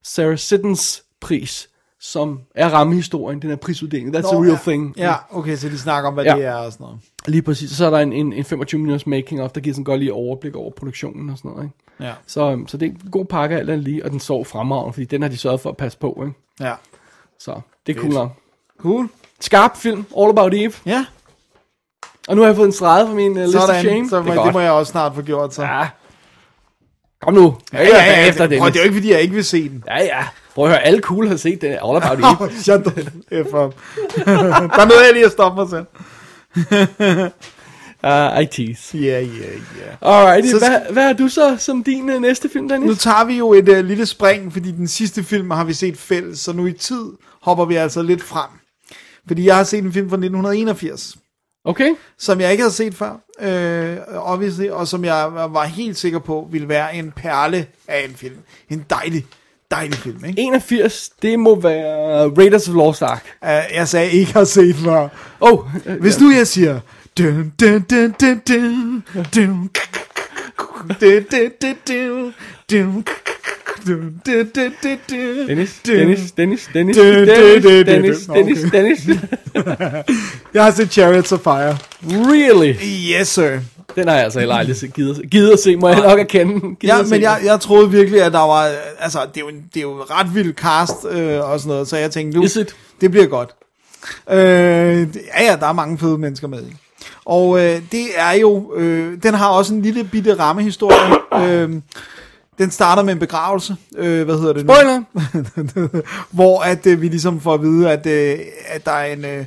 [0.03, 1.69] Sarah Sittens pris,
[2.11, 4.15] som er rammehistorien, den her prisuddeling.
[4.15, 4.57] That's Nå, a real ja.
[4.71, 4.93] thing.
[4.97, 6.35] Ja, okay, så de snakker om, hvad Ja.
[6.35, 6.99] det er og sådan noget.
[7.27, 7.71] Lige præcis.
[7.71, 10.13] Så er der en, en, en 25 minutters making of, der giver sådan godt lige
[10.13, 11.63] overblik over produktionen og sådan noget.
[11.63, 11.75] Ikke?
[12.09, 12.13] Ja.
[12.27, 14.93] Så, øhm, så det er en god pakke alt andet lige, og den så fremragende,
[14.93, 16.23] fordi den har de sørget for at passe på.
[16.25, 16.37] Ikke?
[16.69, 16.73] Ja.
[17.39, 18.31] Så det er cool nok.
[18.81, 19.09] Cool.
[19.39, 20.73] Skarp film, All About Eve.
[20.85, 21.05] Ja,
[22.27, 24.09] Og nu har jeg fået en streg på min uh, list of shame.
[24.09, 25.63] Så det er det, må jeg også snart få gjort, så.
[25.63, 25.87] Ja.
[27.21, 27.55] Kom nu.
[27.73, 29.83] ja, ja, ja, efter det, det er jo ikke, fordi jeg ikke vil se den.
[29.87, 30.25] Ja, ja.
[30.55, 32.51] Prøv at høre, alle cool har set den All About Eve.
[32.61, 33.03] Shut the
[33.43, 33.75] F up.
[34.15, 34.31] Der
[34.81, 35.85] er noget, jeg lige at stoppe mig selv.
[38.03, 38.97] uh, I tease.
[38.97, 39.95] Ja, ja, ja.
[40.01, 42.87] Alright, Så- hvad, hvad har du så som din uh, næste film, Dennis?
[42.87, 45.97] Nu tager vi jo et uh, lille spring, fordi den sidste film har vi set
[45.97, 47.05] fælles, så nu i tid
[47.41, 48.49] hopper vi altså lidt frem.
[49.27, 51.15] Fordi jeg har set en film fra 1981,
[51.67, 51.95] Okay.
[52.19, 56.47] som jeg ikke havde set før, øh, obviously, og som jeg var helt sikker på
[56.51, 58.35] ville være en perle af en film.
[58.69, 59.25] En dejlig,
[59.75, 60.41] dejlig film, ikke?
[60.41, 63.23] 81, det må være Raiders of Lost Ark.
[63.41, 65.07] Uh, jeg sagde ikke har set før.
[65.39, 66.79] Oh, øh, Hvis nu jeg siger...
[67.17, 69.03] Dun, dun, dun, dun, dun,
[69.35, 69.69] dun,
[75.47, 75.81] Dennis.
[75.85, 78.27] Dennis, Dennis, Dennis, Dennis, Dennis.
[78.27, 78.71] Dennis.
[78.71, 79.07] Dennis.
[80.53, 81.77] Jeg har set Chariots of Fire.
[82.03, 82.73] Really?
[83.19, 83.59] Yes, sir.
[83.95, 86.53] Den har jeg altså heller aldrig givet, givet at se, må jeg nok erkende.
[86.61, 88.71] Givet Ja, men jeg, jeg troede virkelig, at der var...
[88.99, 91.87] Altså, det er jo, det er jo en ret vild cast øh, og sådan noget,
[91.87, 92.47] så jeg tænkte, nu,
[93.01, 93.55] det bliver godt.
[94.29, 96.75] Øh, ja, ja, der er mange fede mennesker med i.
[97.25, 98.73] Og øh, det er jo...
[98.75, 101.15] Øh, den har også en lille bitte rammehistorie.
[101.51, 101.69] øh,
[102.57, 103.75] den starter med en begravelse.
[103.97, 104.73] Øh, hvad hedder det nu?
[104.73, 105.03] Spoiler!
[106.37, 109.45] hvor at øh, vi ligesom får at vide, at, øh, at der er en, øh,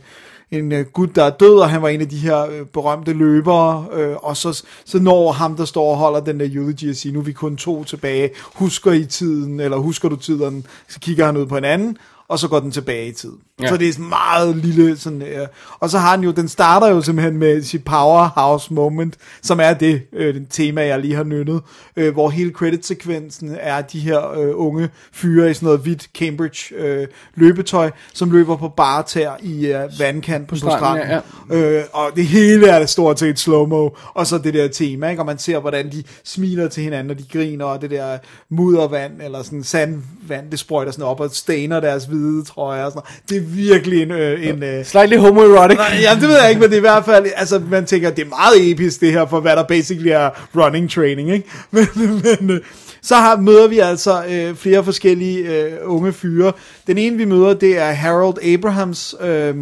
[0.51, 3.13] en øh, gut, der er død, og han var en af de her øh, berømte
[3.13, 6.97] løbere, øh, og så, så når ham, der står og holder den der eulogy og
[6.97, 11.01] siger, nu er vi kun to tilbage, husker I tiden, eller husker du tiden, så
[11.01, 11.97] kigger han ud på en anden,
[12.29, 13.39] og så går den tilbage i tiden.
[13.61, 13.65] Ja.
[13.65, 13.69] Ja.
[13.69, 15.47] Så det er meget lille, sådan, øh,
[15.81, 19.75] og så har den jo, den starter jo simpelthen med sit powerhouse moment, som er
[19.75, 21.63] det, øh, den tema, jeg lige har nynnet,
[21.97, 26.75] øh, hvor hele credit-sekvensen er de her øh, unge fyre i sådan noget hvidt Cambridge
[26.75, 31.05] øh, løbetøj, som løber på bare tær i øh, vandkanten på, på stranden,
[31.49, 31.77] stranden.
[31.79, 35.23] Øh, og det hele er stort set slow-mo, og så det der tema, ikke?
[35.23, 39.23] og man ser, hvordan de smiler til hinanden, og de griner, og det der muddervand,
[39.23, 43.43] eller sådan sandvand, det sprøjter sådan op, og stainer deres hvide trøjer, og sådan noget.
[43.43, 44.11] Det virkelig en...
[44.11, 45.79] Øh, en øh, Slightly homoerotic.
[45.79, 48.11] Nej, jamen, det ved jeg ikke, men det er i hvert fald, altså man tænker,
[48.11, 51.49] det er meget episk det her, for hvad der basically er running training, ikke?
[51.71, 52.61] Men, men øh,
[53.03, 56.53] så har, møder vi altså øh, flere forskellige øh, unge fyre.
[56.87, 59.55] Den ene vi møder, det er Harold Abrahams, øh,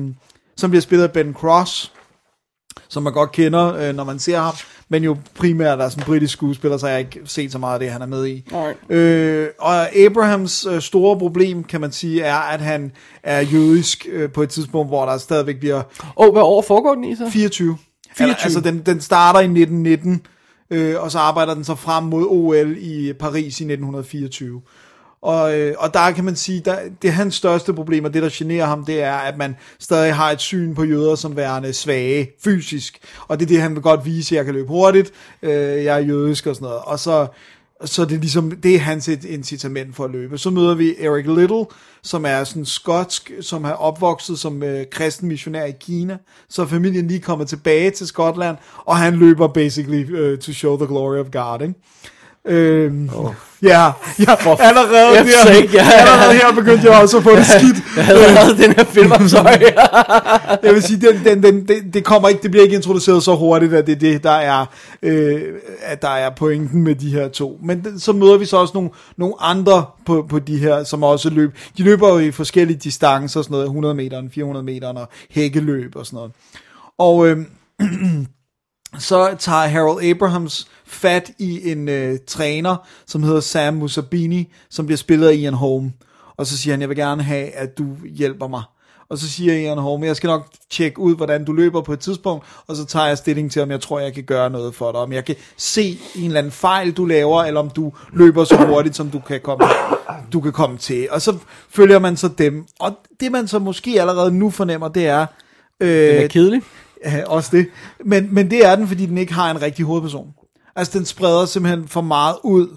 [0.57, 1.93] som bliver spillet af Ben Cross,
[2.89, 4.55] som man godt kender, øh, når man ser ham,
[4.89, 7.75] men jo primært er sådan en britisk skuespiller, så jeg har ikke set så meget
[7.75, 8.49] af det, han er med i.
[8.53, 8.91] Alright.
[8.91, 14.31] Øh, og Abrahams øh, store problem, kan man sige, er, at han er jødisk øh,
[14.31, 15.83] på et tidspunkt, hvor der stadigvæk bliver
[16.15, 17.31] Og hvad år foregår den i så?
[17.31, 17.79] 24.
[18.17, 18.29] 24.
[18.29, 20.27] Altså, altså den, den starter i 1919,
[20.71, 24.63] øh, og så arbejder den så frem mod OL i Paris i 1924.
[25.23, 28.23] Og, øh, og der kan man sige, der, det er hans største problem, og det
[28.23, 31.73] der generer ham, det er, at man stadig har et syn på jøder som værende
[31.73, 32.99] svage fysisk.
[33.29, 35.13] Og det er det, han vil godt vise, jeg kan løbe hurtigt,
[35.43, 36.83] øh, jeg er jødisk og sådan noget.
[36.83, 37.27] Og så,
[37.85, 40.39] så det er ligesom, det er hans incitament for at løbe.
[40.39, 41.65] Så møder vi Eric Little,
[42.03, 46.19] som er sådan skotsk, som har opvokset som øh, kristen missionær i Kina.
[46.49, 50.87] Så familien lige kommer tilbage til Skotland, og han løber basically øh, to show the
[50.87, 51.75] glory of God, ikke?
[52.47, 53.35] Øhm, oh.
[53.63, 55.91] Ja, ja allerede, F's her, sake, ja.
[55.91, 57.77] allerede her begyndte jeg også at få det skidt.
[57.99, 59.73] Allerede den her film, I'm sorry.
[60.67, 63.35] Jeg vil sige, den, den, den, det, det kommer ikke, det bliver ikke introduceret så
[63.35, 64.67] hurtigt, at det er det, der er,
[65.03, 65.43] øh,
[65.83, 67.59] at der er pointen med de her to.
[67.63, 71.31] Men så møder vi så også nogle, nogle andre på, på de her, som også
[71.31, 71.55] løb.
[71.79, 76.07] De løber jo i forskellige distancer, sådan noget 100 meter, 400 meter og hækkeløb og
[76.07, 76.33] sådan noget.
[76.99, 77.39] Og øh,
[78.99, 82.77] så tager Harold Abrahams fat i en øh, træner,
[83.07, 85.93] som hedder Sam Musabini, som bliver spillet af Ian Holm.
[86.37, 87.85] Og så siger han, jeg vil gerne have, at du
[88.15, 88.63] hjælper mig.
[89.09, 92.01] Og så siger Ian Holm, jeg skal nok tjekke ud, hvordan du løber på et
[92.01, 94.93] tidspunkt, og så tager jeg stilling til, om jeg tror, jeg kan gøre noget for
[94.93, 95.01] dig.
[95.01, 98.57] Om jeg kan se en eller anden fejl, du laver, eller om du løber så
[98.57, 99.65] hurtigt, som du kan komme,
[100.33, 101.09] du kan komme til.
[101.11, 101.37] Og så
[101.71, 102.67] følger man så dem.
[102.81, 105.27] Og det man så måske allerede nu fornemmer, det er...
[105.81, 106.63] Øh, Den er kedelig.
[107.05, 107.67] Ja, også det.
[108.05, 110.29] Men, men det er den, fordi den ikke har en rigtig hovedperson.
[110.77, 112.69] Altså, den spreder simpelthen for meget ud.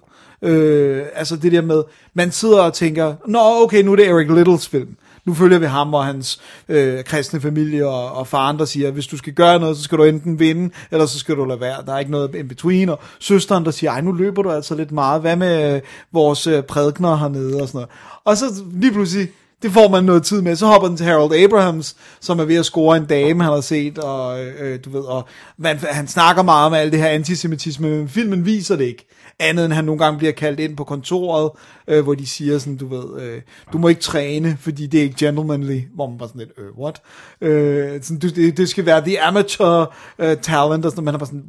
[0.41, 4.27] Øh, altså det der med, man sidder og tænker, nå okay, nu er det Eric
[4.29, 4.95] Littles film.
[5.25, 9.07] Nu følger vi ham og hans øh, kristne familie og, og faren, der siger, hvis
[9.07, 11.85] du skal gøre noget, så skal du enten vinde, eller så skal du lade være.
[11.85, 12.89] Der er ikke noget in between.
[12.89, 15.21] Og søsteren, der siger, ej, nu løber du altså lidt meget.
[15.21, 15.81] Hvad med øh,
[16.13, 17.89] vores øh, prædikner hernede og sådan noget.
[18.25, 19.27] Og så lige pludselig,
[19.61, 20.55] det får man noget tid med.
[20.55, 23.61] Så hopper den til Harold Abrahams, som er ved at score en dame, han har
[23.61, 27.89] set, og øh, du ved, og man, han snakker meget om alt det her antisemitisme,
[27.89, 29.05] men filmen viser det ikke.
[29.39, 31.51] Andet end han nogle gange bliver kaldt ind på kontoret,
[31.87, 33.41] øh, hvor de siger sådan, du ved, øh,
[33.73, 36.79] du må ikke træne, fordi det er ikke gentlemanly, hvor man bare sådan lidt, øh,
[36.79, 37.01] what?
[37.41, 41.17] Øh, sådan, du, det, det skal være the amateur øh, talent, og sådan, man er
[41.17, 41.45] bare sådan,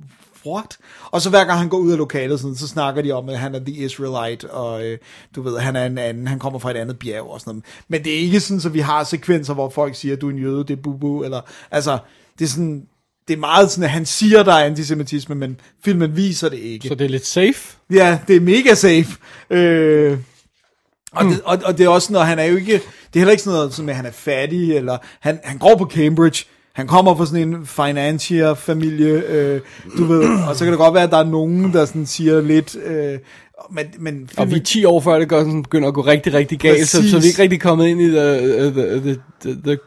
[0.46, 0.78] what?
[1.10, 3.38] Og så hver gang han går ud af lokalet, sådan, så snakker de om, at
[3.38, 4.98] han er the Israelite, og øh,
[5.36, 7.64] du ved, han er en anden, han kommer fra et andet bjerg og sådan noget.
[7.88, 10.32] Men det er ikke sådan, så vi har sekvenser, hvor folk siger, at du er
[10.32, 11.98] en jøde, det er bubu, eller, altså,
[12.38, 12.86] det er sådan,
[13.28, 16.88] det er meget sådan, at han siger, der er antisemitisme, men filmen viser det ikke.
[16.88, 17.76] Så det er lidt safe.
[17.90, 19.16] Ja, det er mega safe.
[19.50, 20.18] Øh,
[21.12, 22.80] og, det, og, og det er også noget, han er jo ikke, det
[23.14, 25.84] er heller ikke sådan noget, som at han er fattig, eller han, han går på
[25.86, 26.44] Cambridge,
[26.80, 29.60] han kommer fra sådan en financier familie, øh,
[29.98, 32.40] du ved, og så kan det godt være, at der er nogen, der sådan siger
[32.40, 33.18] lidt, øh,
[33.70, 36.34] men, men Og vi er 10 år før, det går sådan, begynder at gå rigtig,
[36.34, 38.38] rigtig galt, så, så vi er ikke rigtig kommet ind i the,
[38.70, 39.78] the, the, the, the,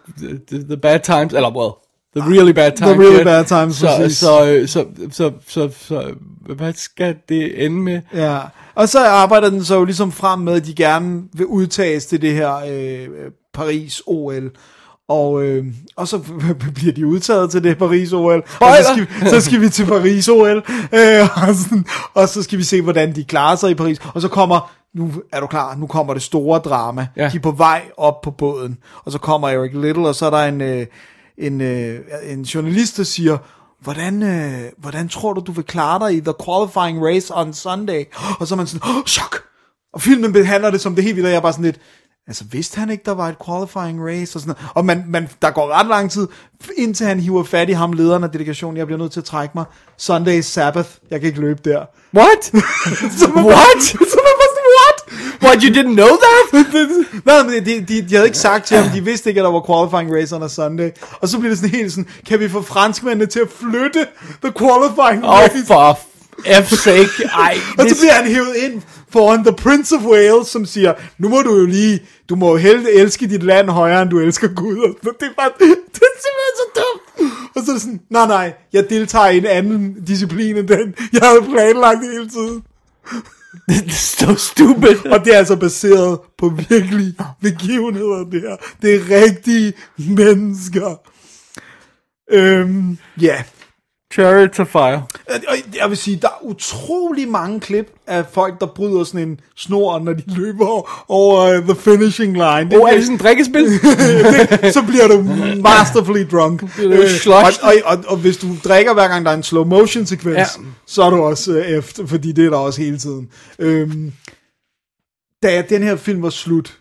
[0.48, 1.72] the, the bad times, eller well,
[2.16, 2.98] the really bad times.
[2.98, 3.26] really yet.
[3.26, 4.18] bad times, så, præcis.
[4.18, 6.14] så, så, så, så, så,
[6.56, 8.02] hvad skal det ende med?
[8.14, 8.40] Ja,
[8.76, 12.22] og så arbejder den så jo ligesom frem med, at de gerne vil udtages til
[12.22, 13.08] det her øh,
[13.54, 14.50] Paris-OL.
[15.10, 16.18] Og, øh, og så
[16.76, 20.58] bliver de udtaget til det Paris-OL, og så skal, så skal vi til Paris-OL,
[21.00, 23.98] øh, og, sådan, og så skal vi se, hvordan de klarer sig i Paris.
[24.14, 27.08] Og så kommer, nu er du klar, nu kommer det store drama.
[27.16, 27.30] Ja.
[27.30, 30.30] De er på vej op på båden, og så kommer Eric Little, og så er
[30.30, 30.86] der en, øh,
[31.38, 33.38] en, øh, en journalist, der siger,
[33.82, 38.06] hvordan, øh, hvordan tror du, du vil klare dig i the qualifying race on Sunday?
[38.40, 39.44] Og så er man sådan, oh, chok!
[39.94, 41.80] Og filmen behandler det som det helt vildt, og jeg er bare sådan lidt,
[42.28, 44.38] altså vidste han ikke, der var et qualifying race?
[44.38, 44.72] Og, sådan noget.
[44.76, 46.28] og man, man, der går ret lang tid,
[46.78, 49.52] indtil han hiver fat i ham, lederen af delegationen, jeg bliver nødt til at trække
[49.56, 49.66] mig.
[49.98, 51.86] Sunday Sabbath, jeg kan ikke løbe der.
[52.16, 52.44] What?
[53.20, 53.84] Så man What?
[54.12, 54.98] så man bare sådan, what?
[55.44, 56.66] What, you didn't know that?
[57.26, 59.52] Nej, men de, de, de havde ikke sagt til ham, de vidste ikke, at der
[59.52, 60.90] var qualifying race on a Sunday.
[61.22, 64.08] Og så bliver det sådan helt sådan, kan vi få franskmændene til at flytte
[64.44, 65.66] the qualifying Oh, race?
[65.66, 66.00] for
[66.40, 67.24] F's sake.
[67.34, 71.30] Ej, Og så bliver han hævet ind foran The Prince of Wales, som siger, nu
[71.30, 74.48] må du jo lige, du må jo hellere elske dit land højere, end du elsker
[74.48, 74.78] Gud.
[74.78, 77.32] Og det er bare, det er simpelthen så dumt.
[77.56, 80.96] Og så er det sådan, nej nej, jeg deltager i en anden disciplin end den,
[81.14, 82.64] jeg havde planlagt hele tiden.
[83.70, 85.06] det er so stupid.
[85.06, 88.56] Og det er altså baseret på virkelige begivenheder, det her.
[88.82, 91.00] Det er rigtige mennesker.
[92.32, 93.44] Øhm, ja.
[94.14, 95.04] Chariots of Fire.
[95.48, 99.40] Og jeg vil sige, der er utrolig mange klip af folk, der bryder sådan en
[99.56, 100.66] snor, når de løber
[101.12, 102.70] over, uh, the finishing line.
[102.70, 103.64] Det, Oh, er det sådan et drikkespil?
[103.66, 105.24] det, så bliver du
[105.70, 106.62] masterfully drunk.
[106.70, 107.32] sloshed.
[107.64, 110.38] og, og, og, og hvis du drikker hver gang der er en slow motion sekvens,
[110.38, 110.46] Ja.
[110.88, 113.30] så er du også uh, efter, fordi det er der også hele tiden.
[113.60, 114.14] Øhm,
[115.44, 116.78] da den her film var slut,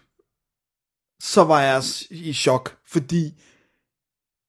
[1.23, 3.33] så var jeg i chok, fordi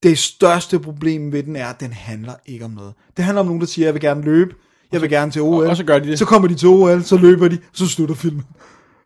[0.04, 2.94] det største problem ved den er, at den handler ikke om noget.
[3.18, 4.56] Det handler om nogen, der siger, jeg vil gerne løbe,
[4.92, 5.68] jeg vil gerne til OL.
[5.68, 6.20] og så gør de det.
[6.20, 8.44] Så kommer de til OL, så løber de, så slutter filmen.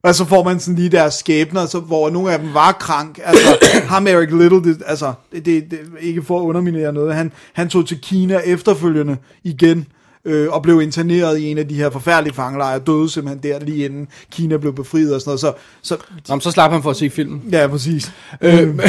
[0.03, 3.19] Og så får man sådan lige deres skæbner, så, hvor nogle af dem var krank.
[3.23, 3.57] Altså,
[3.89, 7.69] ham Eric Little, det, altså, det, det, det, ikke for at underminere noget, han, han
[7.69, 9.87] tog til Kina efterfølgende igen,
[10.25, 13.85] øh, og blev interneret i en af de her forfærdelige fangelejre, døde simpelthen der lige
[13.85, 15.39] inden Kina blev befriet og sådan noget.
[15.39, 15.97] Så, så
[16.33, 17.43] Nå, så slap han for at se filmen.
[17.51, 18.11] ja, præcis.
[18.41, 18.79] Øh,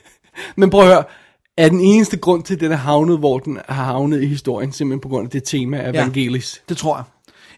[0.56, 1.04] men prøv at høre,
[1.56, 4.72] er den eneste grund til, at den er havnet, hvor den har havnet i historien,
[4.72, 6.02] simpelthen på grund af det tema af Ja.
[6.02, 6.62] Vangelis?
[6.68, 7.04] Det tror jeg.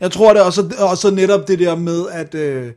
[0.01, 2.73] Jeg tror det, og så, og så netop det der med, at øh,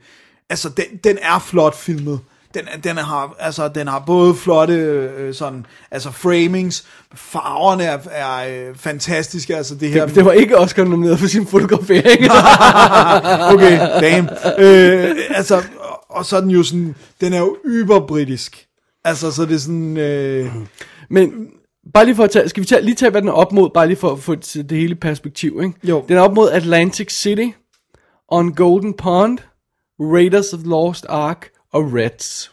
[0.49, 2.19] altså, den, den er flot filmet.
[2.53, 6.85] Den, den, har, altså, den har både flotte øh, sådan, altså framings,
[7.15, 10.05] farverne er, er øh, fantastiske, altså det her...
[10.05, 12.21] Det, det var ikke Oscar nomineret for sin fotografering.
[13.53, 14.29] okay, damn.
[14.57, 18.65] Øh, altså, og, og så er den jo sådan, den er jo yberbritisk.
[19.05, 19.97] Altså, så det er sådan...
[19.97, 20.51] Øh,
[21.09, 21.47] Men
[21.93, 23.69] bare lige for at tage, skal vi tage, lige tage, hvad den er op mod,
[23.73, 25.73] bare lige for at få det hele perspektiv, ikke?
[25.83, 26.05] Jo.
[26.07, 27.47] Den er op mod Atlantic City,
[28.27, 29.37] On Golden Pond,
[29.99, 32.51] Raiders of the Lost Ark og Reds.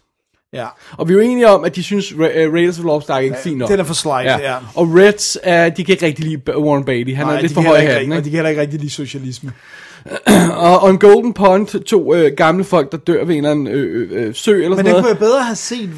[0.53, 0.67] ja.
[0.99, 2.17] Og vi er jo enige om, at de synes, Ra-
[2.47, 3.69] uh, Raiders of the Lost Ark ikke er fint nok.
[3.71, 4.57] Den er for slight, ja.
[4.75, 7.13] Og Reds, er, de kan ikke rigtig lide Warren Beatty.
[7.13, 8.81] Han Nej, er lidt for høj i ikke, hatten, og de kan heller ikke rigtig
[8.81, 9.53] lide socialisme.
[10.57, 14.09] Og On Golden Pond, to øh, gamle folk, der dør ved en eller anden øh,
[14.11, 15.05] øh, øh, sø eller Men sådan noget.
[15.05, 15.91] kunne jeg bedre have set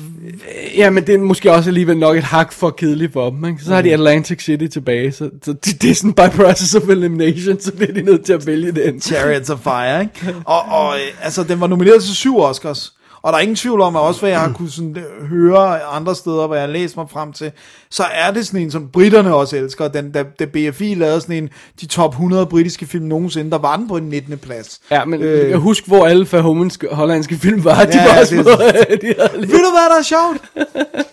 [0.76, 3.44] Ja, men det er måske også alligevel nok et hak for kedeligt for dem.
[3.44, 3.59] Ikke?
[3.64, 6.89] Så har de Atlantic City tilbage, så, så det, det er sådan by process of
[6.89, 9.01] elimination, så bliver de nødt til at vælge den.
[9.01, 10.35] Chariots of Fire, ikke?
[10.44, 12.93] Og, og øh, altså, den var nomineret til syv Oscars.
[13.25, 15.83] Og der er ingen tvivl om, at også hvad jeg har kunne sådan, øh, høre
[15.83, 17.53] andre steder, hvad jeg har læst mig frem til,
[17.91, 19.89] så er det sådan en, som britterne også elsker.
[19.89, 21.49] Den, da, da BFI lavede sådan en,
[21.81, 24.39] de top 100 britiske film nogensinde, der var den på en 19.
[24.39, 24.81] plads.
[24.91, 25.51] Ja, men Øh.
[25.51, 27.85] jeg husker, hvor alle forhomenske hollandske film var.
[27.85, 28.51] De Ja, var også det på,
[29.03, 29.07] de
[29.41, 30.43] Ved du, hvad der er sjovt?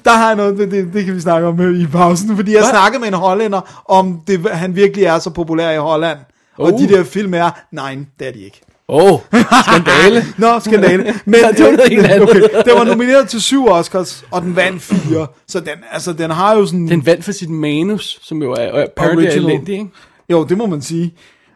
[0.05, 2.55] Der har jeg noget, det, det, det kan vi snakke om øh, i pausen, fordi
[2.55, 6.17] jeg snakkede med en hollænder, om det, han virkelig er så populær i Holland.
[6.57, 6.79] Og Oh.
[6.79, 8.61] de der film er, nej, det er de ikke.
[8.91, 9.19] Åh, oh,
[9.67, 10.23] skandale.
[10.37, 11.03] Nå, skandale.
[11.25, 15.27] Men det var noget okay, den var nomineret til syv Oscars, og den vandt fire.
[15.47, 16.87] Så den, altså, den har jo sådan...
[16.87, 19.45] Den vandt for sit manus, som jo er, parody Original.
[19.45, 19.89] elendig, ikke?
[20.29, 21.13] Jo, det må man sige.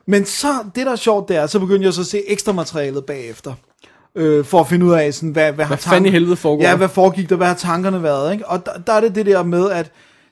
[0.07, 2.51] Men så, det der er sjovt, det er, så begyndte jeg så at se ekstra
[2.51, 3.53] materialet bagefter.
[4.15, 6.75] Øh, for at finde ud af, sådan, hvad, hvad, har fanden i helvede foregår Ja,
[6.75, 7.35] hvad foregik der?
[7.35, 8.33] Hvad har tankerne været?
[8.33, 8.47] Ikke?
[8.47, 9.91] Og der, der er det det der med, at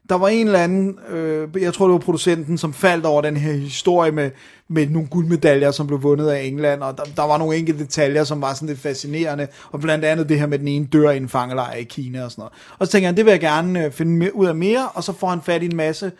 [0.10, 3.38] der var en eller anden, øh, jeg tror det var producenten, som faldt over den
[3.38, 4.32] her historie med,
[4.68, 8.24] med nogle guldmedaljer, som blev vundet af England, og der, der var nogle enkelte detaljer,
[8.24, 11.18] som var sådan lidt fascinerende, og blandt andet det her med den ene dør i
[11.18, 12.54] en fangelejr i Kina og sådan noget.
[12.80, 15.14] Og så tænker han, det vil jeg gerne øh, finde ud af mere, og så
[15.14, 16.12] får han fat i en masse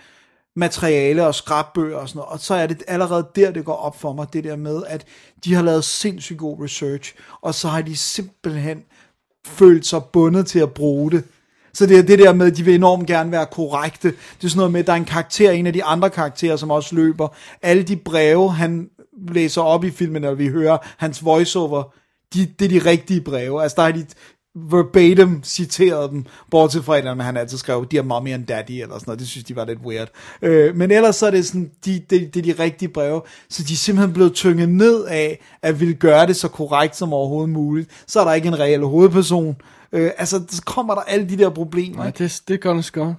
[0.56, 4.00] materiale og skrabbøger og sådan noget, og så er det allerede der, det går op
[4.00, 5.06] for mig, det der med, at
[5.46, 8.84] de har lavet sindssygt god research, og så har de simpelthen
[9.48, 11.24] følt sig bundet til at bruge det.
[11.74, 14.08] Så det er det der med, at de vil enormt gerne være korrekte.
[14.08, 16.56] Det er sådan noget med, at der er en karakter, en af de andre karakterer,
[16.56, 17.28] som også løber.
[17.62, 18.90] Alle de breve, han
[19.28, 21.94] læser op i filmen, eller vi hører hans voiceover,
[22.34, 23.64] de, det er de rigtige breve.
[23.64, 24.06] Altså der er de
[24.56, 28.72] verbatim citeret dem, bortset fra et eller andet, han altid skrev, dear mommy and daddy,
[28.72, 30.10] eller sådan noget, det synes de var lidt weird.
[30.42, 33.64] Øh, men ellers så er det sådan, de, de, det er de rigtige breve, så
[33.64, 37.50] de er simpelthen blevet tynget ned af, at ville gøre det så korrekt som overhovedet
[37.50, 37.90] muligt.
[38.08, 39.56] Så er der ikke en reel hovedperson.
[39.94, 41.98] Øh, altså, så kommer der alle de der problemer.
[41.98, 42.24] Nej, Ikke?
[42.24, 43.16] det, det gør det godt.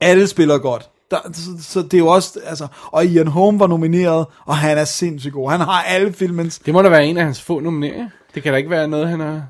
[0.00, 0.90] Alle spiller godt.
[1.10, 4.78] Der, så, så det er jo også, altså, og Ian Holm var nomineret, og han
[4.78, 5.50] er sindssygt god.
[5.50, 8.08] Han har alle filmens Det må da være en af hans få nomineringer.
[8.34, 9.42] Det kan da ikke være noget, han har...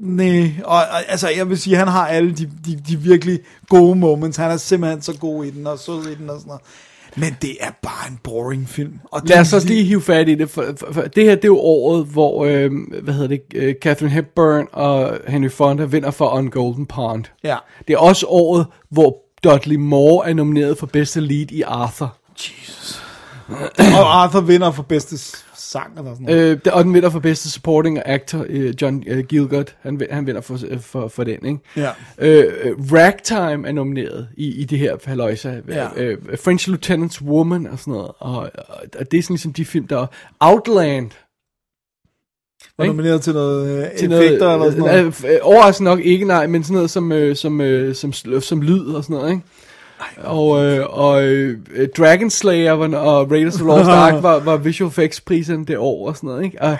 [0.00, 3.94] Nej, og, og altså jeg vil sige, han har alle de, de, de virkelig gode
[3.96, 4.36] moments.
[4.36, 6.62] Han er simpelthen så god i den, og sød i den og sådan noget.
[7.16, 9.00] Men det er bare en boring film.
[9.04, 11.44] Og Lad os også lige hive fat i det, for, for, for det her det
[11.44, 12.70] er jo året, hvor, øh,
[13.02, 17.24] hvad hedder det, øh, Catherine Hepburn og Henry Fonda vinder for On Golden Pond.
[17.44, 17.56] Ja.
[17.88, 22.16] Det er også året, hvor Dudley Moore er nomineret for bedste lead i Arthur.
[23.78, 25.18] Og Arthur vinder for bedste
[25.70, 26.60] sang eller sådan noget.
[26.66, 30.40] Øh, og den vinder for bedste supporting actor, øh, John øh, Gielgud, han, han vinder
[30.40, 31.58] for, øh, for, for den, ikke?
[31.76, 31.90] Ja.
[32.18, 35.60] Øh, øh, Ragtime er nomineret i, i det her halløjsa.
[35.68, 35.88] Ja.
[35.96, 38.10] Øh, French Lieutenant's Woman og sådan noget.
[38.18, 38.50] Og, og,
[38.98, 40.06] og det er sådan ligesom de film, der...
[40.40, 41.10] Outland
[42.78, 45.34] Var nomineret til noget til effekter noget, eller sådan noget.
[45.34, 48.62] Øh, overraskende nok ikke, nej, men sådan noget som, øh, som, øh, som, som, som
[48.62, 49.42] lyd og sådan noget, ikke?
[50.16, 51.58] Og, øh, og øh,
[51.98, 56.08] Dragon Slayer og Raiders of the Lost Ark var, var visual effects prisen det år
[56.08, 56.62] og sådan noget, ikke?
[56.62, 56.76] Og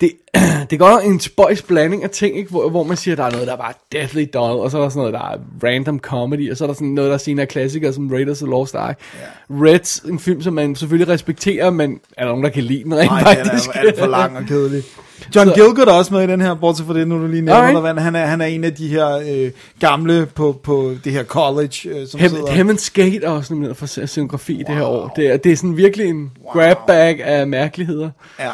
[0.00, 0.12] det,
[0.70, 2.50] det går en spøjs blanding af ting, ikke?
[2.50, 4.82] Hvor, hvor man siger, der er noget, der er bare deathly dull, og så er
[4.82, 7.42] der sådan noget, der er random comedy, og så er der sådan noget, der senere
[7.42, 8.98] er klassikere, som Raiders of Lost Ark.
[9.50, 9.62] Yeah.
[9.62, 12.94] Reds, en film, som man selvfølgelig respekterer, men er der nogen, der kan lide den
[12.94, 13.68] rent Nej, den faktisk?
[13.68, 14.82] er alt for lang og kedelig.
[15.34, 17.42] John Så- Gielgud er også med i den her, bortset fra det, nu du lige
[17.42, 17.98] nævner der, Van.
[17.98, 21.88] han, er, han er en af de her øh, gamle på, på det her college,
[21.88, 22.64] øh, som Heaven, sidder...
[22.74, 24.62] Heaven's Gate er også nomineret for scenografi wow.
[24.66, 25.12] det her år.
[25.16, 26.52] Det er, det er sådan virkelig en wow.
[26.52, 28.10] grab bag af mærkeligheder.
[28.40, 28.50] Ja.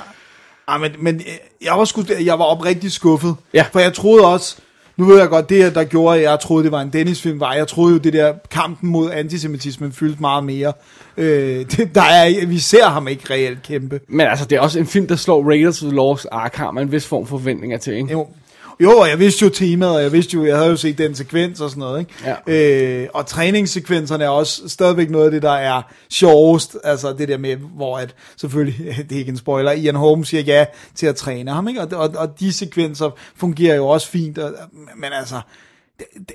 [0.68, 1.22] Ah, men, men øh,
[1.64, 3.34] jeg var, sgu, jeg var oprigtig skuffet.
[3.54, 3.64] Ja.
[3.72, 4.56] For jeg troede også,
[5.00, 7.54] nu ved jeg godt, det der gjorde, at jeg troede, det var en Dennis-film, var,
[7.54, 10.72] jeg troede jo, det der kampen mod antisemitismen fyldte meget mere.
[11.16, 14.00] Øh, det, der er, vi ser ham ikke reelt kæmpe.
[14.08, 16.70] Men altså, det er også en film, der slår Raiders of the Lost Ark, har
[16.70, 18.12] man en vis form for forventninger til, ikke?
[18.12, 18.26] Jo.
[18.80, 21.14] Jo, og jeg vidste jo temaet, og jeg vidste jo, jeg havde jo set den
[21.14, 22.36] sekvens og sådan noget, ikke?
[22.46, 23.02] Ja.
[23.02, 27.38] Øh, og træningssekvenserne er også stadigvæk noget af det, der er sjovest, altså det der
[27.38, 31.16] med, hvor at, selvfølgelig, det er ikke en spoiler, Ian Holmes siger ja til at
[31.16, 31.80] træne ham, ikke?
[31.80, 34.54] Og, og, og de sekvenser fungerer jo også fint, og,
[34.96, 35.40] men altså,
[35.98, 36.34] det, det,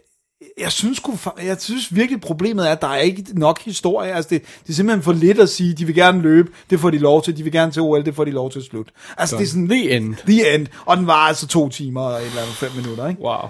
[0.58, 1.02] jeg synes,
[1.44, 4.14] jeg synes virkelig, problemet er, at der er ikke nok historie.
[4.14, 6.90] Altså, det, det er simpelthen for lidt at sige, de vil gerne løbe, det får
[6.90, 8.92] de lov til, de vil gerne til OL, det får de lov til at slutte.
[9.18, 10.16] Altså, det er sådan, The end.
[10.16, 10.68] The end.
[10.86, 13.22] Og den var altså to timer og et eller andet fem minutter, ikke?
[13.22, 13.50] Wow.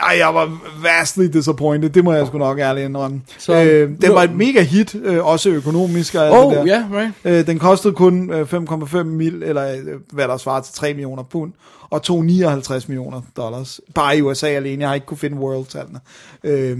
[0.00, 3.20] Ej, jeg var vastly disappointed, det må jeg sgu nok ærligt indrømme.
[3.38, 6.66] Så- øh, den var et mega hit, øh, også økonomisk og alt Oh, det der.
[6.66, 7.12] ja, right.
[7.24, 9.78] Øh, den kostede kun øh, 5,5 mil, eller øh,
[10.12, 11.52] hvad der svarer til 3 millioner pund,
[11.90, 13.80] og tog 59 millioner dollars.
[13.94, 16.00] Bare i USA alene, jeg har ikke kunne finde world-tallene.
[16.44, 16.78] Øh,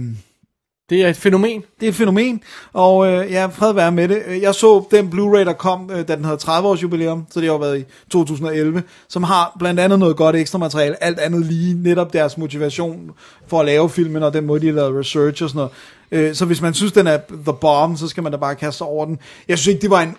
[0.89, 1.63] det er et fænomen.
[1.79, 2.41] det er et fænomen,
[2.73, 4.21] og øh, ja, fred være med det.
[4.27, 7.41] Øh, jeg så den Blu-ray, der kom, øh, da den havde 30 års jubilæum, så
[7.41, 11.45] det har været i 2011, som har blandt andet noget godt ekstra materiale, alt andet
[11.45, 13.11] lige, netop deres motivation
[13.47, 15.71] for at lave filmen, og den måde, de har lavet research og sådan noget.
[16.11, 18.77] Øh, så hvis man synes, den er the bomb, så skal man da bare kaste
[18.77, 19.19] sig over den.
[19.47, 20.15] Jeg synes ikke, det var en,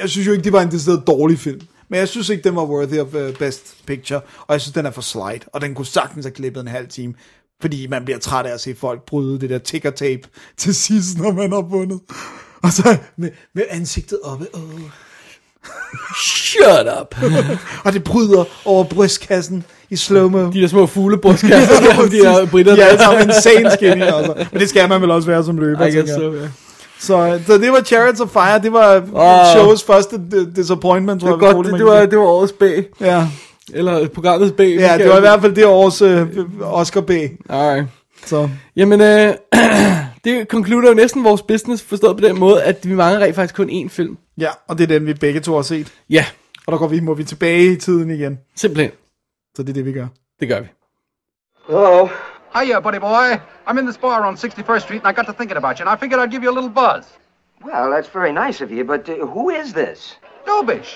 [0.00, 1.60] jeg synes jo ikke, det var en decideret dårlig film.
[1.88, 4.86] Men jeg synes ikke, den var worthy of uh, best picture, og jeg synes, den
[4.86, 7.14] er for slight, og den kunne sagtens have klippet en halv time,
[7.64, 10.22] fordi man bliver træt af at se folk bryde det der ticker tape
[10.56, 12.00] til sidst, når man har vundet.
[12.62, 14.46] Og så med, med ansigtet oppe.
[14.52, 14.60] Oh.
[16.24, 17.16] Shut up.
[17.84, 20.50] Og det bryder over brystkassen i slow-mo.
[20.52, 24.46] De der små fuglebrystkasser, der, de der britter de er alle sammen insane skinny, altså.
[24.52, 26.48] Men det skal man vel også være som løber, I guess so, ja.
[27.00, 29.56] Så, så det var Chariots of Fire, det var Åh.
[29.56, 32.52] shows første di- disappointment, tror Det var jeg, godt, det, det, var, det var årets
[32.52, 32.62] B.
[33.00, 33.28] Ja,
[33.72, 34.60] Eller programmets B.
[34.60, 36.26] ja, det var i hvert fald det års øh,
[36.62, 37.10] Oscar B.
[37.48, 37.86] Alright.
[38.26, 38.48] Så.
[38.76, 39.34] Jamen, øh,
[40.24, 43.54] det konkluderer jo næsten vores business, forstået på den måde, at vi mangler rent faktisk
[43.56, 44.18] kun én film.
[44.38, 45.92] Ja, og det er den, vi begge to har set.
[46.10, 46.24] Ja,
[46.66, 48.38] Og der går vi, må vi tilbage i tiden igen.
[48.56, 48.90] simpelthen.
[49.56, 50.06] Så det er det, vi gør.
[50.40, 50.66] Det gør vi.
[51.66, 52.08] Hello.
[52.58, 53.28] Hiya, buddy boy.
[53.68, 55.96] I'm in this bar on 61st Street, and I got to thinking about you, and
[55.96, 57.04] I figured I'd give you a little buzz.
[57.66, 59.98] Well, that's very nice of you, but uh, who is this?
[60.46, 60.90] Dobish.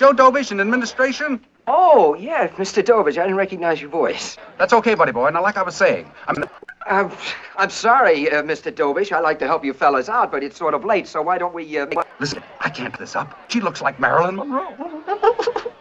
[0.00, 1.40] Joe Dobish in administration?
[1.66, 2.84] Oh, yeah, Mr.
[2.84, 3.18] Dobridge.
[3.18, 4.36] I didn't recognize your voice.
[4.58, 5.30] That's okay, buddy boy.
[5.30, 6.44] Now, like I was saying, I'm.
[6.86, 7.10] Uh,
[7.56, 8.72] I'm sorry, uh, Mr.
[8.72, 9.12] Dobish.
[9.12, 11.54] I like to help you fellas out, but it's sort of late, so why don't
[11.54, 11.78] we...
[11.78, 11.98] Uh, make...
[12.18, 13.38] Listen, I can't put this up.
[13.48, 14.74] She looks like Marilyn Monroe.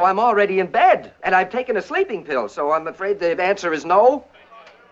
[0.00, 3.72] I'm already in bed, and I've taken a sleeping pill, so I'm afraid the answer
[3.72, 4.24] is no.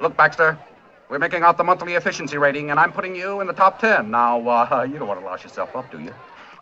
[0.00, 0.56] Look, Baxter,
[1.08, 4.10] we're making out the monthly efficiency rating, and I'm putting you in the top 10.
[4.10, 6.14] Now, uh, you don't want to louse yourself up, do you?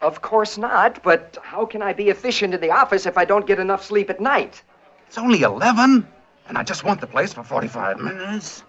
[0.06, 3.44] Of course not, but how can I be efficient in the office if I don't
[3.44, 4.62] get enough sleep at night?
[5.08, 6.06] It's only 11,
[6.46, 8.62] and I just want the place for 45 minutes.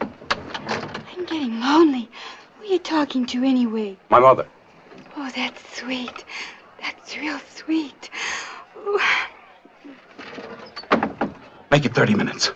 [0.00, 2.08] I'm getting lonely.
[2.58, 3.96] Who are you talking to anyway?
[4.10, 4.46] My mother.
[5.16, 6.24] Oh, that's sweet.
[6.80, 8.10] That's real sweet.
[8.86, 9.00] Ooh.
[11.72, 12.52] Make it 30 minutes.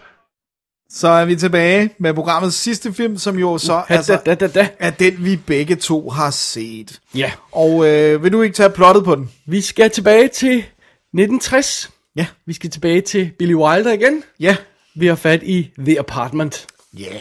[0.96, 4.46] Så er vi tilbage med programmets sidste film, som jo så Da, altså, da, da,
[4.46, 4.68] da.
[4.78, 7.00] er den, vi begge to har set.
[7.14, 7.32] Ja.
[7.52, 9.30] Og øh, vil du ikke tage plottet på den?
[9.46, 11.90] Vi skal tilbage til 1960.
[12.16, 12.26] Ja.
[12.46, 14.22] Vi skal tilbage til Billy Wilder igen.
[14.40, 14.56] Ja.
[14.94, 16.66] Vi har fat i The Apartment.
[16.98, 17.04] Ja.
[17.04, 17.20] Yeah.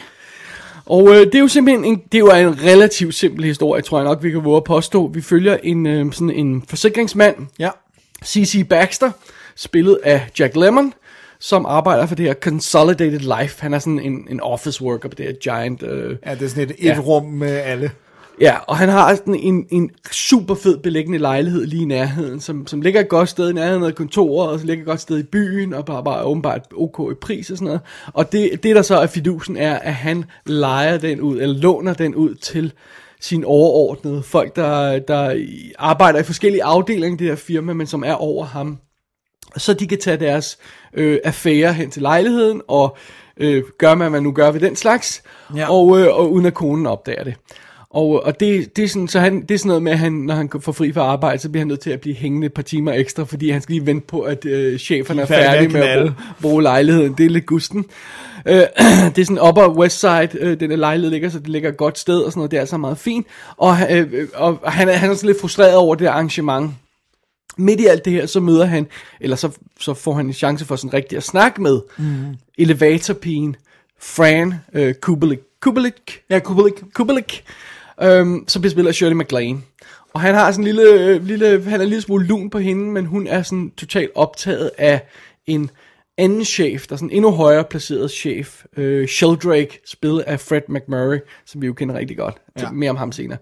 [0.85, 3.97] Og øh, det er jo simpelthen en, det er jo en relativt simpel historie, tror
[3.97, 5.07] jeg nok, vi kan våge at påstå.
[5.13, 7.69] Vi følger en, øh, sådan en forsikringsmand, Ja.
[8.25, 8.67] C.C.
[8.69, 9.11] Baxter,
[9.55, 10.93] spillet af Jack Lemmon,
[11.43, 13.61] som arbejder for det her Consolidated Life.
[13.61, 15.83] Han er sådan en, en office worker på det her giant...
[15.83, 16.99] Øh, Ja, det er sådan et, et Ja.
[16.99, 17.91] rum med alle.
[18.41, 22.67] Ja, og han har sådan en, en super fed beliggende lejlighed lige i nærheden, som,
[22.67, 25.19] som ligger et godt sted i nærheden af kontoret, og så ligger et godt sted
[25.19, 27.81] i byen, og bare, bare åbenbart ok i pris og sådan noget.
[28.13, 31.93] Og det, det der så er fidusen er, at han lejer den ud, eller låner
[31.93, 32.71] den ud til
[33.21, 35.45] sin overordnede folk, der, der
[35.79, 38.77] arbejder i forskellige afdelinger i det her firma, men som er over ham
[39.57, 40.57] så de kan tage deres
[40.93, 42.97] øh, affære hen til lejligheden og
[43.37, 45.23] øh, gøre, hvad man nu gør ved den slags,
[45.55, 45.71] Ja.
[45.71, 47.35] og, øh, og uden at konen opdager det.
[47.89, 50.11] Og, og det, det, er sådan, så han, det er sådan noget med, at han,
[50.11, 52.53] når han får fri fra arbejde, så bliver han nødt til at blive hængende et
[52.53, 55.81] par timer ekstra, fordi han skal lige vente på, at øh, cheferne er færdige med
[55.81, 57.13] at bruge, bruge lejligheden.
[57.13, 57.85] Det er lidt gusten.
[58.45, 58.55] Øh,
[59.15, 61.77] det er sådan Upper West Side, øh, den der lejlighed ligger, så det ligger et
[61.77, 62.51] godt sted og sådan noget.
[62.51, 63.27] Det er altså meget fint.
[63.57, 66.71] Og, øh, og han, er, han er sådan lidt frustreret over det arrangement.
[67.57, 68.87] Midt i alt det her, så møder han,
[69.21, 69.49] eller så,
[69.79, 72.35] så får han en chance for sådan rigtig at snakke med mm.
[72.57, 73.55] elevatorpigen
[73.99, 75.39] Fran øh, Kubelik.
[75.59, 76.21] Kubelik?
[76.29, 76.73] Ja, Kubelik.
[76.93, 77.43] Kubelik,
[78.01, 79.61] øhm, som bliver spillet af Shirley MacLaine.
[80.13, 82.59] Og han har sådan en lille, øh, lille, han er en lille smule lun på
[82.59, 85.01] hende, men hun er sådan totalt optaget af
[85.45, 85.69] en
[86.17, 90.61] anden chef, der er sådan en endnu højere placeret chef, øh, Sheldrake, spillet af Fred
[90.69, 92.35] McMurray, som vi jo kender rigtig godt.
[92.59, 92.71] Ja.
[92.71, 93.37] Mere om ham senere.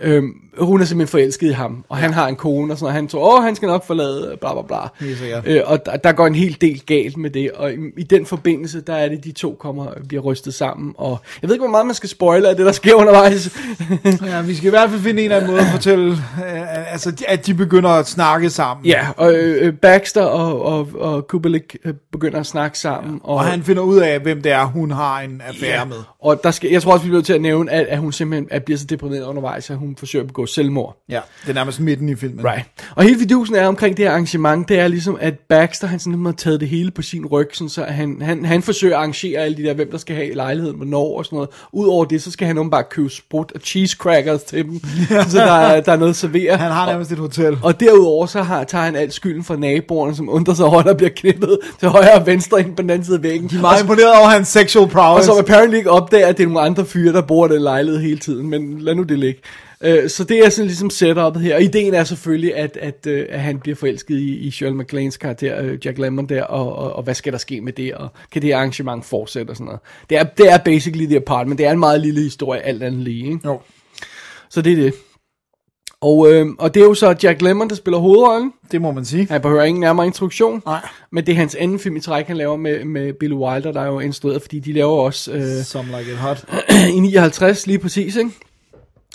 [0.00, 2.02] Øhm, hun er simpelthen forelsket i ham, og ja.
[2.02, 2.94] han har en kone og sådan noget.
[2.94, 5.14] Han tror, åh, han skal nok forlade, bla bla bla.
[5.16, 5.42] Sikkert.
[5.46, 8.26] Øh, og der, der går en hel del galt med det, og i, i den
[8.26, 11.70] forbindelse, der er det, de to kommer bliver rystet sammen, og jeg ved ikke, hvor
[11.70, 13.50] meget man skal spoile af det, der sker undervejs.
[14.26, 17.24] Ja, vi skal i hvert fald finde en eller anden måde at fortælle, øh, altså,
[17.28, 18.86] at de begynder at snakke sammen.
[18.86, 23.44] ja, og øh, Baxter og, og, og Kubelik øh, begynder at snakke sammen, og, Og
[23.44, 25.96] han finder ud af, hvem det er, hun har en affære Ja, med.
[26.20, 28.48] og der skal, jeg tror også, vi bliver til at nævne, at, at hun simpelthen
[28.50, 31.04] at bliver så deprimeret undervejs, at hun forsøger at begå selvmord.
[31.08, 32.44] Ja, det er nærmest midten i filmen.
[32.44, 32.64] Right.
[32.96, 36.24] Og hele vidusen er omkring det her arrangement, det er ligesom, at Baxter, han sådan
[36.24, 39.40] har taget det hele på sin ryg, sådan, så han, han, han forsøger at arrangere
[39.40, 41.50] alle de der, hvem der skal have lejligheden, hvornår og sådan noget.
[41.72, 44.80] Udover det, så skal han bare købe sprut og cheese crackers til dem,
[45.28, 46.56] så der, er- der er noget at servere.
[46.56, 47.58] Han har nærmest et hotel.
[47.62, 50.84] Og derudover så har, tager han alt skylden fra naboerne, som undrer sig over, at
[50.86, 53.48] der bliver knippet til højre og venstre ind på den anden side af væggen.
[53.48, 55.26] De er meget imponeret over hans sexual Og prowess.
[55.26, 58.00] som apparently ikke opdager, at det er nogle andre fyre, der bor i den lejlighed
[58.00, 59.40] hele tiden, men lad nu det ligge.
[59.82, 63.26] Øh, Så det er sådan ligesom setup'et her, og ideen er selvfølgelig, at, at, øh,
[63.28, 66.92] at han bliver forelsket i, i Shirley MacLaines karakter, øh, Jack Lemmon der, og, og,
[66.92, 69.80] og hvad skal der ske med det, og kan det arrangement fortsætte og sådan noget.
[70.10, 73.00] Det er, det er basically The Apartment, det er en meget lille historie, alt andet
[73.00, 73.40] lige, ikke?
[73.44, 73.60] Jo.
[74.50, 74.94] Så det er det.
[76.00, 78.52] Og, øh, og det er jo så Jack Lemmon, der spiller hovedrollen.
[78.72, 79.26] Det må man sige.
[79.30, 80.62] Han behøver ingen nærmere introduktion.
[80.66, 80.80] Nej.
[81.12, 83.80] Men det er hans anden film i træk, han laver med, med Billy Wilder, der
[83.80, 86.44] er jo instrueret, fordi de laver også øh, Some like it hot.
[86.96, 88.30] i 59 lige præcis, ikke?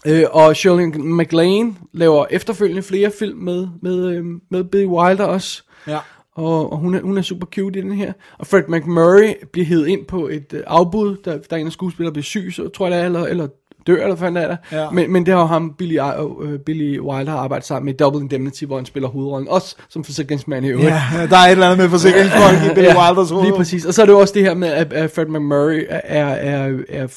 [0.08, 5.64] Øh, og Shirley MacLaine laver efterfølgende flere film med, med, øh, med Billy Wilder også.
[5.88, 6.00] Ja.
[6.36, 8.14] Og, og hun, er, hun er super cute i den her.
[8.38, 11.72] Og Fred McMurray bliver hævet ind på et øh, afbud, der, der er en af
[11.72, 13.48] skuespillere, bliver syg, så tror jeg det er, eller, eller
[13.88, 14.58] dør, eller hvad fanden er der.
[14.72, 14.90] Ja.
[14.90, 16.00] Men, men det har jo ham, Billy,
[16.44, 20.04] øh, Billy Wilder, har arbejdet sammen med Double Indemnity, hvor han spiller hovedrollen, også som
[20.04, 20.90] forsikringsmand i øvrigt.
[20.90, 23.44] Ja, der er et eller andet med forsikringsfolk i Billy Wilders hoved.
[23.46, 23.86] Lige præcis.
[23.86, 27.08] Og så er det jo også det her med, at, Fred McMurray er, er, er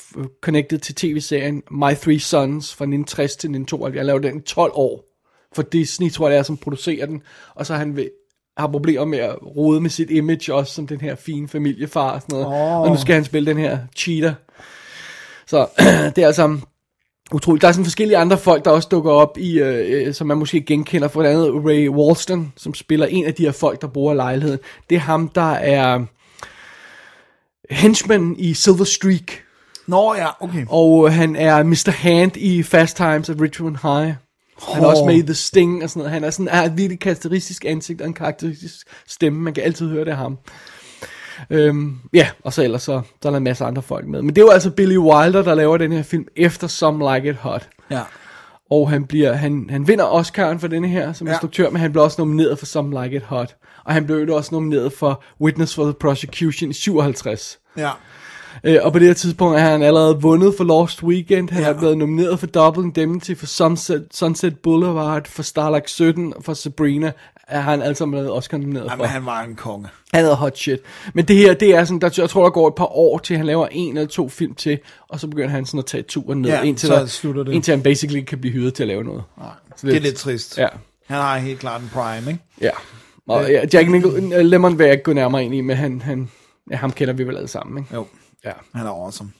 [0.42, 3.96] connected til tv-serien My Three Sons fra 1960 til 1972.
[3.96, 5.04] Jeg lavede den i 12 år
[5.54, 7.22] for Disney, tror jeg det er, som producerer den.
[7.54, 8.10] Og så han vil,
[8.56, 12.20] har problemer med at rode med sit image også, som den her fine familiefar og
[12.20, 12.46] sådan noget.
[12.46, 12.80] Åh.
[12.80, 14.34] Og nu skal han spille den her cheater.
[15.50, 15.66] Så
[16.16, 16.58] det er altså
[17.32, 17.62] utroligt.
[17.62, 20.38] Der er sådan forskellige andre folk, der også dukker op i, øh, øh, som man
[20.38, 24.12] måske genkender, for andet Ray Walston, som spiller en af de her folk, der bor
[24.12, 24.58] i lejligheden.
[24.90, 26.04] Det er ham, der er
[27.70, 29.32] henchman i Silver Streak,
[29.86, 30.66] Nå ja, okay.
[30.68, 31.90] og øh, han er Mr.
[31.90, 34.14] Hand i Fast Times at Richmond High.
[34.74, 36.12] Han er også med i The Sting og sådan noget.
[36.12, 39.40] Han er sådan er et virkelig karakteristisk ansigt og en karakteristisk stemme.
[39.40, 40.38] Man kan altid høre det af ham.
[41.50, 44.22] Øhm, ja, og så ellers så, så er der en masse andre folk med.
[44.22, 47.30] Men det er jo altså Billy Wilder, der laver den her film efter Some Like
[47.30, 47.68] It Hot.
[47.90, 48.00] Ja.
[48.70, 51.32] Og han, bliver, han, han vinder Oscar'en for denne her som Ja.
[51.32, 53.56] instruktør, men han blev også nomineret for Some Like It Hot.
[53.84, 57.58] Og han blev jo også nomineret for Witness for the Prosecution i 57.
[57.76, 57.90] Ja.
[58.64, 61.50] Øh, og på det her tidspunkt er han allerede vundet for Lost Weekend.
[61.50, 61.68] Han Ja.
[61.68, 66.54] er blevet nomineret for Double Indemnity, for Sunset, Sunset Boulevard, for Starlight 17, og for
[66.54, 67.12] Sabrina.
[67.48, 68.90] Er han altså blevet Oscar nomineret for.
[68.96, 69.88] Jamen, han var en konge.
[70.14, 70.80] Han er hot shit.
[71.14, 73.36] Men det her, det er sådan, der, jeg tror, der går et par år til,
[73.36, 74.78] han laver en eller to film til,
[75.08, 77.52] og så begynder han sådan at tage turen ned, Ja, indtil, så der, det.
[77.52, 79.22] indtil han basically kan blive hyret til at lave noget.
[79.76, 80.58] Så Det er lidt trist.
[80.58, 80.66] Ja,
[81.06, 82.44] Han har helt klart en prime, ikke?
[82.60, 82.70] ja.
[83.28, 86.30] Og ja, Jack Nicholson, Lemon vil jeg ikke gå nærmere ind i, men han, han,
[86.70, 87.94] ja, ham kender vi vel alle sammen, ikke?
[87.94, 88.06] Jo.
[88.44, 88.50] Ja.
[88.74, 89.30] Han er awesome.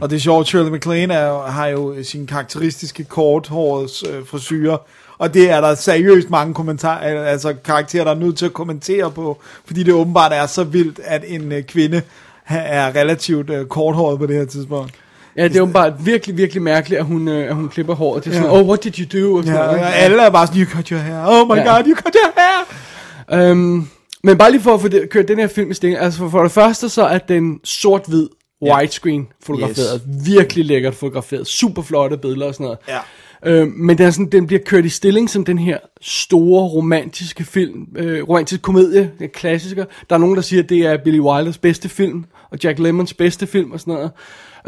[0.00, 4.76] og det er sjovt, Shirley MacLaine er, har jo sin karakteristiske korthårets øh, frisyrer,
[5.18, 9.10] og det er der seriøst mange kommentarer, altså karakterer, der er nødt til at kommentere
[9.10, 12.02] på, fordi det åbenbart er så vildt, at en øh, kvinde
[12.48, 14.92] er relativt øh, korthåret på det her tidspunkt.
[15.36, 18.24] Ja, det er jo bare virkelig, virkelig mærkeligt, at hun, øh, at hun klipper håret.
[18.24, 18.60] Det er sådan, Ja.
[18.60, 19.36] oh, what did you do?
[19.36, 19.98] Og sådan Ja, noget, og ikke?
[19.98, 21.74] alle er bare sådan, you cut your hair, oh my Ja.
[21.76, 23.50] god, you cut your hair!
[23.50, 23.88] Øhm,
[24.24, 26.28] men bare lige for at få det, kørt den her film i sting, altså for,
[26.28, 28.28] for det første så er den sort-hvid
[28.62, 30.26] widescreen fotograferet, yes.
[30.26, 32.78] virkelig lækkert fotograferet, super flotte billeder og sådan noget.
[32.88, 32.98] Ja.
[33.44, 37.44] Øh, men den, er sådan, den bliver kørt i stilling som den her store romantiske
[37.44, 39.84] film, øh, romantisk komedie, er klassiker.
[40.10, 43.14] Der er nogen, der siger, at det er Billy Wilders bedste film, og Jack Lemmons
[43.14, 44.10] bedste film og sådan noget.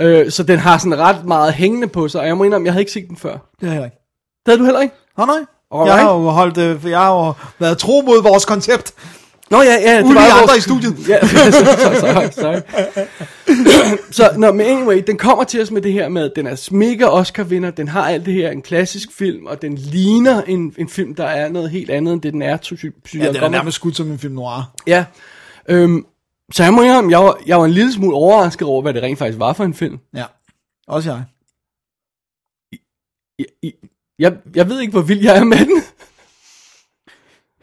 [0.01, 2.73] Øh, så den har sådan ret meget hængende på sig, og jeg må indrømme, jeg
[2.73, 3.39] havde ikke set den før.
[3.61, 3.97] Det er jeg ikke.
[4.47, 4.95] Det havde du heller ikke?
[5.19, 5.27] Nej,
[5.71, 5.89] Alright.
[5.89, 8.95] jeg har jo holdt, øh, jeg har jo været tro mod vores koncept.
[9.51, 10.03] Nå ja, ja.
[10.03, 11.09] Uden de andre i studiet.
[11.09, 12.61] Ja, sorry, sorry, sorry.
[14.13, 16.69] så, no, men anyway, den kommer til os med det her med, at den er
[16.75, 20.89] mega Oscar-vinder, den har alt det her, en klassisk film, og den ligner en, en
[20.89, 23.35] film, der er noget helt andet, end det den er, synes synes Ja, jeg.
[23.35, 24.73] den er nærmest skudt som en film noir.
[24.87, 25.05] Ja.
[25.69, 26.07] Øhm,
[26.53, 29.03] så jeg må indrømme, jeg var, jeg var en lille smule overrasket over, hvad det
[29.03, 29.99] rent faktisk var for en film.
[30.17, 30.25] Ja,
[30.89, 31.23] også jeg.
[33.63, 33.73] I,
[34.19, 35.83] Jeg, jeg ved ikke, hvor vild jeg er med den.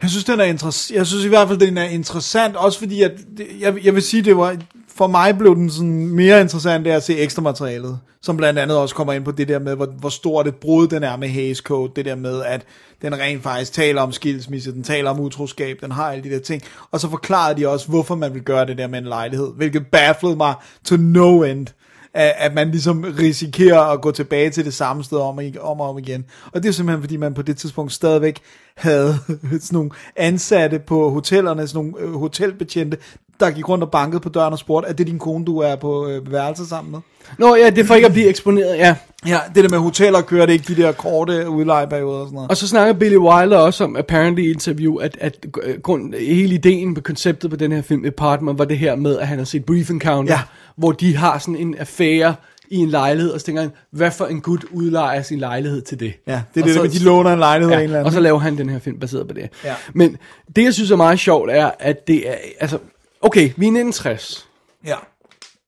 [0.02, 0.96] Jeg synes, den er interessant.
[0.96, 3.12] Jeg synes i hvert fald, den er interessant, også fordi, at
[3.60, 4.56] jeg, jeg vil sige, det var,
[4.96, 8.76] for mig blev den sådan mere interessant af at se ekstra materialet, som blandt andet
[8.76, 11.28] også kommer ind på det der med, hvor, hvor stort et brud den er med
[11.28, 12.62] Hays Code, det der med, at
[13.02, 16.40] den rent faktisk taler om skilsmisse, den taler om utroskab, den har alle de der
[16.40, 19.48] ting, og så forklarede de også, hvorfor man vil gøre det der med en lejlighed,
[19.56, 20.54] hvilket bafflede mig
[20.84, 21.66] to no end
[22.14, 25.80] at, at man ligesom risikerer at gå tilbage til det samme sted om og, om
[25.80, 26.24] og om igen.
[26.52, 28.40] Og det er simpelthen, fordi man på det tidspunkt stadigvæk
[28.76, 29.18] havde
[29.60, 32.96] sådan nogle ansatte på hotellerne, sådan nogle øh, hotelbetjente,
[33.40, 35.76] der gik rundt og bankede på døren og spurgte, er det din kone, du er
[35.76, 37.00] på øh, værelse sammen med?
[37.38, 38.96] Nå ja, det er for ikke at blive eksponeret, ja.
[39.26, 42.50] Ja, det der med hoteller kører det ikke de der korte udlejeperioder og sådan noget.
[42.50, 46.54] Og så snakker Billy Wilder også om, apparently i interview, at, at øh, grund, hele
[46.54, 49.44] ideen med konceptet på den her film, Apartment, var det her med, at han har
[49.44, 50.40] set Brief Encounter, Ja.
[50.76, 52.34] hvor de har sådan en affære
[52.72, 56.00] i en lejlighed, og så tænker han, hvad for en gut udlejer sin lejlighed til
[56.00, 56.12] det?
[56.26, 58.00] Ja, det er Og det så- med, de låner en lejlighed af en eller Ja,
[58.00, 58.06] anden.
[58.06, 59.48] og så laver han den her film baseret på det.
[59.64, 59.74] Ja.
[59.94, 60.16] Men
[60.56, 62.78] det, jeg synes er meget sjovt, er, at det er, altså,
[63.20, 64.48] okay, vi er i 1960.
[64.86, 64.94] Ja.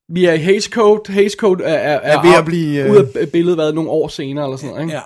[0.08, 1.12] Vi er i Hays Code.
[1.12, 4.08] Hays Code er, er, Er ved at blive, øh, ud af billedet været nogle år
[4.08, 5.00] senere, eller sådan noget, ikke?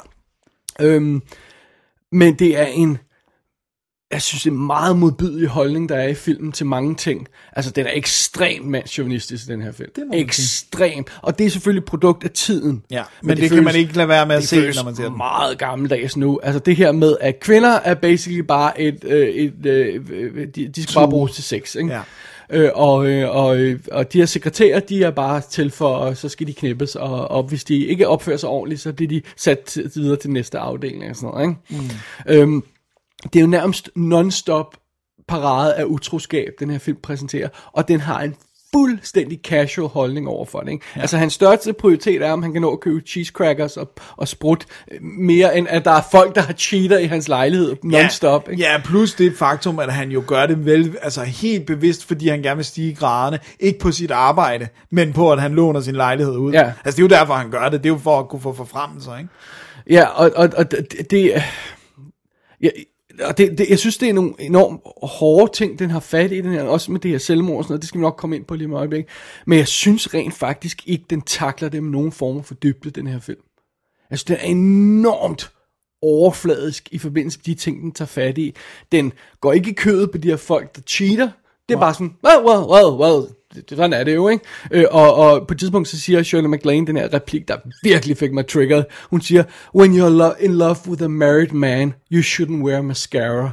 [0.81, 0.85] Ja.
[0.87, 1.23] Øhm,
[2.13, 2.99] men det er en,
[4.13, 7.29] jeg synes, det er en meget modbydelig holdning, der er i filmen til mange ting.
[7.53, 9.91] Altså, den er ekstremt mandsjovinistisk, den her film.
[9.97, 10.05] Det.
[10.13, 11.09] Ekstremt.
[11.23, 12.83] Og det er selvfølgelig et produkt af tiden.
[12.91, 14.97] Ja, men det kan man ikke lade være med at det se, føles når man
[14.97, 15.17] ser den.
[15.17, 16.41] meget gammeldags nu.
[16.43, 20.83] Altså det her med, at kvinder er basically bare et, øh, et øh, de, de
[20.83, 21.93] skal bare bruges til sex, ikke?
[21.93, 22.01] Ja.
[22.51, 26.17] Øh, og, øh, og, øh, og de her sekretærer, de er bare til for, og
[26.17, 29.23] så skal de knippes, og, og hvis de ikke opfører sig ordentligt, så bliver de
[29.37, 31.83] sat videre til næste afdeling og sådan noget, ikke?
[32.27, 32.33] Mm.
[32.33, 32.63] Øhm,
[33.23, 34.77] det er jo nærmest non-stop
[35.29, 38.35] parade af utroskab, den her film præsenterer, og den har en
[38.73, 40.73] fuldstændig casual holdning over for det.
[40.73, 40.85] Ikke?
[40.97, 41.01] Ja.
[41.01, 44.29] Altså hans største prioritet er, om han kan nå at købe cheese crackers og, og
[44.29, 44.67] sprut,
[45.01, 48.49] mere end at der er folk, der har cheater i hans lejlighed non-stop.
[48.51, 48.63] Ikke?
[48.63, 52.43] Ja, plus det faktum, at han jo gør det vel, altså helt bevidst, fordi han
[52.43, 55.95] gerne vil stige i graderne, ikke på sit arbejde, men på, at han låner sin
[55.95, 56.53] lejlighed ud.
[56.53, 56.73] Ja.
[56.85, 58.53] Altså det er jo derfor, han gør det, det er jo for at kunne få
[58.53, 59.31] forfremmelser, ikke?
[59.91, 61.33] Ja, og, og, og det, det,
[62.63, 62.69] ja,
[63.25, 66.41] og det, det, jeg synes, det er nogle enormt hårde ting, den har fat i,
[66.41, 68.37] den her, også med det her selvmord og sådan noget, det skal vi nok komme
[68.37, 69.05] ind på lige om øjeblik.
[69.47, 73.07] Men jeg synes rent faktisk ikke, den takler det med nogen form for dybde, den
[73.07, 73.41] her film.
[74.11, 75.51] Altså, den er enormt
[76.03, 78.55] overfladisk i forbindelse med de ting, den tager fat i.
[78.93, 81.31] Den går ikke i kødet på de her folk, der cheater.
[81.69, 82.65] Det er bare sådan, well, well,
[83.01, 83.35] well, det-
[83.69, 84.45] sådan er det jo, ikke?
[84.71, 88.17] Øh, og, og på et tidspunkt så siger Shirley MacLaine den her replik, der virkelig
[88.17, 88.87] fik mig triggeret.
[89.11, 89.45] Hun siger,
[89.75, 93.51] when you're lo- in love with a married man, you shouldn't wear mascara.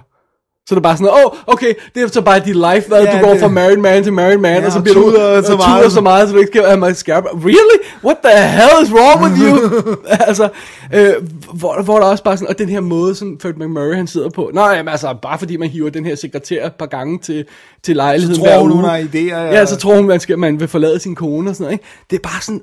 [0.69, 3.03] Så det er bare sådan, åh, oh, okay, det er så bare dit life, hvad?
[3.03, 4.95] Ja, du går det- fra married man til married man, Ja, og så og bliver
[4.95, 5.91] du tuder og så tuder meget.
[5.91, 7.21] så meget, så du ikke skal have mascara.
[7.21, 7.79] Really?
[8.03, 9.57] What the hell is wrong with you?
[10.27, 10.49] altså,
[10.93, 11.13] øh,
[11.53, 14.29] hvor, hvor der også bare sådan, og den her måde, som Fred McMurray han sidder
[14.29, 17.45] på, nej, jamen, altså, bare fordi man hiver den her sekretær et par gange til,
[17.83, 19.43] til lejligheden Så tror hun, hun har idéer, ja.
[19.45, 21.85] Ja, så tror hun, man, skal, man vil forlade sin kone og sådan noget, ikke?
[22.09, 22.61] Det er bare sådan,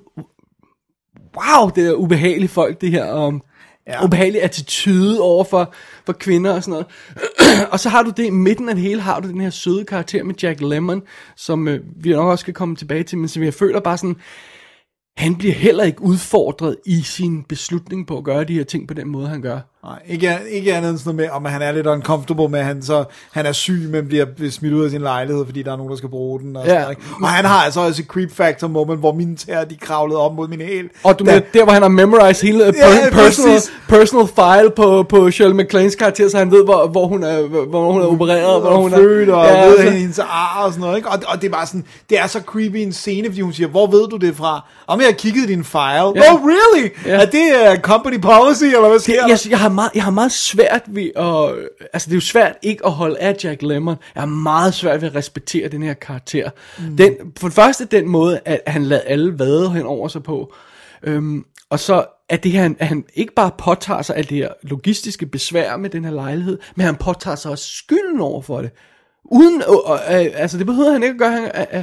[1.37, 3.43] wow, det er ubehagelige folk, det her, um,
[3.87, 4.05] Ja.
[4.05, 5.75] ubehagelig attitude over for,
[6.07, 6.87] for kvinder og sådan noget.
[7.73, 9.85] og så har du det, i midten af det hele har du den her søde
[9.85, 11.03] karakter med Jack Lemmon,
[11.37, 14.17] som øh, vi nok også skal komme tilbage til, men som jeg føler bare sådan,
[15.17, 18.95] han bliver heller ikke udfordret i sin beslutning på at gøre de her ting på
[18.95, 19.61] den måde, han gør.
[19.87, 22.65] Nej, ikke, ikke andet end sådan noget med, om han er lidt uncomfortable med, at
[22.67, 25.77] han, så, han er syg, men bliver smidt ud af sin lejlighed, fordi der er
[25.77, 26.57] nogen, der skal bruge den.
[26.57, 26.75] Og, Ja.
[26.81, 27.03] sådan, ikke?
[27.23, 30.35] og han har altså også et creep factor moment, hvor mine tæer, de kravlede op
[30.35, 30.85] mod min hæl.
[31.05, 33.73] Og du Da- mener, der hvor han har memorized hele per, Ja, personal, præcis.
[33.89, 37.93] personal file på, på Shirley MacLaines karakter, så han ved, hvor, hvor, hun, er, hvor
[37.93, 40.73] hun er opereret, hvor hun og født, og ja, ja, ved så- hendes ar og
[40.73, 41.09] sådan noget, ikke?
[41.09, 43.69] Og, og det er bare sådan, det er så creepy en scene, fordi hun siger,
[43.69, 44.65] hvor ved du det fra?
[44.87, 45.81] Om jeg har kigget i din file.
[45.85, 46.03] Ja.
[46.35, 46.89] Oh, really?
[47.07, 47.11] Ja.
[47.23, 49.29] Er det uh, company policy, eller hvad sker der?
[49.29, 51.69] jeg, jeg, har meget, jeg har meget svært ved at...
[51.93, 53.97] Altså, det er jo svært ikke at holde af Jack Lemmon.
[54.15, 56.51] Jeg har meget svært ved at respektere den her karakter.
[56.79, 56.97] Mm.
[56.97, 60.55] Den, for det første den måde, at han lader alle vade hen over sig på.
[61.03, 64.49] Øhm, og så at det her, at han ikke bare påtager sig alt det her
[64.63, 68.71] logistiske besvær med den her lejlighed, men han påtager sig også skylden over for det.
[69.33, 71.31] Uden, øh, øh, altså det behøver han ikke at gøre.
[71.31, 71.83] Han, øh,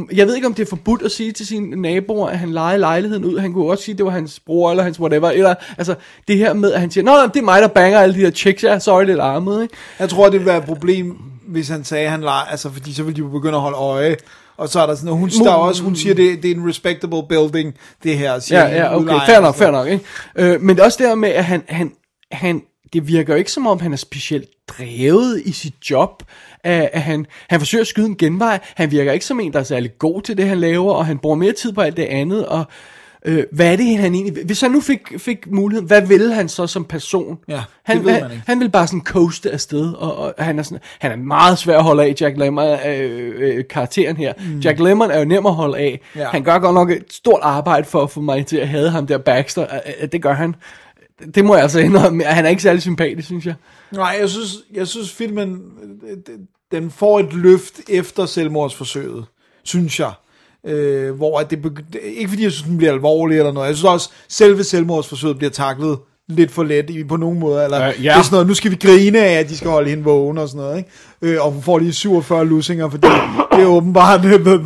[0.00, 2.52] øh, jeg ved ikke, om det er forbudt at sige til sine naboer, at han
[2.52, 3.38] leger lejligheden ud.
[3.38, 5.30] Han kunne også sige, at det var hans bror eller hans whatever.
[5.30, 5.94] Eller, altså
[6.28, 8.30] det her med, at han siger, Nå, det er mig, der banger alle de her
[8.30, 8.64] chicks.
[8.64, 9.74] Jeg er sorry, det larmet, ikke?
[9.98, 11.16] Jeg tror, det ville være et problem,
[11.48, 13.76] hvis han sagde, at han leger, altså fordi så ville de jo begynde at holde
[13.76, 14.16] øje.
[14.56, 16.54] Og så er der sådan noget, hun, der er også, hun siger, det, det er
[16.54, 18.38] en respectable building, det her.
[18.38, 20.04] Siger Ja, ja, okay, fair nok, fair nok, ikke?
[20.36, 21.92] Øh, men det er også der med, at han, han,
[22.32, 22.62] han,
[22.92, 26.22] det virker jo ikke som om, han er specielt drevet i sit job.
[26.64, 28.58] At, at han, han forsøger at skyde en genvej.
[28.74, 31.18] Han virker ikke som en, der er særlig god til det, han laver, og han
[31.18, 32.64] bruger mere tid på alt det andet, og
[33.24, 34.44] Øh, hvad er det, han egentlig...
[34.44, 37.38] Hvis han nu fik, fik muligheden, hvad ville han så som person?
[37.48, 40.78] Ja, han, ved han, han vil bare sådan coaste afsted, og, og han, er sådan,
[40.98, 44.32] han er meget svær at holde af, Jack Lemmon, øh, øh, karakteren her.
[44.38, 44.58] Mm.
[44.58, 46.00] Jack Lemmon er jo nem at holde af.
[46.16, 46.28] Ja.
[46.28, 49.06] Han gør godt nok et stort arbejde for at få mig til at hade ham
[49.06, 49.62] der Baxter.
[49.62, 50.54] Øh, øh, Det gør han.
[51.34, 52.24] Det må jeg altså indrømme.
[52.24, 53.54] Han er ikke særlig sympatisk, synes jeg.
[53.92, 55.62] Nej, jeg synes, jeg synes filmen,
[56.72, 59.24] den får et løft efter selvmordsforsøget,
[59.62, 60.12] synes jeg.
[60.66, 63.68] Øh, hvor at det, ikke fordi jeg synes, den bliver alvorlig eller noget.
[63.68, 67.64] Jeg synes også, selve selvmordsforsøget bliver taklet lidt for let i, på nogen måde.
[67.64, 68.10] Eller, Øh, ja.
[68.12, 70.38] Det er sådan noget, nu skal vi grine af, at de skal holde hende vågen
[70.38, 70.78] og sådan noget.
[70.78, 70.90] Ikke?
[71.22, 73.06] Øh, og hun får lige 47 lussinger, fordi
[73.52, 74.58] det er åbenbart the, the,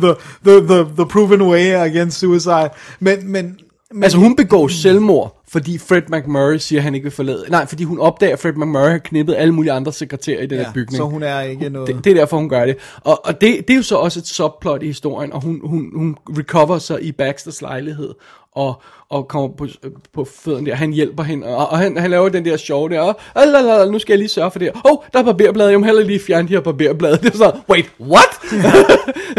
[0.45, 2.69] the, the, the proven way against suicide.
[2.99, 3.59] Men, men,
[3.91, 7.45] men Altså hun begår selvmord, fordi Fred McMurray siger, at han ikke vil forlade.
[7.49, 10.57] Nej, fordi hun opdager, at Fred McMurray har knippet alle mulige andre sekretærer i den
[10.57, 10.97] ja, her bygning.
[10.97, 11.87] så hun er ikke noget...
[11.87, 12.77] Det, det er derfor, hun gør det.
[13.01, 15.89] Og, og det, det er jo så også et subplot i historien, og hun, hun,
[15.95, 18.13] hun recover sig i Baxters lejlighed,
[18.55, 19.67] og, og kommer på,
[20.13, 20.75] på fødderne der.
[20.75, 23.99] Han hjælper hende, og, og han, han laver den der show der, og alalala, nu
[23.99, 24.81] skal jeg lige sørge for det her.
[24.85, 27.17] Åh, oh, der er barberblade, jeg må heller lige fjerne de her barberblade.
[27.17, 28.33] Det er så, wait, what?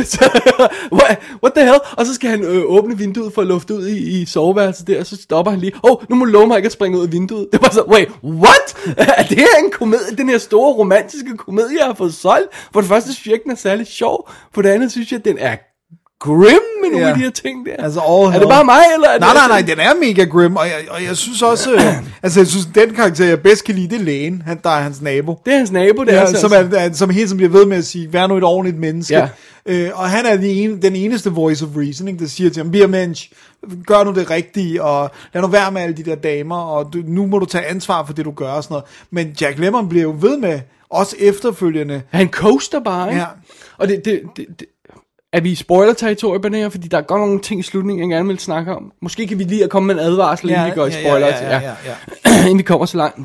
[0.13, 0.41] så,
[0.93, 1.19] what?
[1.43, 1.81] What the hell?
[1.97, 5.01] Og så skal han øh, åbne vinduet for at lufte ud i, i soveværelset der,
[5.01, 5.73] og så stopper han lige.
[5.85, 7.49] Åh, oh, nu må du love mig ikke at springe ud af vinduet.
[7.53, 8.77] Det var så, wait, what?
[9.19, 12.49] er det her en komedie, den her store romantiske komedie, jeg har fået solgt?
[12.73, 14.31] For det første synes jeg ikke, den er særlig sjov.
[14.55, 15.57] For det andet synes jeg, at den er
[16.21, 17.13] grim nogle Ja.
[17.13, 17.85] af de her ting der.
[17.85, 18.01] Altså,
[18.35, 20.67] er det bare mig, eller er Nej, det nej, nej, den er mega grim, og
[20.67, 21.71] jeg, og jeg synes også,
[22.23, 24.81] altså jeg synes, den karakter, jeg bedst kan lide, det er lægen, han, der er
[24.83, 25.39] hans nabo.
[25.47, 26.41] Det er hans nabo, det Ja, er altså.
[26.41, 28.79] som, er, er, som hele tiden bliver ved med at sige, vær nu et ordentligt
[28.81, 29.15] menneske.
[29.15, 29.29] Ja.
[29.67, 32.75] Øh, og han er den, ene, den eneste voice of reasoning, der siger til ham,
[32.83, 33.31] a mensch,
[33.87, 36.99] gør nu det rigtige, og lad nu være med alle de der damer, og du,
[37.07, 38.85] nu må du tage ansvar for det, du gør, og sådan noget.
[39.11, 40.61] Men Jack Lemmon bliver jo ved med,
[40.91, 43.21] også efterfølgende, Han coaster bare, ikke?
[43.21, 43.27] Ja.
[43.79, 44.67] Og det, det, det, det
[45.37, 46.69] er vi i spoiler-territoriet på det her?
[46.69, 48.93] Fordi der er godt nogle ting i slutningen, jeg gerne vil snakke om.
[49.03, 50.97] Måske kan vi lige at komme med en advarsel, inden Ja, vi går i ja,
[50.99, 51.27] ja, spoiler.
[51.27, 51.73] ja, ja,
[52.27, 53.19] ja, inden vi kommer så langt.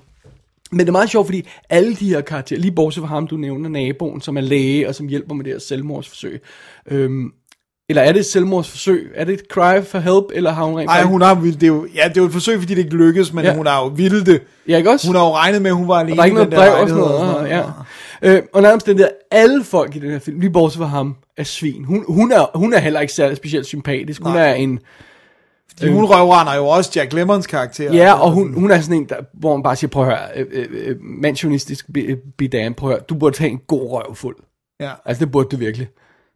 [0.71, 3.37] Men det er meget sjovt, fordi alle de her karakterer, lige bortset fra ham, du
[3.37, 6.41] nævner, naboen, som er læge, og som hjælper med det her selvmordsforsøg.
[6.91, 7.31] Øhm,
[7.89, 9.11] eller er det et selvmordsforsøg?
[9.15, 11.67] Er det et cry for help, eller har hun rent Nej, hun har det er
[11.67, 13.49] jo, ja, det er jo et forsøg, fordi det ikke lykkedes, men Ja.
[13.51, 13.57] ja.
[13.57, 14.41] hun har jo vildt det.
[14.67, 15.07] Ja, ikke også?
[15.07, 16.71] Hun har jo regnet med, at hun var alene Og der er ikke noget brev
[16.81, 17.35] og sådan noget.
[17.35, 17.63] og ja.
[18.21, 21.15] Øh, og nærmest den der, alle folk i den her film, lige bortset fra ham,
[21.37, 21.85] er svin.
[21.85, 24.23] Hun, hun, er, hun er heller ikke særlig specielt sympatisk.
[24.23, 24.49] Hun Nej.
[24.49, 24.79] er en...
[25.77, 27.93] Fordi hun røvrender jo også Jack Lemmons karakter.
[27.93, 30.27] Ja, og hun, hun er sådan en, der, hvor man bare siger, prøv at høre,
[30.35, 34.35] øh, øh, øh, mansionistisk be- bidan, prøv at høre, du burde have en god røvfuld.
[34.79, 34.91] Ja.
[35.05, 35.87] Altså, det burde du virkelig.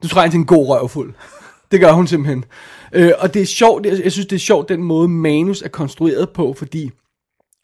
[0.04, 1.14] Du trænger til en god røvfuld.
[1.72, 2.46] Det gør hun simpelthen.
[2.94, 5.70] Øh, og det er sjovt, jeg, jeg synes, det er sjovt, den måde manus er
[5.70, 6.92] konstrueret på, fordi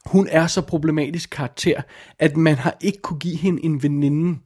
[0.06, 1.82] hun er så problematisk karakter,
[2.20, 4.40] at man har ikke kunne give hende en veninde.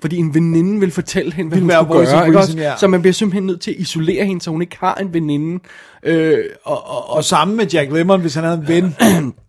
[0.00, 2.26] Fordi en veninde vil fortælle hende, hvad hun skulle gøre.
[2.26, 2.58] Ikke reason, også?
[2.58, 2.76] ja.
[2.76, 5.60] Så man bliver simpelthen nødt til at isolere hende, så hun ikke har en veninde.
[6.02, 8.94] Øh, og, og, og, Og sammen med Jack Lemmon, hvis han havde en ven.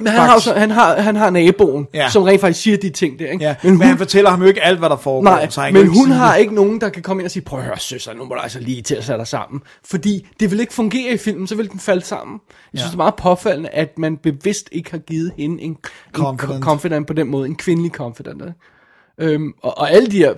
[0.00, 2.08] men han har, jo så, han, har, han har naboen, ja.
[2.10, 3.26] Som rent faktisk siger de ting der.
[3.30, 3.44] Ikke?
[3.44, 5.22] Ja, men, men han fortæller ham jo ikke alt, hvad der foregår.
[5.30, 6.40] Nej, så men hun har det.
[6.40, 8.40] ikke nogen, der kan komme ind og sige, prøv at høre, søster, nu må du
[8.40, 9.60] altså lige til at sætte dig sammen.
[9.84, 12.40] Fordi det vil ikke fungere i filmen, så vil den falde sammen.
[12.72, 12.86] Jeg synes, Ja.
[12.86, 15.76] det er meget påfaldende, at man bevidst ikke har givet hende en, en
[16.12, 16.40] Confident.
[16.40, 16.64] confident.
[16.64, 18.42] confident på den måde, en kvindelig confident.
[18.42, 19.32] Ikke?
[19.34, 20.34] Øhm, og, og alle de her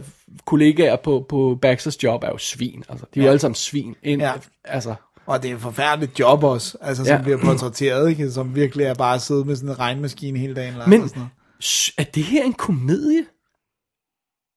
[0.46, 2.84] kollegaer på, på Baxters job er jo svin.
[2.88, 3.30] Altså, de er jo Ja.
[3.30, 3.94] alle sammen svin.
[4.02, 4.32] Ind, Ja.
[4.64, 4.94] Altså,
[5.28, 7.22] Og det er et forfærdeligt job også, altså, som Ja.
[7.22, 8.30] bliver portrætteret, ikke?
[8.30, 10.88] som virkelig er bare at sidde med sådan en regnmaskine hele dagen lang.
[10.90, 11.90] Men og sådan noget.
[11.98, 13.24] er det her en komedie?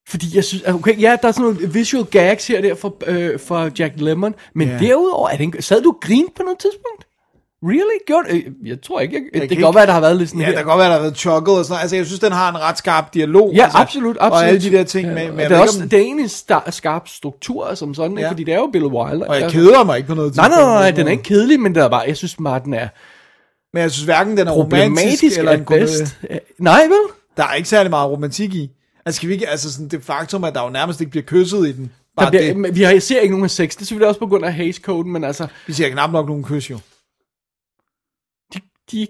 [0.10, 3.40] Fordi jeg synes, okay, ja, der er sådan nogle visual gags her der for, øh,
[3.40, 4.78] for Jack Lemmon, men Ja.
[4.80, 6.02] derudover, er det en, sad du og
[6.36, 7.08] på noget tidspunkt?
[7.66, 7.98] Really?
[8.08, 8.26] Gjort?
[8.30, 10.40] øh, Jeg tror ikke, jeg, Jeg det kan godt være, der har været lidt sådan
[10.42, 10.52] Ja, her.
[10.52, 11.82] der kan godt være, der har været chuckle og sådan noget.
[11.82, 13.52] Altså, jeg synes, den har en ret skarp dialog.
[13.56, 14.42] Ja, altså, absolut, absolut.
[14.44, 15.16] Og alle de der ting med...
[15.16, 17.94] med Ja, jeg det, er også, om- det er egentlig en star, skarp struktur som
[17.94, 18.18] sådan?
[18.18, 18.30] Ja.
[18.30, 19.26] fordi det er jo Bill Wilder.
[19.28, 20.74] Og jeg Altså- keder mig ikke på noget Nej, nej, tidspunkt.
[20.74, 22.88] nej, nej, den er ikke kedelig, men det er bare, jeg synes bare, den er
[23.74, 26.18] Men jeg synes hverken, den er romantisk eller en bedst.
[26.30, 27.14] Ja, Nej, vel?
[27.38, 28.70] Der er ikke særlig meget romantik i.
[29.06, 29.50] Altså, skal vi ikke...
[29.50, 31.84] Altså, sådan det faktum, at der jo nærmest ikke bliver kysset i den.
[31.84, 32.76] Der Bare bliver, det.
[32.76, 35.24] Vi har, ser ikke nogen sex, det er selvfølgelig også på grund af Hays-koden, men
[35.24, 36.78] altså, Vi ser knap nok nogen kys, jo.
[38.92, 39.08] De,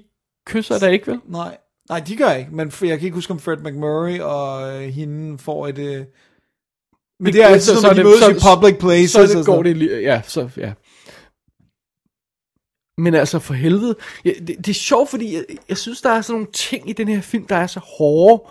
[0.48, 1.20] kysser da ikke, vel?
[1.28, 1.58] Nej.
[1.90, 2.52] Nej, de gør ikke.
[2.52, 5.78] Men jeg kan ikke huske, om Fred McMurray og øh, hende får et...
[5.78, 6.06] Øh...
[7.20, 9.12] Men det er altid, når de mødes i public places.
[9.12, 10.74] Så og det går det lige, ja, så, ja.
[12.98, 13.96] Men altså, for helvede.
[14.26, 16.94] Ja, det, det er sjovt, fordi jeg, jeg synes, der er sådan nogle ting i
[16.94, 18.44] den her film, der er så hårde.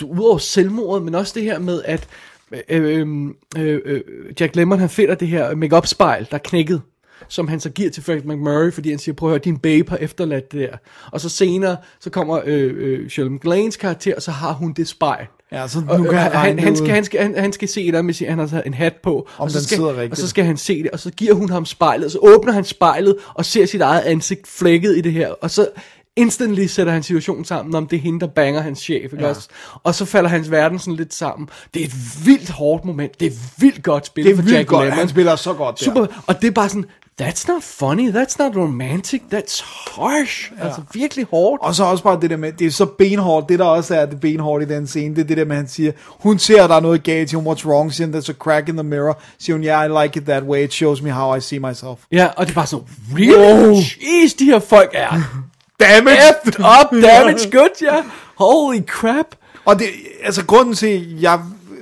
[0.00, 2.08] Du, udover selvmordet, men også det her med, at
[2.52, 3.28] øh, øh,
[3.58, 4.02] øh, øh,
[4.40, 6.82] Jack Lemmon, han finder det her make-up spejl, der er knækket.
[7.28, 9.90] Som han så giver til Frank McMurray, fordi han siger, prøv at høre, din babe
[9.90, 10.76] har efterladt det der.
[11.12, 14.88] Og så senere, så kommer øh, øh, Shirley MacLaines karakter, og så har hun det
[14.88, 15.26] spejl.
[15.52, 17.68] Ja, så Og, nu kan øh, han han, han, skal, han, skal, han, han skal
[17.68, 20.16] se det, med sin, han har taget en hat på, Om og, så skal, og
[20.16, 22.64] så skal han se det, og så giver hun ham spejlet, og så åbner han
[22.64, 25.68] spejlet, og ser sit eget ansigt flækket i det her, og så
[26.16, 29.28] instantly sætter han situationen sammen, om det er hende, der banger hans chef, ikke Ja.
[29.28, 29.48] også?
[29.82, 31.48] Og så falder hans verden sådan lidt sammen.
[31.74, 31.94] Det er et
[32.26, 34.84] vildt hårdt moment, det er vildt godt spil Det er for vildt Jack godt.
[34.84, 34.98] Lemmon.
[34.98, 35.84] Han spiller så godt der.
[35.84, 36.84] Super, og det er bare sådan,
[37.20, 39.62] that's not funny, that's not romantic, that's
[39.96, 40.52] harsh.
[40.58, 40.64] Ja.
[40.64, 41.62] Altså virkelig hårdt.
[41.62, 44.06] Og så også bare det der med, det er så benhårdt, det der også er
[44.06, 46.70] det benhårdt i den scene, det er det der med, han siger, hun ser, at
[46.70, 49.56] der er noget galt, hun, what's wrong, siger there's a crack in the mirror, siger
[49.56, 51.98] hun, yeah, I like it that way, it shows me how I see myself.
[52.12, 53.66] Ja, og det er bare sådan, really?
[53.66, 53.74] Wow.
[53.74, 55.10] Jeez, de her folk er
[55.80, 56.16] Damage!
[56.16, 58.02] effed up, damage good, ja.
[58.34, 59.26] Holy crap.
[59.64, 59.86] Og det,
[60.24, 61.40] altså grunden til, jeg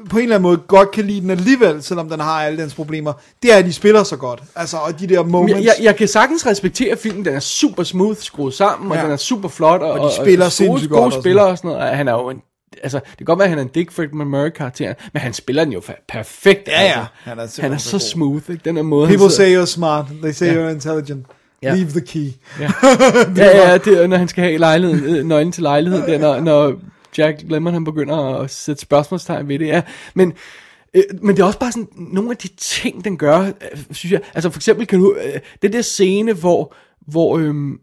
[0.09, 2.75] på en eller anden måde godt kan lide den alligevel, selvom den har alle dens
[2.75, 3.13] problemer,
[3.43, 4.43] det er, at de spiller så godt.
[4.57, 5.65] Altså, og de der moments...
[5.65, 9.03] Jeg, jeg, kan sagtens respektere filmen, den er super smooth skruet sammen, og Ja.
[9.03, 11.59] den er super flot, og, Og de spiller gode, sindssygt gode godt og spillere og
[11.59, 11.91] sådan noget.
[11.91, 12.37] Og Han er jo en,
[12.83, 15.33] altså, det kan godt være, at han er en Dick Fred McMurray karakter, men han
[15.33, 16.69] spiller den jo perfekt.
[16.69, 16.89] Ja, ja.
[16.89, 17.07] Altså.
[17.23, 18.63] Han er Han er så så smooth, ikke?
[18.65, 20.53] Den er måde, People say you're smart, they say Ja.
[20.69, 21.27] you're intelligent.
[21.63, 21.75] Ja.
[21.75, 22.29] Leave the key.
[22.61, 22.71] Ja,
[23.37, 26.41] ja, ja det er, når han skal have lejligheden, øh, nøglen til lejligheden, der, når,
[26.41, 26.75] når
[27.19, 29.67] Jack Lemmon han begynder at sætte spørgsmålstegn ved det.
[29.67, 29.83] Ja.
[30.15, 30.33] Men,
[30.95, 33.53] øh, men det er også bare sådan, nogle af de ting, den gør, øh,
[33.91, 37.79] synes jeg, altså for eksempel kan du, øh, det der scene, hvor, hvor øhm, øh,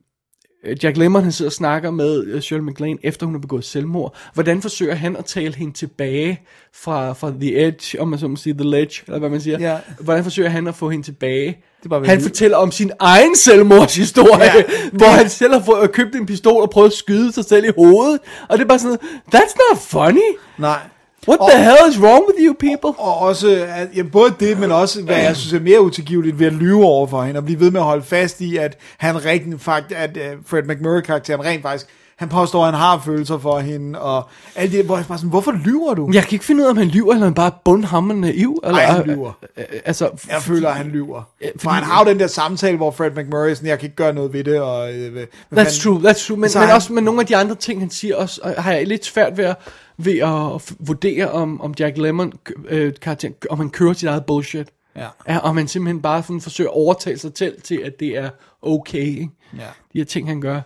[0.83, 4.15] Jack Lemmon han sidder og snakker med øh, Shirley MacLaine, efter hun har begået selvmord.
[4.33, 6.41] Hvordan forsøger han at tale hende tilbage
[6.73, 9.59] fra, fra The Edge, om man så må sige, The Ledge, eller hvad man siger.
[9.59, 9.77] Ja.
[9.99, 11.57] Hvordan forsøger han at få hende tilbage?
[11.85, 14.63] er bare han fortæller om sin egen selvmordshistorie, Ja, ja,
[14.97, 17.71] hvor han selv har fået, købt en pistol og prøvet at skyde sig selv i
[17.77, 18.19] hovedet.
[18.49, 18.97] Og det er bare sådan,
[19.35, 20.37] that's not funny.
[20.57, 20.79] Nej.
[21.27, 22.99] What Og- the hell is wrong with you people?
[23.03, 26.47] Og også, at, ja, både det, men også, hvad jeg synes er mere utilgiveligt ved
[26.47, 29.25] at lyve over for hende, og blive ved med at holde fast i, at han
[29.25, 31.85] rigtig, fakt, at uh, Fred McMurray-karakteren rent faktisk,
[32.15, 34.23] han påstår, at han har følelser for hende, og
[34.55, 36.09] alt det, hvor jeg bare sådan, hvorfor lyver du?
[36.13, 38.59] Jeg kan ikke finde ud af, om han lyver, eller han bare er bundhammerende naiv.
[38.63, 39.31] Eller, Ej, han lyver.
[39.57, 41.21] øh, øh, Altså, Jeg føler, at han lyver.
[41.41, 43.95] fordi- For han har jo den der samtale, hvor Fred McMurray sådan, jeg kan ikke
[43.95, 44.93] gøre noget ved det, og...
[44.93, 46.37] Øh, That's fanden- true, that's true.
[46.37, 48.87] Men, men han- også med nogle af de andre ting, han siger, også, har jeg
[48.87, 49.55] lidt svært ved at,
[49.97, 52.33] ved at vurdere, om, om Jack Lemmon,
[52.67, 54.67] øh, karakteren, om han kører sit eget bullshit.
[54.95, 55.07] Ja.
[55.29, 58.29] Ja, om han simpelthen bare sådan forsøger at overtale sig selv til, at det er
[58.61, 58.99] okay.
[58.99, 59.29] Ikke?
[59.57, 59.59] Ja.
[59.93, 60.61] De her ting, han gør.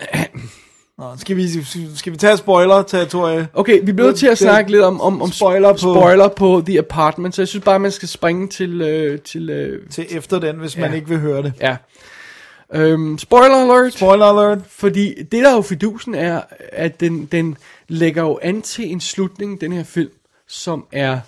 [0.98, 1.48] Nå, skal, vi,
[1.96, 3.48] skal vi tage spoiler-territorie?
[3.54, 6.62] Okay, vi bliver nødt til at snakke lidt om, om, om spoiler på- spoiler på
[6.66, 8.80] The Apartment, så jeg synes bare, man skal springe til...
[8.80, 10.96] Øh, til, øh, Til efter den, hvis man Ja.
[10.96, 11.52] ikke vil høre det.
[11.60, 11.76] ja.
[12.74, 13.92] Øhm, spoiler alert.
[13.92, 14.58] Spoiler alert.
[14.68, 16.40] Fordi det, der er jo fidusen, er,
[16.72, 17.56] at den, den
[17.90, 20.10] lægger jo an til en slutning, den her film,
[20.48, 21.20] som er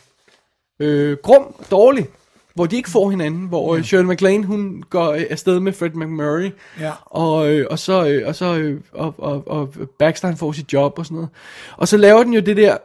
[0.80, 2.06] øh, grum, dårlig.
[2.54, 5.90] Hvor de ikke får hinanden, hvor øh, Shirley MacLaine, hun går øh, afsted med Fred
[5.90, 6.92] McMurray, Ja.
[7.06, 10.72] og, øh, og så, øh, og, så øh, og, og, og Baxter han får sit
[10.72, 11.30] job og sådan noget.
[11.76, 12.76] Og så laver den jo det der,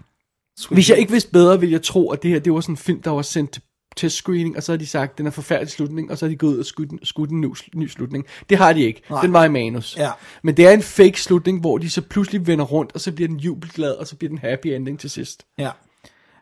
[0.74, 2.76] hvis jeg ikke vidste bedre, ville jeg tro, at det her, det var sådan en
[2.76, 3.58] film, der var sendt
[3.98, 6.36] til testscreening, og så har de sagt, den er forfærdelig slutning, og så har de
[6.36, 8.26] gået ud og skudt, skudt en ny, ny slutning.
[8.50, 9.02] Det har de ikke.
[9.10, 9.20] Nej.
[9.20, 9.96] Den var i manus.
[9.96, 10.10] Ja.
[10.42, 13.28] Men det er en fake slutning, hvor de så pludselig vender rundt, og så bliver
[13.28, 15.46] den jubelglad, og så bliver den happy ending til sidst.
[15.58, 15.70] Ja.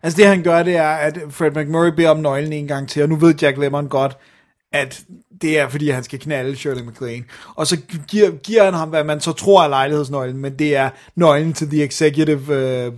[0.02, 3.02] Altså det han gør, det er, at Fred McMurray beder om nøglen en gang til,
[3.02, 4.16] og nu ved Jack Lemmon godt,
[4.72, 5.04] at
[5.42, 7.24] det er fordi, han skal knalde Shirley MacLaine.
[7.54, 7.76] Og så
[8.08, 11.70] giver, giver han ham, hvad man så tror er lejlighedsnøglen, men det er nøglen til
[11.70, 12.38] the executive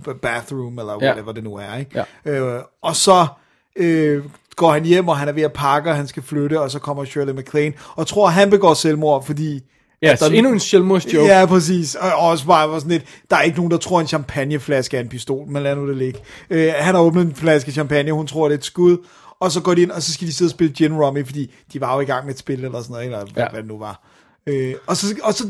[0.07, 1.07] uh, bathroom, eller Ja.
[1.07, 1.75] whatever det nu er.
[1.75, 2.03] Ikke?
[2.25, 2.31] Ja.
[2.31, 3.27] Øh, og så
[3.75, 4.23] øh,
[4.59, 6.79] går han hjem, og han er ved at pakke, og han skal flytte, og så
[6.79, 9.59] kommer Shirley MacLaine, og tror, at han begår selvmord, fordi...
[10.01, 11.27] Ja, så endnu en selvmordsjoke.
[11.27, 11.95] Ja, præcis.
[11.95, 15.01] Og også bare var sådan lidt, der er ikke nogen, der tror, en champagneflaske er
[15.01, 16.19] en pistol, men lad nu det ligge.
[16.49, 18.97] Øh, han har åbnet en flaske champagne, hun tror, det er et skud,
[19.39, 21.51] og så går de ind, og så skal de sidde og spille gin rummy, fordi
[21.73, 23.47] de var jo i gang med et spil eller sådan noget, eller Ja.
[23.51, 24.03] hvad det nu var.
[24.47, 25.43] Øh, og så, og så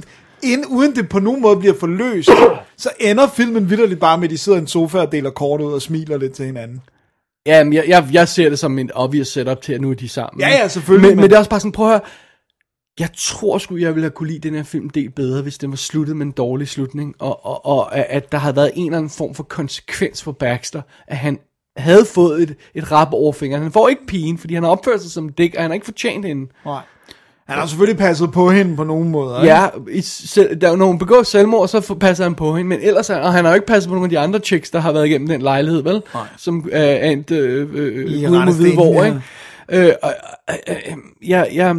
[0.44, 2.30] ind, uden det på nogen måde bliver forløst,
[2.77, 5.61] så ender filmen vidderligt bare med, at de sidder i en sofa og deler kort
[5.61, 6.81] ud og smiler lidt til hinanden.
[7.50, 9.94] Ja, men jeg, jeg, jeg ser det som en obvious setup til, at nu er
[9.96, 10.42] de sammen.
[10.42, 12.02] Ja, ja, selvfølgelig, Men, men, men- det er også bare sådan, prøv at høre,
[13.00, 15.70] jeg tror sgu, jeg ville have kunne lide den her film del bedre, hvis den
[15.70, 18.98] var sluttet med en dårlig slutning, og, og, og at der havde været en eller
[18.98, 21.40] anden form for konsekvens for Baxter, at han
[21.78, 23.64] havde fået et, et rap over fingeren.
[23.64, 25.74] Han får ikke pigen, fordi han har opført sig som en dick, og han har
[25.74, 26.52] ikke fortjent hende.
[26.66, 26.82] Nej.
[27.50, 29.42] Han har selvfølgelig passet på hende på nogen måder.
[29.42, 29.54] ikke?
[29.56, 32.80] Ja, i, selv, der, når hun begår selvmord, så får- passer han på hende, men
[32.82, 34.80] ellers, er- og han har jo ikke passet på nogle af de andre chicks, der
[34.80, 36.02] har været igennem den lejlighed, vel?
[36.14, 36.28] Nej.
[36.38, 39.04] Som øh, er endt øh, øh, I ude mod ja.
[39.06, 39.22] ikke?
[39.90, 40.14] Øh, og,
[40.50, 40.98] øh, øh,
[41.30, 41.76] jeg, jeg,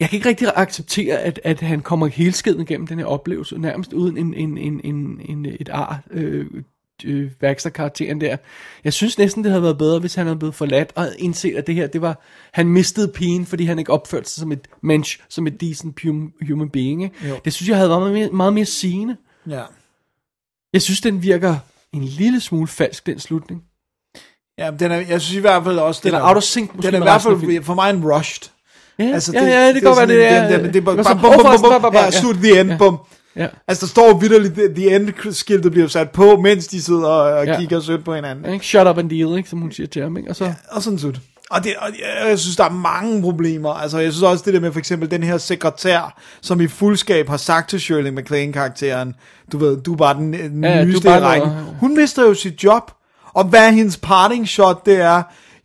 [0.00, 3.92] jeg kan ikke rigtig acceptere, at, at han kommer helskeden igennem den her oplevelse, nærmest
[3.92, 6.00] uden en, en, en, en, en, et ar.
[6.10, 6.46] Øh,
[7.04, 8.36] øh, Baxter-karakteren der.
[8.84, 11.56] Jeg synes næsten, det havde været bedre, hvis han havde blevet forladt og havde indset,
[11.56, 12.20] at det her, det var,
[12.52, 16.32] han mistede pigen, fordi han ikke opførte sig som et mensch, som et decent hum,
[16.48, 17.02] human being.
[17.04, 17.28] Ikke?
[17.28, 17.34] Jo.
[17.44, 19.16] Det synes jeg havde været meget mere, meget mere sigende.
[19.48, 19.62] Ja.
[20.72, 21.56] Jeg synes, den virker
[21.92, 23.62] en lille smule falsk, den slutning.
[24.58, 26.70] Ja, den er, jeg synes i hvert fald også, den Eller er, out of sync
[26.82, 28.48] den er i hvert fald for mig en rushed.
[28.98, 31.06] Ja, ja, ja, det kan godt være, det er- den- den- Det er bare, det
[31.06, 32.98] bum, bum, bum, bum, slut the end, bum.
[33.36, 33.46] Ja.
[33.68, 37.58] Altså, der står vidderligt, the, the end-skiltet bliver sat på, mens de sidder og, Ja.
[37.58, 38.52] kigger sødt på hinanden.
[38.52, 38.66] Ikke?
[38.66, 39.48] Shut up and deal, ikke?
[39.48, 40.16] som hun siger til ham.
[40.16, 40.30] Ikke?
[40.30, 41.20] Og så, Og sådan slut.
[41.50, 41.88] Og, det, og
[42.28, 43.70] jeg, synes, der er mange problemer.
[43.70, 47.28] Altså, jeg synes også det der med for eksempel den her sekretær, som i fuldskab
[47.28, 49.14] har sagt til Shirley MacLaine-karakteren,
[49.52, 51.48] du ved, du er bare den, den Ja, ja, ja, nyeste i rækken.
[51.48, 52.90] noget- Hun mister jo sit job.
[53.34, 55.22] Og hvad er hendes parting shot, det er,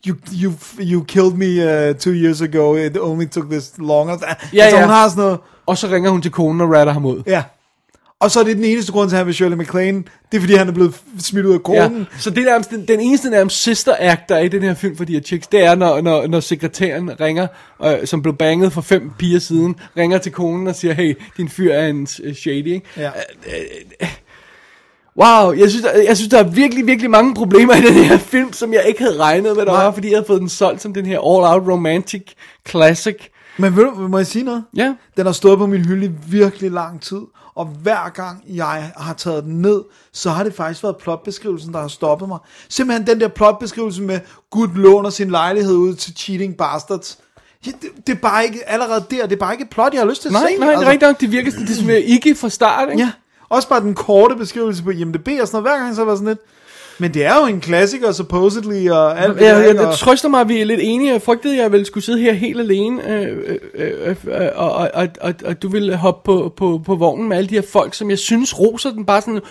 [0.07, 4.11] you, you, you killed me uh, two years ago, it only took this long.
[4.11, 4.83] Altså, Ja, altså ja.
[4.83, 7.23] hun har sådan noget, og så ringer hun til konen og ratter ham ud.
[7.27, 7.43] ja.
[8.19, 10.41] Og så er det den eneste grund til, at han vil Shirley MacLaine, det er
[10.41, 11.97] fordi, han er blevet smidt ud af konen.
[11.97, 14.63] Ja, så det er nærmest, den, den eneste nærmest sister act, der er i den
[14.63, 17.47] her film for de her chicks, det er, når, når, når sekretæren ringer,
[17.85, 21.49] øh, som blev banget for fem piger siden, ringer til konen og siger, hey, din
[21.49, 22.85] fyr er en øh, shady, ikke?
[22.97, 23.11] Ja.
[25.17, 28.17] Wow, jeg synes, der, jeg synes, der er virkelig, virkelig mange problemer i den her
[28.17, 29.83] film, som jeg ikke havde regnet med, der Nej.
[29.83, 32.23] var, fordi jeg havde fået den solgt som den her all-out romantic
[32.69, 33.15] classic.
[33.57, 34.63] Men ved du, må jeg sige noget?
[34.75, 34.93] Ja.
[35.17, 37.21] Den har stået på min hylde i virkelig lang tid,
[37.57, 39.81] og hver gang jeg har taget den ned,
[40.13, 42.39] så har det faktisk været plotbeskrivelsen, der har stoppet mig.
[42.69, 44.19] Simpelthen den der plotbeskrivelse med,
[44.49, 47.17] Gud låner sin lejlighed ud til cheating bastards.
[47.65, 50.01] Ja, det, det, er bare ikke, allerede der, det er bare ikke et plot, jeg
[50.01, 50.47] har lyst til at Nej, se.
[50.47, 50.65] altså.
[50.65, 53.03] nej, det er rigtigt nok, det virker sådan, det er ikke fra start, ikke?
[53.03, 53.11] Ja,
[53.49, 56.27] også bare den korte beskrivelse på IMDb og sådan noget, hver gang så var sådan
[56.27, 56.39] lidt.
[56.99, 60.49] Men det er jo en klassiker, supposedly, og alt det Jeg, jeg, trøster mig, at
[60.49, 61.11] vi er lidt enige.
[61.11, 64.71] Jeg frygtede, at jeg ville skulle sidde her helt alene, øh, øh, øh, øh, og,
[64.71, 67.61] og, og, og, og du ville hoppe på, på, på vognen med alle de her
[67.71, 69.35] folk, som jeg synes roser den bare sådan...
[69.35, 69.41] øh,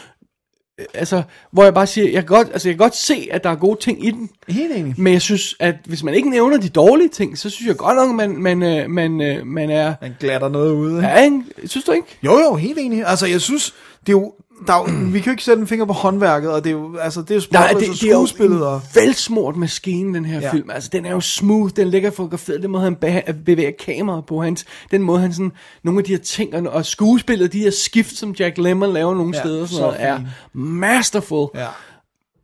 [0.94, 3.50] Altså, hvor jeg bare siger, jeg kan, godt, altså jeg kan godt se, at der
[3.50, 4.30] er gode ting i den.
[4.48, 4.94] Helt enig.
[4.98, 7.96] Men jeg synes, at hvis man ikke nævner de dårlige ting, så synes jeg godt
[7.96, 9.94] nok, man, man, øh, man, øh, man er...
[10.00, 11.00] Man glatter noget ud?
[11.00, 11.42] Ja, ikke?
[11.64, 12.06] Synes du ikke?
[12.22, 13.06] Jo, jo, helt enig.
[13.06, 14.32] Altså, jeg synes, det er jo,
[14.66, 16.96] der er vi kan jo ikke sætte en finger på håndværket, og det er jo,
[16.96, 18.82] altså, det er jo Nej, det, det er jo og...
[18.94, 20.52] velsmurt maskine, den her Ja.
[20.52, 20.70] film.
[20.70, 22.96] Altså, den er jo smooth, den ligger fotograferet, den måde, han
[23.44, 25.52] bevæger kameraet på, hans, den måde, han sådan,
[25.84, 29.14] nogle af de her ting, og, og skuespillet, de her skift, som Jack Lemmon laver
[29.14, 30.20] nogle Ja, steder, sådan så noget, er
[30.52, 31.48] masterful.
[31.54, 31.66] Ja.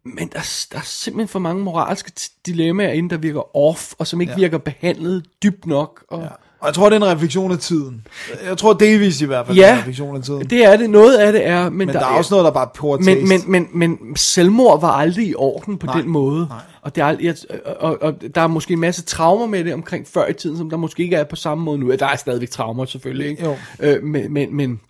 [0.04, 2.12] Men der, der er simpelthen for mange moralske
[2.46, 4.36] dilemmaer inde, der virker off, og som ikke ja.
[4.38, 6.04] virker behandlet dybt nok.
[6.08, 6.28] Og, Ja.
[6.62, 8.06] Og jeg tror, det er en refleksion af tiden.
[8.44, 10.50] Jeg tror delvis i hvert fald, Ja, det er en refleksion af tiden.
[10.50, 10.90] det er det.
[10.90, 12.98] Noget af det er, men, men der, der er også noget, der bare er pure
[12.98, 13.14] taste.
[13.14, 16.46] men, men, men, men selvmord var aldrig i orden på Nej, den måde.
[16.48, 16.58] nej.
[16.82, 17.36] Og, det er, jeg,
[17.66, 20.70] og, og, der er måske en masse traumer med det omkring før i tiden, som
[20.70, 21.90] der måske ikke er på samme måde nu.
[21.90, 23.44] Ja, Der er stadigvæk traumer selvfølgelig, ikke?
[23.44, 23.56] Jo.
[23.80, 24.80] Øh, men, men, men,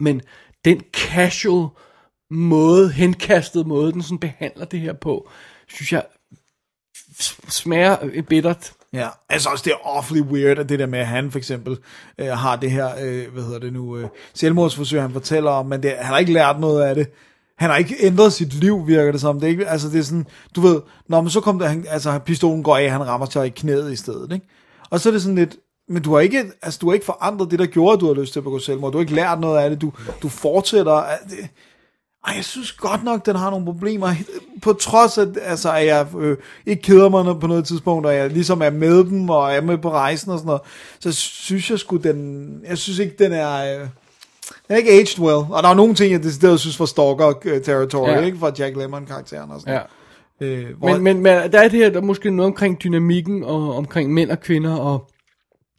[0.00, 0.20] men
[0.64, 1.68] den casual
[2.30, 5.28] måde, henkastet måde, den sådan behandler det her på,
[5.68, 6.02] synes jeg
[7.48, 7.96] smager
[8.28, 8.72] bittert.
[8.92, 11.78] Ja, altså også det er awfully weird, at det der med, at han for eksempel
[12.18, 15.82] øh, har det her, øh, hvad hedder det nu, øh, selvmordsforsøg, han fortæller om, men
[15.82, 17.06] det, han har ikke lært noget af det.
[17.58, 19.40] Han har ikke ændret sit liv, virker det som.
[19.40, 20.26] Det er ikke, altså det er sådan,
[20.56, 23.46] du ved, når man så kom der, han, altså pistolen går af, han rammer sig
[23.46, 24.46] i knæet i stedet, ikke?
[24.90, 25.56] Og så er det sådan lidt,
[25.88, 28.14] men du har ikke, altså du har ikke forandret det, der gjorde, at du har
[28.14, 28.92] lyst til at begå selvmord.
[28.92, 29.80] Du har ikke lært noget af det.
[29.80, 29.92] Du,
[30.22, 30.92] du fortsætter.
[30.92, 31.48] at Det,
[32.26, 34.14] ej, jeg synes godt nok, den har nogle problemer.
[34.62, 36.36] På trods af, altså, at jeg øh,
[36.66, 39.78] ikke keder mig på noget tidspunkt, og jeg ligesom er med dem, og er med
[39.78, 40.62] på rejsen og sådan noget,
[41.00, 42.60] så synes jeg sgu, den...
[42.68, 43.80] Jeg synes ikke, den er...
[43.80, 43.88] Øh,
[44.68, 45.46] den er ikke aged well.
[45.50, 48.18] Og der er nogle ting, jeg decideret synes var stalker-territory, ja.
[48.18, 48.24] Ja.
[48.24, 48.38] ikke?
[48.38, 49.80] Fra Jack Lemmon-karakteren og sådan Ja.
[50.40, 53.44] Øh, hvor, Men, men, men der er det her, der er måske noget omkring dynamikken,
[53.44, 55.10] og omkring mænd og kvinder, og,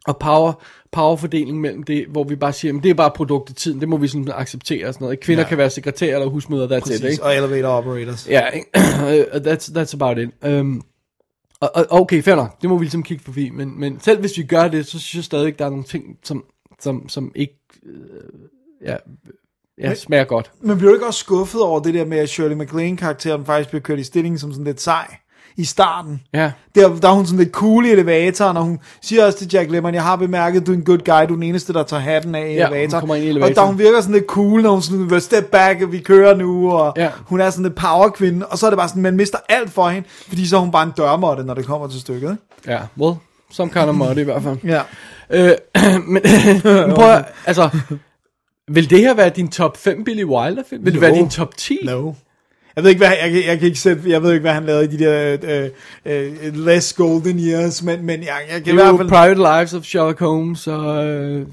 [0.08, 0.54] og power,
[0.92, 4.08] powerfordeling mellem det, hvor vi bare siger, at det er bare produktetiden, det må vi
[4.08, 5.20] sådan acceptere og sådan noget.
[5.20, 5.50] Kvinder Ja.
[5.50, 7.24] kan være sekretærer eller husmøder, præcis, it, ikke?
[7.24, 8.28] og elevator operators.
[8.30, 8.46] Ja,
[9.48, 10.30] that's, that's about it.
[10.48, 10.82] Um,
[11.60, 14.38] og, og, okay, fair nok, det må vi ligesom kigge forbi, men, men selv hvis
[14.38, 16.44] vi gør det, så synes jeg stadig, der er nogle ting, som,
[16.80, 18.00] som, som ikke øh,
[18.86, 18.96] ja,
[19.82, 20.52] ja, smager godt.
[20.62, 23.82] Men bliver du ikke også skuffet over det der med, at Shirley MacLaine-karakteren faktisk bliver
[23.82, 25.16] kørt i stilling som sådan lidt sej
[25.58, 26.22] i starten?
[26.34, 26.52] Ja.
[26.76, 29.72] Der, der er hun sådan lidt cool i elevatoren, og hun siger også til Jack
[29.72, 32.02] Lemmon, jeg har bemærket, du er en good guy, du er den eneste, der tager
[32.02, 33.04] hatten af i Ja, hun elevatoren.
[33.10, 33.56] ind i Og elevatoren.
[33.56, 36.72] der hun virker sådan lidt cool, når hun sådan, "Well, step back, vi kører nu,
[36.72, 37.10] og Ja.
[37.26, 39.90] hun er sådan lidt powerkvinde, og så er det bare sådan, man mister alt for
[39.90, 42.32] hende, fordi så er hun bare en dørmåtte, når det kommer til stykket.
[42.32, 42.72] Ikke?
[42.72, 43.16] Ja, well,
[43.52, 44.58] some kind of money i hvert fald.
[44.64, 44.82] Ja.
[45.30, 45.52] Øh,
[46.08, 46.22] men,
[46.64, 47.70] men prøv at, altså,
[48.72, 50.86] vil det her være din top 5 Billy Wilder film?
[50.86, 51.08] Vil det No.
[51.08, 51.78] være din top 10?
[51.84, 52.12] No.
[52.78, 54.64] Jeg ved ikke, hvad, jeg, kan- jeg, kan ikke sætte, jeg ved ikke, hvad han
[54.64, 55.70] lavede i de der øh,
[56.06, 59.10] øh, less golden years, men, men jeg, jeg kan Det i er hvert fald...
[59.10, 61.46] Private Lives of Sherlock Holmes og øh,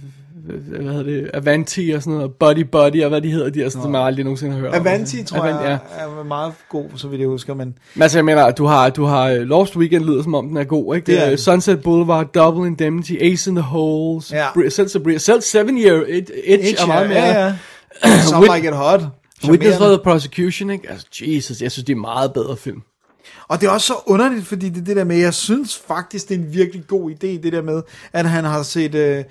[0.69, 3.69] hvad hedder det, Avanti og sådan noget, Buddy Buddy og hvad de hedder, de er
[3.69, 4.87] sådan, som jeg aldrig nogensinde har hørt om.
[4.87, 7.75] Avanti, tror Avant- jeg, er meget god, så vidt jeg husker, men...
[7.95, 10.65] Men altså, jeg mener, du har, du har Lost Weekend lyder som om den er
[10.65, 11.07] god, ikke?
[11.07, 11.39] Det er Øh, den.
[11.39, 14.47] Sunset Boulevard, Double Indemnity, Ace in the Holes, Ja.
[14.49, 17.19] Bri- selv, selv Seven Year Itch, Itch er meget mere.
[17.25, 17.45] Ja,
[18.05, 18.19] ja.
[18.31, 19.01] Some Like It Hot.
[19.49, 20.91] Witness for the Prosecution, ikke?
[20.91, 22.83] Altså, Jesus, jeg synes, det er meget bedre film.
[23.49, 26.35] Og det er også så underligt, fordi det det der med, jeg synes faktisk, det
[26.35, 27.83] er en virkelig god idé, det der med,
[28.13, 29.25] at han har set, øh,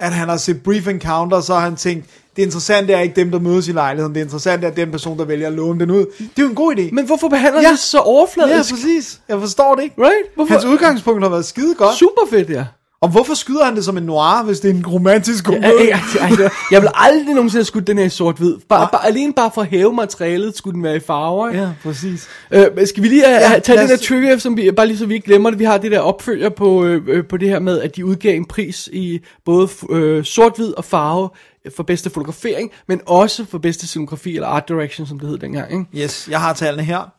[0.00, 2.06] at han har set Brief Encounter, så har han tænkt,
[2.36, 5.24] det interessante er ikke dem, der mødes i lejligheden, det interessante er den person, der
[5.24, 6.06] vælger at låne den ud.
[6.18, 6.94] Det er jo en god idé.
[6.94, 7.70] Men hvorfor behandler ja.
[7.70, 8.70] det så overfladisk?
[8.70, 9.20] Ja, præcis.
[9.28, 9.96] Jeg forstår det ikke.
[9.98, 10.34] Right?
[10.34, 10.52] Hvorfor?
[10.52, 11.96] Hans udgangspunkt har været skide godt.
[11.96, 12.64] Super fedt, ja.
[13.00, 15.68] Og hvorfor skyder han det som en noir, hvis det er en romantisk komedie?
[15.68, 16.48] Ja, ja, ja, ja.
[16.70, 18.56] Jeg vil aldrig nogensinde have skudt den her i sort-hvid.
[18.68, 21.48] Bare, bare, alene bare for at hæve materialet, skulle den være i farver.
[21.48, 21.62] Ikke?
[21.62, 22.28] Ja, præcis.
[22.50, 25.06] Øh, skal vi lige uh, Ja, tage den der trivia, som vi, bare lige så
[25.06, 25.58] vi ikke glemmer det.
[25.58, 28.36] Vi har det der opfølger på, øh, øh, på det her med, at de udgav
[28.36, 31.28] en pris i både øh, sort-hvid og farve
[31.76, 35.72] for bedste fotografering, men også for bedste scenografi, eller art direction, som det hed dengang.
[35.72, 36.04] Ikke?
[36.04, 37.12] Yes, jeg har tallene her.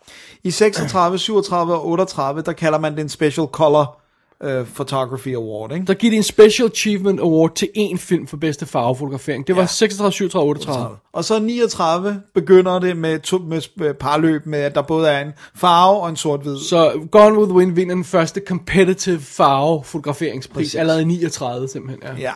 [0.43, 3.99] I 36, 37 og 38, der kalder man det en Special Color
[4.45, 5.85] uh, Photography Award, ikke?
[5.85, 9.47] Der giver de en Special Achievement Award til én film for bedste farvefotografering.
[9.47, 9.67] Det var Ja.
[9.67, 10.87] 36, 37, 38.
[11.13, 15.21] Og så 39 begynder det med, to, med sp- parløb med, at der både er
[15.21, 16.57] en farve og en sort-hvid.
[16.59, 20.75] Så Gone with the Wind vinder den første competitive farve fotograferingspris, Præcis.
[20.75, 22.03] allerede i 39 simpelthen.
[22.03, 22.21] Ja.
[22.21, 22.33] Ja,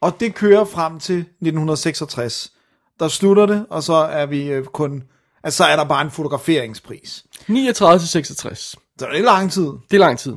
[0.00, 2.52] og det kører frem til 1966.
[3.00, 5.02] Der slutter det, og så er vi øh, kun...
[5.44, 7.24] Altså, så er der bare en fotograferingspris.
[7.48, 8.58] 39 til 66.
[8.98, 9.62] Så det er lang tid.
[9.90, 10.32] Det er lang tid.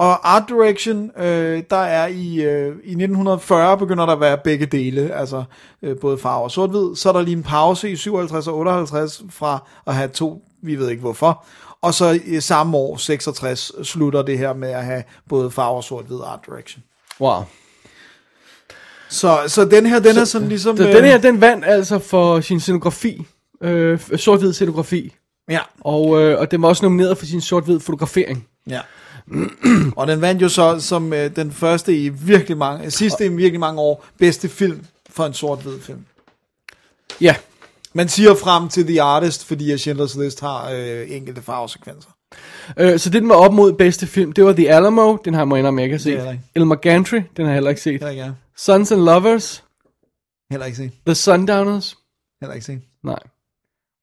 [0.00, 4.66] Og Art Direction, øh, der er i, øh, i 1940 begynder der at være begge
[4.66, 5.44] dele, altså
[5.82, 6.96] øh, både farve og sort-hvid.
[6.96, 10.76] Så er der lige en pause i 57 og 58 fra at have to, vi
[10.76, 11.44] ved ikke hvorfor.
[11.82, 15.84] Og så i samme år, 66, slutter det her med at have både farve og
[15.84, 16.82] sort-hvid Art Direction.
[17.20, 17.42] Wow.
[19.08, 20.76] Så, så den her, den er sådan ligesom...
[20.76, 23.26] Så øh, den her, den vandt altså for sin scenografi.
[23.62, 25.14] Øh, sort-hvid scenografi.
[25.48, 28.46] Ja, Og, øh, og den var også nomineret for sin sort-hvid fotografering.
[28.68, 28.80] ja.
[29.96, 33.60] og den vandt jo så som øh, den første i virkelig mange, sidste i virkelig
[33.60, 36.04] mange år, bedste film for en sort-hvid film.
[37.20, 37.36] Ja.
[37.92, 42.10] Man siger frem til The Artist, fordi Schindlers List har øh, enkelte farvesekvenser.
[42.76, 45.16] Øh, så det, den var op mod bedste film, det var The Alamo.
[45.24, 46.10] Den har jeg må indrømme, jeg ikke har set.
[46.10, 46.40] ikke.
[46.54, 47.92] Elmer Gantry, den har jeg heller ikke set.
[47.92, 48.30] Heller ikke, ja.
[48.56, 49.64] Sons and Lovers.
[50.50, 50.92] Heller ikke set.
[51.06, 51.98] The Sundowners.
[52.40, 52.80] Heller ikke set.
[53.04, 53.18] Nej.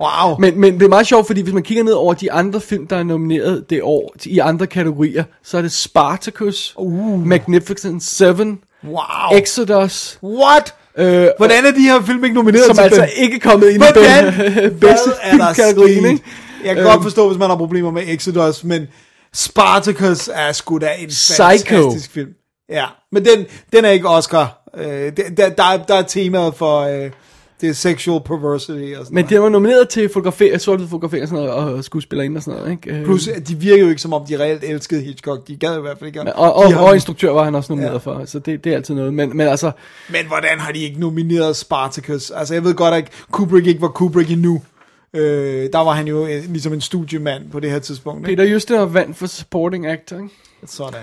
[0.03, 0.37] Wow.
[0.39, 2.87] Men, men det er meget sjovt, fordi hvis man kigger ned over de andre film,
[2.87, 7.25] der er nomineret det år i andre kategorier, så er det Spartacus, uh.
[7.27, 9.37] Magnificent Seven, wow.
[9.37, 10.73] Exodus, What?
[10.97, 13.09] øh, Hvordan er de her film ikke nomineret som til altså den?
[13.17, 14.33] ikke kommet ind i Hvordan?
[14.33, 16.23] bedste, Hvad bedste er der filmkategorien, ikke?
[16.65, 16.91] Jeg kan Øhm.
[16.93, 18.87] godt forstå, hvis man har problemer med Exodus, men
[19.33, 21.43] Spartacus er sgu da en Psycho.
[21.75, 22.29] fantastisk film.
[22.69, 24.69] Ja, men den, den er ikke Oscar.
[24.77, 27.11] Øh, der, der, er- der er temaet for øh,
[27.61, 31.29] det er sexual perversity og sådan Men det var nomineret til fotografering, sort fotografering og
[31.29, 32.99] sådan noget, og skuespillerinde og sådan noget, ikke?
[32.99, 35.47] Øh, Plus, de virker jo ikke som om, de reelt elskede Hitchcock.
[35.47, 36.19] De gad i hvert fald ikke.
[36.23, 37.97] men- og, og, har- og instruktør var han også nomineret Ja.
[37.97, 39.13] for, så det, det er altid noget.
[39.13, 39.71] Men, men altså,
[40.09, 42.31] Men hvordan har de ikke nomineret Spartacus?
[42.31, 44.61] Altså, jeg ved godt, at Kubrick ikke var Kubrick endnu.
[45.13, 48.29] Øh, der var han jo øh, ligesom en studiemand på det her tidspunkt.
[48.29, 48.41] Ikke?
[48.41, 50.29] Peter Juster vandt for supporting actor, ikke?
[50.65, 50.99] Sådan.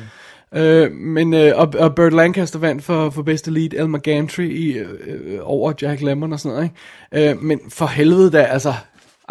[0.56, 4.72] Øh, men, øh, og, og Burt Lancaster vandt for, for bedste lead, Elmer Gantry i,
[4.72, 6.70] øh, øh, over Jack Lemmon og sådan noget,
[7.14, 7.30] ikke?
[7.30, 8.74] Øh, men for helvede da, altså,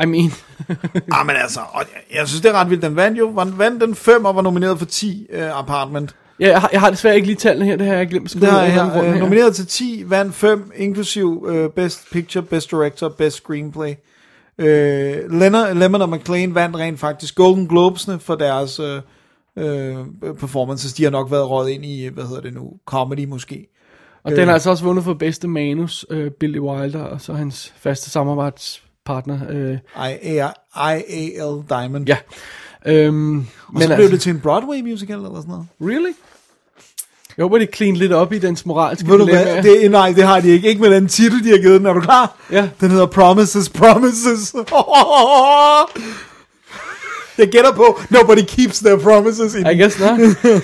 [0.04, 0.32] I mean,
[1.12, 2.84] Ah, men altså, og jeg, jeg synes, det er ret vildt.
[2.84, 3.26] Den vandt jo,
[3.58, 6.16] vandt, den 5 og var nomineret for 10 uh, Apartment.
[6.40, 8.34] ja, jeg, har, jeg har desværre ikke lige tallene her, det har jeg glemt.
[8.34, 9.14] Det har jeg her.
[9.14, 13.94] Uh, nomineret til 10, vandt 5, inklusiv uh, Best Picture, Best Director, Best Screenplay.
[14.58, 14.66] Uh,
[15.40, 19.00] Leonard, Lemon og McLean vandt rent faktisk Golden Globesne for deres uh,
[19.56, 20.94] uh, performances.
[20.94, 23.68] De har nok været røget ind i, hvad hedder det nu, comedy måske.
[24.24, 27.74] Og den har altså også vundet for bedste manus, øh, Billy Wilder, og så hans
[27.78, 29.40] faste samarbejdspartner.
[29.50, 29.78] Øh,
[30.14, 32.08] I-A-L Diamond.
[32.08, 32.18] ja.
[32.86, 33.46] Øhm, Og
[33.82, 35.68] så blev altså, det til en Broadway musical eller sådan noget.
[35.82, 36.14] Really?
[37.38, 39.64] Jeg håber, de clean lidt op i dens moralske Ved du hvad?
[39.64, 40.68] Det, nej, det har de ikke.
[40.68, 41.88] Ikke med den titel, de har givet den.
[41.88, 42.36] Er du klar?
[42.52, 42.70] Ja.
[42.82, 44.56] Den hedder Promises, Promises.
[47.38, 49.56] Jeg gætter på, nobody keeps their promises.
[49.56, 49.68] In.
[49.68, 50.20] I guess not.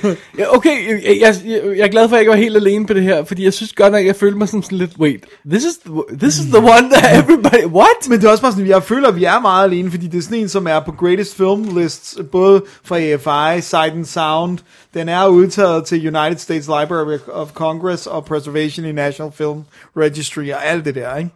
[0.58, 1.36] okay, jeg, jeg,
[1.78, 3.54] jeg, er glad for, at jeg ikke var helt alene på det her, fordi jeg
[3.54, 6.46] synes godt nok, jeg følte mig som sådan lidt, wait, this is the, this is
[6.46, 8.10] the one that everybody, what?
[8.10, 10.18] Men det er også bare sådan, jeg føler, at vi er meget alene, fordi det
[10.18, 14.58] er sådan en, som er på Greatest Film Lists, både fra AFI, Sight and Sound.
[14.94, 19.64] Den er udtaget til United States Library of Congress og Preservation i National Film
[19.98, 21.30] Registry og alt det der, ikke?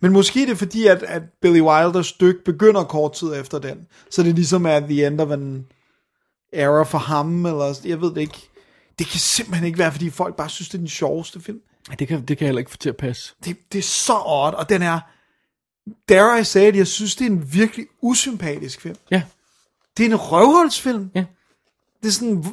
[0.00, 3.86] Men måske er det fordi, at, at Billy Wilders stykke begynder kort tid efter den.
[4.10, 5.66] Så det ligesom er the end of an
[6.52, 8.48] era for ham, eller jeg ved det ikke.
[8.98, 11.60] Det kan simpelthen ikke være, fordi folk bare synes, det er den sjoveste film.
[11.98, 13.34] Det kan, det kan jeg heller ikke få til at passe.
[13.44, 15.00] Det, det er så odd, og den er,
[16.08, 18.96] dare I say it, jeg synes, det er en virkelig usympatisk film.
[19.10, 19.22] Ja.
[19.96, 21.10] Det er en røvhulsfilm.
[21.14, 21.24] Ja.
[22.02, 22.44] Det er sådan...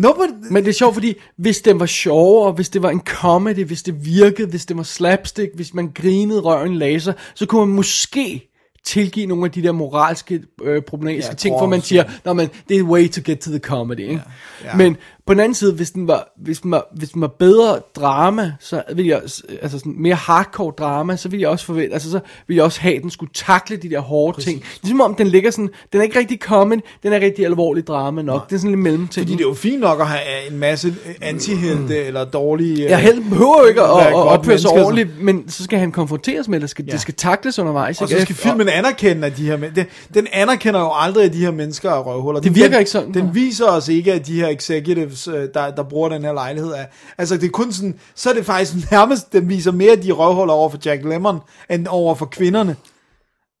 [0.00, 3.00] øh, Nobody, Men det er sjovt, fordi hvis den var sjovere, hvis det var en
[3.00, 7.66] comedy, hvis det virkede, hvis det var slapstick, hvis man grinede røven laser, så kunne
[7.66, 8.50] man måske
[8.84, 12.12] tilgive nogle af de der moralske øh, problematiske Ja, ting, hvor man siger, ja.
[12.24, 14.22] Nå, men det er way to get to the comedy, ikke?
[14.64, 14.76] Ja, ja.
[14.76, 14.96] Men
[15.30, 18.52] på den anden side, hvis den var, hvis den var, hvis den var bedre drama,
[18.60, 19.20] så ville jeg,
[19.62, 22.80] altså sådan mere hardcore drama, så ville jeg også forvente, altså så ville jeg også
[22.80, 24.46] have, at den skulle takle de der hårde Præcis.
[24.52, 24.62] ting.
[24.82, 28.22] Ligesom om den ligger sådan, den er ikke rigtig comedy, den er rigtig alvorlig drama
[28.22, 28.48] nok.
[28.50, 29.24] Det er sådan lidt mellemting.
[29.26, 32.82] Fordi det er jo fint nok at have en masse øh, antihelte eller dårlige...
[32.82, 35.92] Ja, Held behøver jo ikke at, at, opføre sig mennesker, ordentligt, men så skal han
[35.92, 36.92] konfronteres med det, det skal, Ja.
[36.92, 38.02] det skal takles undervejs.
[38.02, 39.70] Og så skal filmen anerkende, at de her men-
[40.14, 42.40] den, anerkender jo aldrig, at de her mennesker er røvhuller.
[42.40, 43.14] Det Den- virker den, ikke sådan.
[43.14, 46.70] Den viser os ikke, at de her executives, øh, der, der bruger den her lejlighed,
[46.70, 46.84] er...
[47.18, 47.98] Altså, det er kun sådan...
[48.14, 49.32] Så er det faktisk nærmest...
[49.32, 51.38] Den viser mere, de er røvhuller over for Jack Lemmon,
[51.70, 52.76] end over for kvinderne.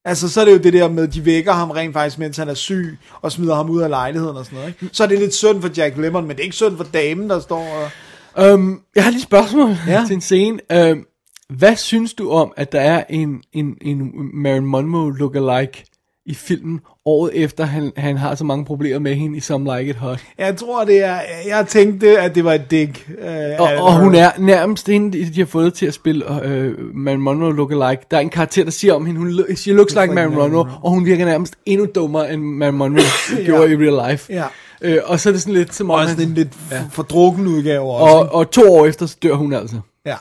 [0.04, 2.48] Altså, så er det jo det der med, de vækker ham rent faktisk, mens han
[2.48, 4.94] er syg, og smider ham ud af lejligheden og sådan noget, ikke?
[4.96, 7.30] Så er det lidt synd for Jack Lemmon, men det er ikke synd for damen,
[7.30, 7.90] der står
[8.34, 8.52] og...
[8.52, 10.04] Um, jeg har lige et spørgsmål ja.
[10.06, 10.58] til en scene.
[10.74, 11.06] Um,
[11.48, 15.84] hvad synes du om, at der er en, en, en Marilyn Monroe lookalike
[16.26, 19.90] i filmen, året efter han, han har så mange problemer med hende i Some Like
[19.90, 20.20] It Hot?
[20.38, 21.18] Jeg tror, det er...
[21.46, 22.94] Jeg tænkte, at det var et dig.
[23.18, 27.22] Øh, Og, og hun er nærmest hende, de har fået til at spille øh, Marilyn
[27.22, 28.02] Monroe lookalike.
[28.10, 30.90] Der er en karakter, der siger om hende, hun, she looks like Marilyn Monroe, og
[30.90, 33.02] hun virker nærmest endnu dummere, end Marilyn Monroe
[33.44, 34.32] gjorde i real life.
[34.32, 34.44] Ja.
[34.82, 36.82] Øh, og så er det sådan lidt som om, Og sådan en lidt ja.
[36.92, 38.14] fordrukken udgave også.
[38.16, 39.76] og, og to år efter, så dør hun altså.
[40.06, 40.16] Ja,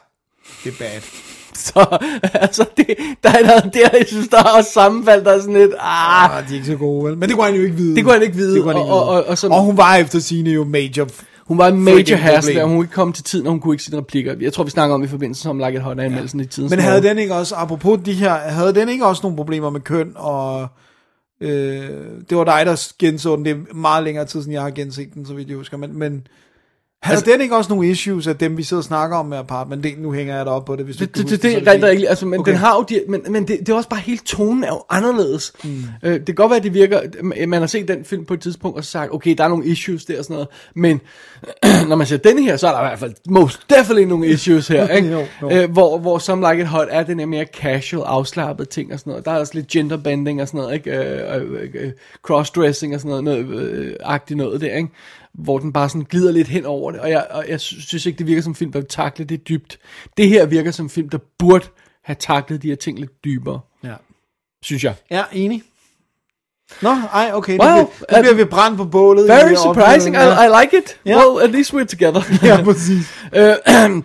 [0.63, 1.28] det er bad.
[1.67, 1.97] Så
[2.33, 2.85] altså, det,
[3.23, 6.37] der er noget der, jeg synes, der er også sammenfald, der er sådan lidt, ah,
[6.37, 7.17] Ah, de er ikke så gode, vel?
[7.17, 7.95] Men det kunne han jo ikke vide.
[7.95, 9.23] Det kunne han ikke vide, Det kunne han ikke og- vide.
[9.23, 11.07] og- og som- og hun var efter sine jo major...
[11.47, 13.73] hun var en major hassle, og hun kunne ikke komme til tiden, og hun kunne
[13.73, 14.35] ikke sine replikker.
[14.41, 16.43] Jeg tror, vi snakker om i forbindelse med Like It Hot anmeldelsen ja.
[16.45, 16.69] i tiden.
[16.69, 19.81] Men havde den ikke også, apropos de her, havde den ikke også nogle problemer med
[19.81, 20.67] køn, og
[21.41, 21.89] øh,
[22.29, 25.13] det var dig, der genså den, det er meget længere tid siden, jeg har genset
[25.13, 26.27] den, så vidt jeg husker, men, men
[27.03, 29.37] havde altså, den ikke også nogle issues af dem, vi sidder og snakker om med
[29.37, 29.83] Apartment?
[29.83, 31.47] Det, nu hænger jeg dig op på det, hvis du Det, kan det, det, så
[31.47, 32.51] det er er rigtig, rigtig, altså, men Okay.
[32.51, 34.83] den har jo, de, men, men det, det er også bare hele tonen er jo
[34.89, 35.53] anderledes.
[35.63, 35.83] Mm.
[36.03, 37.01] Øh, det kan godt være, at det virker,
[37.47, 40.05] man har set den film på et tidspunkt og sagt, okay, der er nogle issues
[40.05, 41.01] der og sådan noget, men
[41.89, 44.67] når man ser den her, så er der i hvert fald most definitely nogle issues
[44.67, 45.11] her, ikke?
[45.11, 45.49] Jo, jo.
[45.51, 48.99] Øh, hvor, hvor Some Like It Hot er den her mere casual, afslappet ting og
[48.99, 49.25] sådan noget.
[49.25, 50.91] Der er også lidt genderbending og sådan noget, ikke?
[50.91, 51.91] Øh, øh, øh,
[52.23, 54.89] crossdressing og sådan noget, noget øh, agtigt noget der, ikke?
[55.33, 58.05] Hvor den bare sådan glider lidt hen over det, og jeg, og jeg sy- synes
[58.05, 59.77] ikke, det virker som en film, der vil takle det dybt.
[60.17, 61.65] Det her virker som en film, der burde
[62.03, 63.93] have taklet de her ting lidt dybere, Ja.
[64.63, 64.93] synes jeg.
[65.11, 65.63] Ja, enig.
[66.81, 69.27] Nå, ej, okay, Wow, nu, bliver, nu uh, bliver vi brændt på bålet.
[69.27, 70.19] Very surprising, I.
[70.19, 70.99] I like it.
[71.05, 71.17] Ja.
[71.17, 72.21] Well, at least we're together.
[72.47, 73.13] Ja, præcis.
[73.35, 73.55] Øh,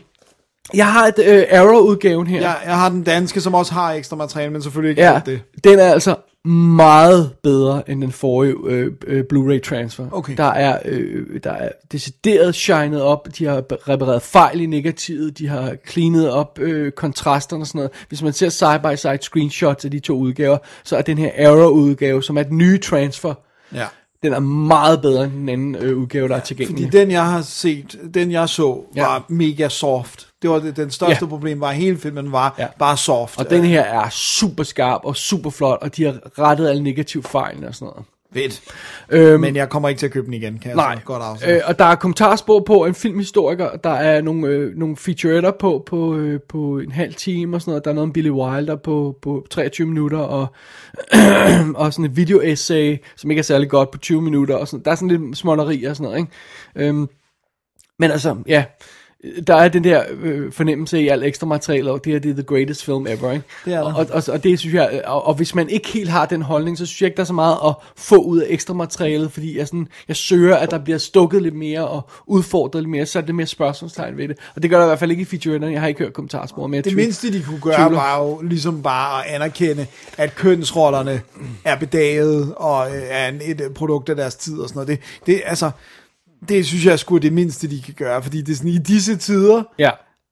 [0.80, 2.40] jeg har et øh, Arrow-udgaven her.
[2.40, 5.42] Ja, jeg har den danske, som også har ekstra materiale, men selvfølgelig ikke Ja, det.
[5.64, 6.16] den er altså
[6.48, 10.06] meget bedre end den forrige øh, øh, Blu-ray transfer.
[10.12, 10.36] Okay.
[10.36, 15.48] Der er, øh, der er decideret shined op, de har repareret fejl i negativet, de
[15.48, 17.90] har cleanet op øh, kontrasterne og sådan noget.
[18.08, 22.36] Hvis man ser side-by-side screenshots af de to udgaver, så er den her Arrow-udgave, som
[22.38, 23.34] er den nye transfer,
[23.74, 23.86] Ja.
[24.22, 26.86] den er meget bedre end den anden øh, udgave, der er tilgængelig.
[26.86, 29.02] Fordi den, jeg har set, den jeg så, Ja.
[29.06, 30.26] var mega soft.
[30.44, 31.28] Det var det, den største Ja.
[31.28, 32.66] problem, var at hele filmen var Ja.
[32.78, 33.38] bare soft.
[33.38, 37.22] Og den her er super skarp og super flot, og de har rettet alle negative
[37.22, 38.04] fejl og sådan noget.
[38.34, 38.62] Fedt.
[39.10, 41.22] Øhm, Men jeg kommer ikke til at købe den igen, kan jeg Nej, så godt
[41.22, 41.56] afsløre.
[41.56, 45.82] øh, og der er kommentarspor på en filmhistoriker, der er nogle, øh, nogle featuretter på,
[45.86, 47.84] på, øh, på en halv time og sådan noget.
[47.84, 50.46] Der er noget om Billy Wilder på, på 23 minutter, og,
[51.74, 54.54] og sådan et video-essay, som ikke er særlig godt på 20 minutter.
[54.54, 54.84] Og sådan.
[54.84, 56.88] Der er sådan lidt småtteri og sådan noget, ikke?
[56.88, 57.08] Øhm,
[57.98, 58.64] men altså, ja,
[59.46, 62.34] der er den der øh, fornemmelse i alt ekstra materiale, og det her det er
[62.34, 63.44] the greatest film ever, ikke?
[63.64, 63.94] Det er der.
[63.94, 66.78] og, og, og det synes jeg, og, og hvis man ikke helt har den holdning,
[66.78, 69.58] så synes jeg ikke, der er så meget at få ud af ekstra materialet, fordi
[69.58, 73.18] jeg, sådan, jeg søger, at der bliver stukket lidt mere og udfordret lidt mere, så
[73.18, 74.38] er det mere spørgsmålstegn ved det.
[74.56, 76.66] Og det gør der i hvert fald ikke i featuretterne, jeg har ikke hørt kommentarspor
[76.66, 76.82] med.
[76.82, 77.96] Det mindste, de kunne gøre, tvivler.
[77.96, 79.86] var jo ligesom bare at anerkende,
[80.18, 81.20] at kønsrollerne
[81.64, 84.88] er bedaget og øh, er en, et øh, produkt af deres tid og sådan noget.
[84.88, 85.70] Det, det, altså,
[86.48, 88.78] det synes jeg sgu er det mindste, de kan gøre, fordi det er sådan, i
[88.78, 89.90] disse tider, Ja,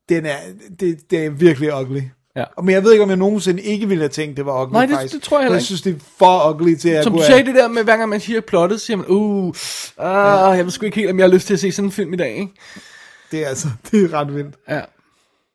[0.09, 0.35] den er,
[0.79, 2.01] det, det er virkelig ugly.
[2.35, 2.43] Ja.
[2.63, 4.85] Men jeg ved ikke, om jeg nogensinde ikke ville have tænkt, det var ugly Nej,
[4.85, 5.13] det- faktisk.
[5.13, 5.65] det tror jeg heller jeg ikke.
[5.65, 8.09] synes, det er for ugly til at som du sagde det der med, hver gang
[8.09, 9.53] man siger plottet, siger man, uh,
[9.97, 11.91] ah, jeg ved sgu ikke helt, om jeg har lyst til at se sådan en
[11.91, 12.53] film i dag, ikke?
[13.31, 14.55] Det er altså, det er ret vildt.
[14.69, 14.81] Ja.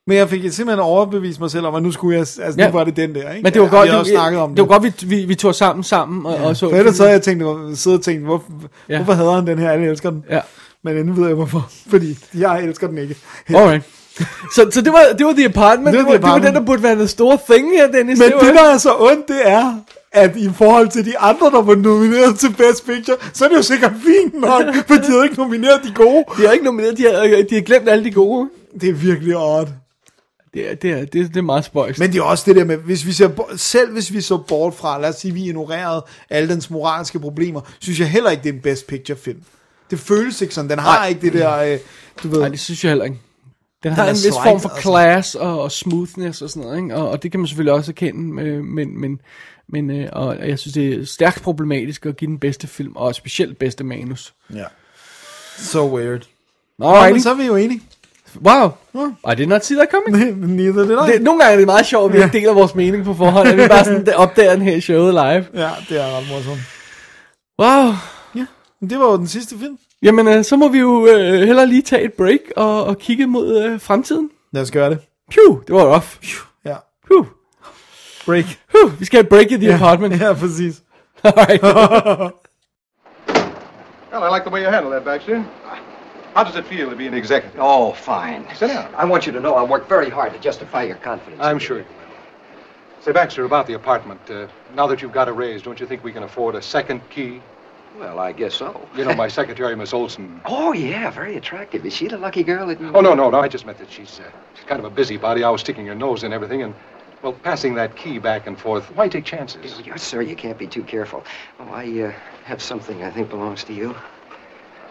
[0.07, 2.67] Men jeg fik simpelthen overbevist mig selv om, at nu skulle jeg, altså Ja.
[2.67, 3.43] nu var det den der, ikke?
[3.43, 5.15] Men det var Ja, godt, vi det, også snakket om det, det var godt, vi,
[5.15, 6.69] vi, vi tog sammen sammen, og, og så...
[6.69, 7.43] For ellers så havde jeg tænkt,
[7.79, 8.43] siddet og tænkt, hvor,
[8.89, 8.95] Ja.
[8.97, 10.23] hvorfor hader han den her, alle elsker den.
[10.29, 10.39] Ja.
[10.83, 11.69] Men endnu ved jeg hvorfor.
[11.91, 13.15] Fordi jeg elsker den ikke.
[13.49, 13.83] Alright.
[14.55, 15.85] Så, så det var, det var The Apartment.
[15.97, 17.91] Det Det var var, The det var, den, der burde være den store thing her,
[17.91, 18.19] Dennis.
[18.19, 19.73] Men var det, der er så ondt, det er,
[20.11, 23.57] at i forhold til de andre, der var nomineret til Best Picture, så er det
[23.57, 26.23] jo sikkert fint nok, for de havde ikke nomineret de gode.
[26.37, 28.49] De har ikke nomineret, de har, de har glemt alle de gode.
[28.81, 29.67] Det er virkelig odd.
[30.53, 31.99] Det er, det er, det er, det er meget spøjst.
[31.99, 34.73] Men det er også det der med, hvis vi ser, selv hvis vi så bort
[34.73, 38.49] fra, lad os sige, vi ignorerede alle dens moralske problemer, synes jeg heller ikke, det
[38.49, 39.41] er en Best Picture film.
[39.91, 40.69] Det føles ikke sådan.
[40.69, 41.07] Den har Nej.
[41.07, 41.79] ikke det der, øh,
[42.23, 42.39] du ved...
[42.39, 43.19] Nej, det synes jeg heller ikke.
[43.83, 46.95] Den har en vis form for class og, og smoothness og sådan noget, ikke?
[46.95, 49.19] Og, og det kan man selvfølgelig også erkende, øh, men, men,
[49.69, 53.15] men øh, og jeg synes, det er stærkt problematisk at give den bedste film, og
[53.15, 54.33] specielt bedste manus.
[54.53, 54.63] Ja.
[55.57, 56.27] So weird.
[56.79, 57.11] Nå, Alrighty.
[57.11, 57.81] men så er vi jo enige.
[58.45, 58.71] Wow,
[59.31, 60.45] I did not see that coming.
[60.55, 61.11] Neither did I.
[61.13, 63.47] Det, nogle gange er det meget sjovt, at vi ikke deler vores mening på forhånd,
[63.49, 65.45] at vi bare sådan opdager den her i showet live.
[65.63, 66.59] Ja, det er ret morsomt.
[67.59, 67.93] Wow.
[68.35, 68.45] Ja,
[68.89, 69.77] det var jo den sidste film.
[70.03, 73.27] Jamen, øh, så må vi jo øh, hellere lige tage et break og, og kigge
[73.27, 74.29] mod øh, fremtiden.
[74.53, 74.99] Lad os gøre det.
[75.31, 76.07] Phew, det var rough.
[76.65, 76.75] Ja.
[77.05, 77.25] Phew.
[78.25, 78.45] Break.
[78.45, 80.21] Phew, vi skal have et break i the apartment.
[80.21, 80.81] Ja, præcis.
[81.23, 81.63] Alright.
[84.11, 85.43] Well, I like the way you handle that, Baxter.
[86.39, 87.59] How does it feel to be an executive?
[87.59, 88.47] Oh, fine.
[88.55, 88.95] Sit down.
[88.95, 91.41] I want you to know I worked very hard to justify your confidence.
[91.43, 93.01] I'm sure you will.
[93.01, 94.21] Say, Baxter, about the apartment.
[94.31, 97.01] Uh, now that you've got a raise, don't you think we can afford a second
[97.09, 97.41] key?
[97.97, 98.87] Well, I guess so.
[98.95, 100.39] You know, my secretary, Miss Olson.
[100.45, 101.85] Oh, yeah, very attractive.
[101.85, 102.79] Is she the lucky girl that.
[102.79, 103.41] Oh, no, no, no.
[103.41, 105.43] I just meant that she's, uh, she's kind of a busybody.
[105.43, 106.73] I was sticking her nose in everything, and,
[107.21, 108.89] well, passing that key back and forth.
[108.95, 109.81] Why take chances?
[109.85, 111.25] Yes, sir, you can't be too careful.
[111.59, 112.11] Oh, I uh,
[112.45, 113.93] have something I think belongs to you.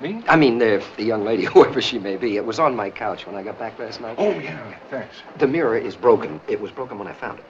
[0.01, 0.23] Me?
[0.29, 2.37] I mean, uh, the young lady, whoever she may be.
[2.37, 4.17] It was on my couch when I got back last night.
[4.19, 5.17] Oh, yeah, thanks.
[5.39, 6.41] The mirror is broken.
[6.49, 7.45] It was broken when I found it.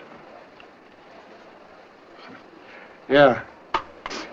[3.08, 3.42] Yeah.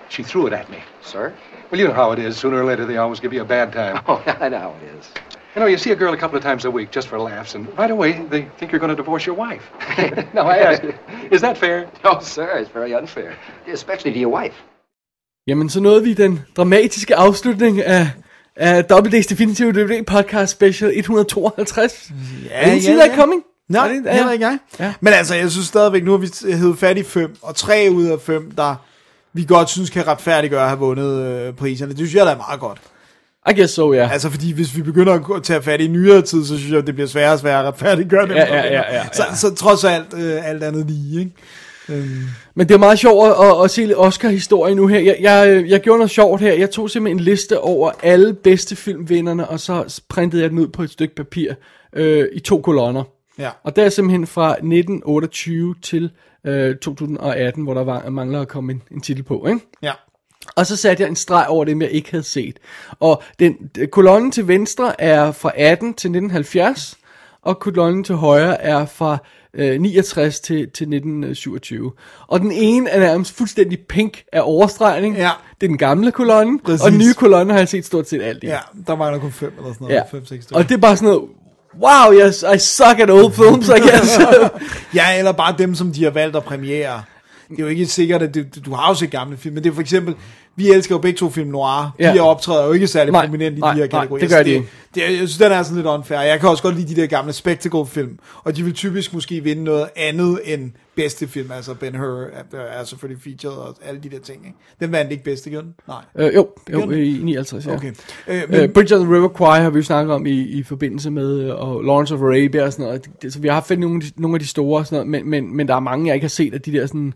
[0.09, 0.79] She threw it at me.
[1.01, 1.33] Sir?
[1.71, 2.37] Well, you know how it is.
[2.37, 4.01] Sooner or later, they always give you a bad time.
[4.07, 5.09] Oh, I know how it is.
[5.55, 7.55] You know, you see a girl a couple of times a week just for laughs,
[7.55, 9.63] and right away they think you're going to divorce your wife.
[10.33, 10.93] now, I ask you,
[11.31, 11.89] is that fair?
[12.03, 13.37] No, sir, it's very unfair.
[13.65, 14.55] Especially to your wife.
[15.47, 18.09] Jamen, så nåede vi den dramatiske afslutning af,
[18.55, 22.11] af WD's Definitive DVD Podcast Special 152.
[22.49, 23.41] Ja, see that coming?
[23.69, 24.57] Nej, Er det- det, heller ikke jeg.
[24.79, 24.93] Ja.
[25.01, 28.05] Men altså, jeg synes stadigvæk, nu har vi hævet fat i fem, og tre ud
[28.05, 28.75] af fem, der
[29.33, 31.89] vi godt synes kan retfærdiggøre at have vundet øh, priserne.
[31.91, 32.77] Det synes jeg, der er meget godt.
[33.49, 34.09] I guess so, ja.
[34.11, 36.95] Altså, fordi hvis vi begynder at tage fat i nyere tid, så synes jeg, det
[36.95, 38.31] bliver sværere og sværere at retfærdiggøre dem.
[38.31, 38.77] Ja, ja, vinder.
[38.77, 41.31] ja, ja, Så, så trods alt, øh, alt andet lige, ikke?
[42.55, 44.99] Men det er meget sjovt at, at, at se lidt Oscar-historie nu her.
[44.99, 46.53] Jeg, jeg, jeg gjorde noget sjovt her.
[46.53, 50.67] Jeg tog simpelthen en liste over alle bedste filmvinderne, og så printede jeg den ud
[50.67, 51.53] på et stykke papir
[51.93, 53.03] øh, i to kolonner.
[53.39, 53.49] Ja.
[53.63, 56.11] Og der er simpelthen fra 1928 til
[56.45, 59.59] øh, 2018, hvor der var, mangler at komme en, en titel på, ikke?
[59.81, 59.91] Ja.
[60.55, 62.57] Og så satte jeg en streg over dem, jeg ikke havde set.
[62.99, 66.97] Og den, den- kolonnen til venstre er fra 18 til 1970,
[67.41, 69.17] og kolonnen til højre er fra
[69.55, 71.91] øh, 69 til, til 1927.
[72.27, 75.15] Og den ene er nærmest fuldstændig pink af overstregning.
[75.15, 75.31] Ja.
[75.61, 76.81] Det er den gamle kolonne, Præcis.
[76.81, 78.47] og den nye kolonne har jeg set stort set alt i.
[78.47, 79.95] Ja, der mangler kun fem eller sådan noget.
[79.95, 80.01] Ja.
[80.11, 81.29] Fem, seks Og det er bare sådan noget,
[81.81, 84.19] wow, yes, I suck at old films, I guess.
[84.95, 87.03] Ja, eller bare dem, som de har valgt at premiere.
[87.49, 89.69] Det er jo ikke sikkert, at du, du har jo set gamle film, men det
[89.69, 90.15] er for eksempel,
[90.55, 91.95] vi elsker jo begge to film noir.
[91.99, 92.13] Ja.
[92.13, 94.27] De optræder jo ikke særlig Nej, prominent i nej, de her nej, kategorier.
[94.27, 94.67] det gør de det, ikke.
[94.95, 96.19] det, jeg synes, den er sådan lidt unfair.
[96.19, 99.63] Jeg kan også godt lide de der gamle spectacle-film, og de vil typisk måske vinde
[99.63, 101.51] noget andet end bedste film.
[101.51, 102.23] Altså Ben Hur
[102.53, 104.45] er, er selvfølgelig featured og alle de der ting.
[104.45, 104.57] Ikke?
[104.79, 105.73] Den vandt ikke bedste, gjorde den?
[105.87, 106.27] Nej.
[106.27, 106.93] øh, jo, jo, den?
[106.93, 107.73] i 59, ja.
[107.73, 107.93] Okay.
[108.27, 110.41] Øh, Men, men, uh, Bridge of the River Kwai har vi jo snakket om i,
[110.41, 113.07] i forbindelse med uh, og Lawrence of Arabia og sådan noget.
[113.21, 115.67] Det, så vi har haft nogle, nogle af de store sådan noget, men, men, men
[115.67, 117.13] der er mange, jeg ikke har set af de der sådan...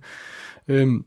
[0.68, 1.04] Øhm,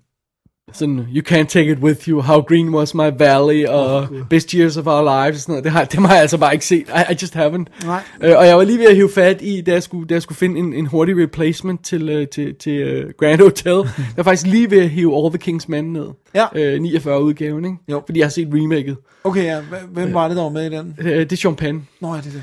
[0.72, 4.50] sådan, You Can't Take It With You, How Green Was My Valley, og oh, Best
[4.50, 5.64] Years of Our Lives, og sådan noget.
[5.64, 6.78] Det har, dem har jeg altså bare ikke set.
[6.88, 7.86] I, I just haven't.
[7.86, 8.02] Nej.
[8.22, 10.22] Øh, og jeg var lige ved at hive fat i, da jeg skulle, da jeg
[10.22, 13.72] skulle finde en, en hurtig replacement til, øh, til, til uh, Grand Hotel.
[13.98, 16.06] jeg var faktisk lige ved at hive All the King's Men ned.
[16.34, 16.46] Ja.
[16.54, 17.76] Øh, 49 udgaven, ikke?
[17.90, 18.02] Jo.
[18.06, 18.96] Fordi jeg har set remaket.
[19.24, 19.60] okay, ja.
[19.60, 20.96] Hvem- Hvem var det, der var med i den?
[20.98, 21.88] Øh, det er Sean Penn.
[22.00, 22.42] Nå, ja, det er det.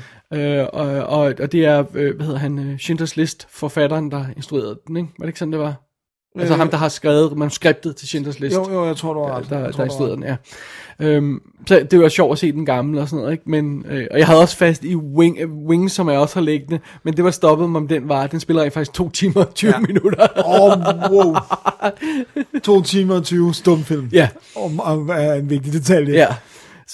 [0.60, 4.24] Øh, og, og, og det er, øh, hvad hedder han, øh, Schindlers List, forfatteren, der
[4.36, 5.08] instruerede den, ikke?
[5.18, 5.89] Var det ikke sådan, det var?
[6.38, 8.56] Altså Øh, ham, der har skrevet manuskriptet til Schindlers List.
[8.56, 9.50] Jo, jo, jeg tror, du har der, ret.
[9.50, 10.36] der, der du har instruerede den, ja.
[11.00, 13.50] Øhm, så det var sjovt at se den gamle og sådan noget, ikke?
[13.50, 16.80] Men, øh, og jeg havde også fast i Wing, Wings, som jeg også har liggende,
[17.02, 18.26] men det var stoppet mig, om den var.
[18.26, 19.78] Den spiller jeg faktisk to timer og 20 ja.
[19.78, 20.26] minutter.
[20.46, 21.34] Åh, oh, wow.
[22.62, 24.08] To timer og 20 stumfilm.
[24.12, 24.28] Ja.
[24.56, 26.14] Om, om er en vigtig detalje.
[26.14, 26.26] Ja.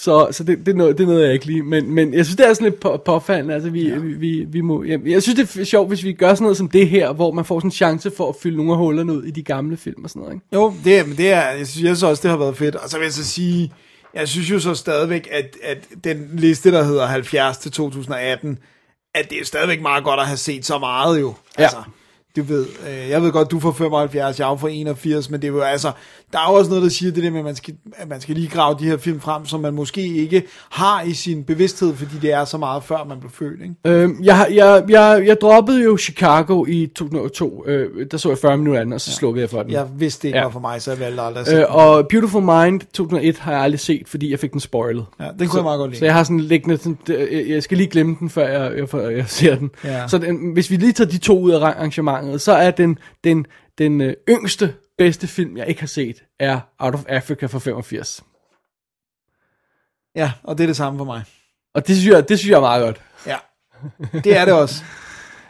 [0.01, 1.63] Så, så det, det, er noget, det er noget, jeg ikke lige.
[1.63, 3.53] Men, men jeg synes, det er sådan lidt på, påfaldende.
[3.53, 3.97] Altså, vi, ja.
[3.97, 6.57] vi, vi, vi må, jeg, jeg synes, det er sjovt, hvis vi gør sådan noget
[6.57, 9.13] som det her, hvor man får sådan en chance for at fylde nogle af hullerne
[9.13, 10.33] ud i de gamle film og sådan noget.
[10.35, 10.45] Ikke?
[10.53, 12.75] Jo, det, er- men det er, jeg synes, jeg synes også, det har været fedt.
[12.75, 13.71] Og så vil jeg så sige,
[14.13, 18.57] Jeg synes jo så stadigvæk, at, at den liste, der hedder 70 til 2018,
[19.15, 21.33] at det er stadigvæk meget godt at have set så meget jo.
[21.57, 21.63] Ja.
[21.63, 21.77] Altså,
[22.35, 25.47] du ved, øh, jeg ved godt, du får 75, jeg er for 81, men det
[25.47, 25.91] er jo altså,
[26.33, 28.21] der er jo også noget, der siger det der med, at man skal, at man
[28.21, 31.95] skal lige grave de her film frem, som man måske ikke har i sin bevidsthed,
[31.95, 33.75] fordi det er så meget før man blev født, ikke?
[33.85, 37.63] Øhm, jeg, jeg, jeg, jeg droppede jo Chicago i 2002.
[37.67, 39.15] Øh, der så jeg 40 minutter anden, og så ja.
[39.15, 39.71] slukkede jeg for den.
[39.71, 40.43] Jeg vidste det ikke Ja.
[40.43, 43.51] var for mig, så jeg valgte aldrig at se Øh, og Beautiful Mind 2001 har
[43.51, 45.05] jeg aldrig set, fordi jeg fik den spoilet.
[45.19, 45.99] Ja, den kunne så, jeg meget godt lide.
[45.99, 46.97] Så jeg har sådan liggende, sådan,
[47.47, 49.71] jeg skal lige glemme den, før jeg, jeg, før jeg ser den.
[49.83, 50.07] Ja.
[50.07, 53.45] Så den, hvis vi lige tager de to ud af arrangementet, så er den, den,
[53.77, 58.23] den øh, yngste, bedste film, jeg ikke har set, er Out of Africa fra 85.
[60.15, 61.23] Ja, og det er det samme for mig.
[61.73, 63.01] Og det synes jeg, det synes jeg er meget godt.
[63.25, 63.37] Ja,
[64.23, 64.83] det er det også.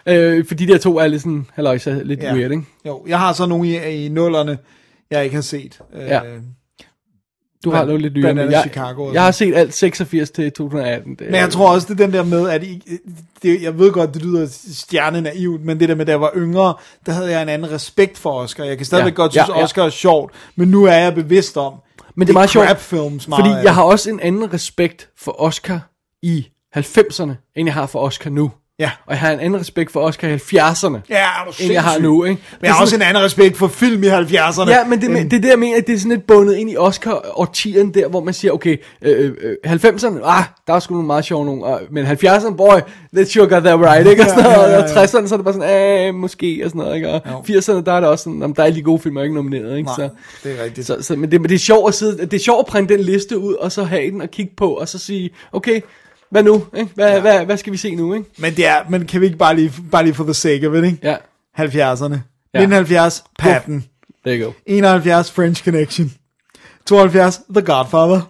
[0.09, 2.33] Øh, fordi de her to er lidt sådan, halløjsa, lidt ja.
[2.33, 2.63] weird, ikke?
[2.85, 4.57] Jo, jeg har så nogle i, i nullerne,
[5.11, 5.81] jeg ikke har set.
[5.93, 6.21] Øh, Ja.
[7.63, 10.51] Du har noget lidt blandt men jeg, Chicago og jeg har set alt 86 til
[10.51, 11.15] 2018.
[11.15, 12.99] Det, Men jeg tror også, det er den der med, at I,
[13.43, 16.73] det, jeg ved godt, det lyder stjernenaivt, men det der med, da jeg var yngre,
[17.05, 18.63] der havde jeg en anden respekt for Oscar.
[18.63, 19.63] Jeg kan stadigvæk Ja, godt synes, ja, ja.
[19.63, 21.73] Oscar er sjovt, men nu er jeg bevidst om,
[22.15, 25.41] Men det er meget sjovt, crap-films meget fordi jeg har også en anden respekt for
[25.41, 25.89] Oscar
[26.21, 26.47] i
[26.77, 28.51] 90'erne, end jeg har for Oscar nu.
[28.79, 28.91] Ja.
[29.05, 31.99] Og jeg har en anden respekt for Oscar i 70'erne, Ja, er end jeg har
[31.99, 32.23] nu.
[32.23, 32.41] Ikke?
[32.61, 34.69] Men jeg har også en anden respekt for film i 70'erne.
[34.69, 36.69] Ja, men det, det er det, jeg mener, at det er sådan lidt bundet ind
[36.71, 41.07] i Oscar-årtieren der, hvor man siger, okay, øh, øh, 90'erne, ah, der er sgu nogle
[41.07, 42.79] meget sjove nogle, og- men 70'erne, boy,
[43.15, 44.23] let's sure got that right, ikke?
[44.23, 44.83] Og, sådan noget, Ja, ja, ja.
[44.83, 47.09] og 60'erne, så er det bare sådan, ah, måske, og sådan noget, ikke?
[47.09, 49.35] Og 80'erne, der er det også sådan, jamen, der er de gode film, er ikke
[49.35, 49.87] nomineret, ikke?
[49.87, 50.09] Nej, så,
[50.43, 50.87] det er rigtigt.
[50.87, 52.93] Så, så, men, det, men det er sjovt at sidde, det er sjovt at printe
[52.97, 55.81] den liste ud, og så have den og kigge på, og så sige, okay,
[56.29, 56.91] hvad nu, ikke?
[56.95, 57.19] Hvad, ja.
[57.19, 58.29] hvad, hvad skal vi se nu, ikke?
[58.37, 60.75] Men, det er, men kan vi ikke bare lige, bare lige for the sake of
[60.75, 60.99] it, ikke?
[61.03, 61.15] Ja,
[61.59, 62.17] 70'erne.
[62.53, 63.83] 1970, Patton.
[64.25, 64.53] there you go.
[64.65, 66.13] 71, French Connection.
[66.85, 68.21] 72, The Godfather.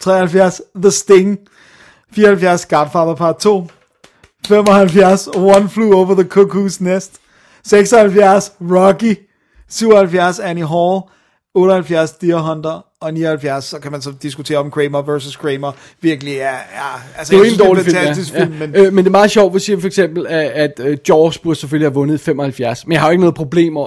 [0.00, 1.38] 73, The Sting.
[2.12, 3.68] 74, Godfather Part 2.
[4.46, 7.20] 75, One Flew Over the Cuckoo's Nest.
[7.64, 9.16] 76, Rocky.
[9.68, 11.10] 77, Annie Hall.
[11.54, 12.82] 78, Deer Hunter.
[13.04, 17.30] Og 79, så kan man så diskutere om Kramer versus Kramer virkelig er, er altså
[17.30, 18.40] Det er jeg en synes, dårlig det er film, en fantastisk ja.
[18.44, 18.66] film, ja.
[18.66, 20.46] men Øh, men det er meget sjovt, hvis jeg for eksempel, at,
[20.78, 22.86] at uh, Jaws burde selvfølgelig have vundet i 75.
[22.86, 23.84] Men jeg har jo ikke noget problem at,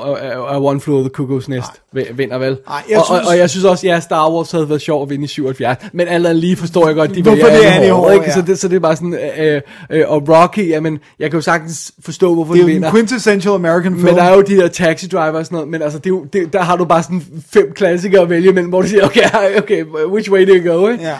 [0.51, 2.57] at One Flew Over the Cuckoo's Nest vi- vinder vel.
[2.67, 5.03] Nej, jeg og, synes- og, og, jeg synes også, ja, Star Wars havde været sjovt
[5.03, 5.77] at vinde i 77.
[5.93, 8.25] Men andet lige forstår jeg godt, de Hvorfor det er Hall, Hall, ikke?
[8.25, 8.33] ja.
[8.33, 11.41] Så, det, så det er bare sådan, øh, øh, og Rocky, jamen, jeg kan jo
[11.41, 12.87] sagtens forstå, hvorfor det er de vinder.
[12.89, 14.05] en quintessential American film.
[14.05, 16.09] Men der er jo de der taxi driver og sådan noget, men altså, det er
[16.09, 17.21] jo, det, der har du bare sådan
[17.53, 20.87] fem klassikere at vælge imellem, hvor du siger, okay, okay, which way do you go,
[20.87, 21.03] ikke?
[21.03, 21.17] Ja.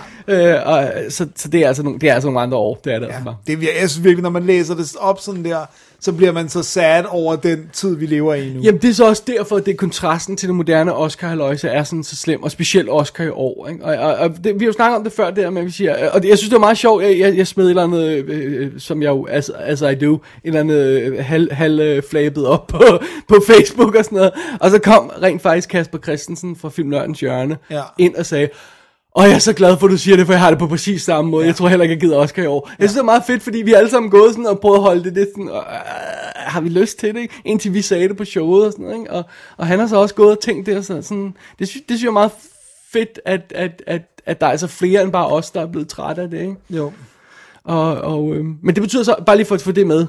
[0.58, 2.94] Øh, og, så, så det er altså nogle, det er altså nogle andre år, det
[2.94, 3.36] er det altså Ja, bare.
[3.48, 5.58] det er, jeg synes virkelig, når man læser det op sådan der,
[6.02, 8.62] så bliver man så sad over den tid, vi lever i nu.
[8.64, 11.68] Jamen det er så også derfor, at det er kontrasten til det moderne oscar halløjse
[11.70, 13.68] er sådan så slem, og specielt Oscar i år.
[13.68, 13.86] Ikke?
[13.86, 16.10] Og, og, og det, vi har jo snakket om det før, der, men vi siger,
[16.12, 18.08] og det, jeg synes det var meget sjovt, jeg, jeg, jeg smed et eller andet,
[18.08, 21.80] øh, øh, som jeg jo, as, as I do, et eller andet øh, halv, halv
[21.80, 22.84] øh, flabet op på,
[23.28, 27.58] på Facebook og sådan noget, og så kom rent faktisk Kasper Christensen fra Filmnørdens Hjørne
[27.72, 27.82] Ja.
[27.98, 28.50] ind og sagde,
[29.18, 30.68] og jeg er så glad for, at du siger det, for jeg har det på
[30.68, 31.44] præcis samme måde.
[31.44, 31.48] Ja.
[31.48, 32.70] Jeg tror heller ikke, jeg gider Oscar i år.
[32.80, 34.82] Jeg synes, det er meget fedt, fordi vi alle sammen gået sådan og prøvet at
[34.82, 35.78] holde det lidt sådan, og, øh,
[36.36, 37.34] har vi lyst til det, ikke?
[37.46, 39.12] Indtil vi sagde det på showet og sådan noget, ikke?
[39.12, 39.24] Og,
[39.58, 41.98] og han har så også gået og tænkt det, og så, sådan, det, synes, det
[41.98, 42.32] synes jeg er meget
[42.92, 45.88] fedt, at, at, at, at der er altså flere end bare os, der er blevet
[45.88, 46.56] trætte af det, ikke?
[46.70, 46.92] Jo.
[47.64, 50.06] Og, og, øh, men det betyder så, bare lige for at få det med,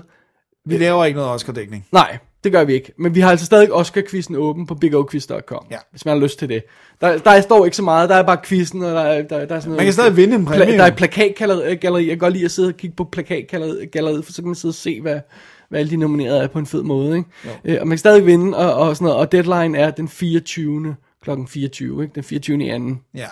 [0.64, 1.86] Vi laver ikke noget Oscar-dækning.
[1.92, 2.92] Nej, det gør vi ikke.
[2.98, 5.76] Men vi har altså stadig Oscar-quizzen åben på bigoquiz.com, Ja.
[5.90, 6.62] hvis man har lyst til det.
[7.00, 9.36] Der, der står ikke så meget, der er bare quizzen, og der, er- der, der
[9.36, 9.76] er sådan noget...
[9.76, 12.68] Man kan stadig vinde en præmie, der er plakatgalleri, jeg kan godt lide at sidde
[12.68, 15.20] og kigge på plakatgalleriet, for så kan man sidde og se, hvad,
[15.68, 17.28] hvad alle de nominerede er på en fed måde, ikke?
[17.64, 20.96] Øh, og man kan stadig vinde, og, og sådan noget, og deadline er den 24.
[21.22, 22.14] klokken 24, ikke?
[22.14, 22.64] Den 24.
[22.64, 23.00] i anden.
[23.14, 23.26] Ja.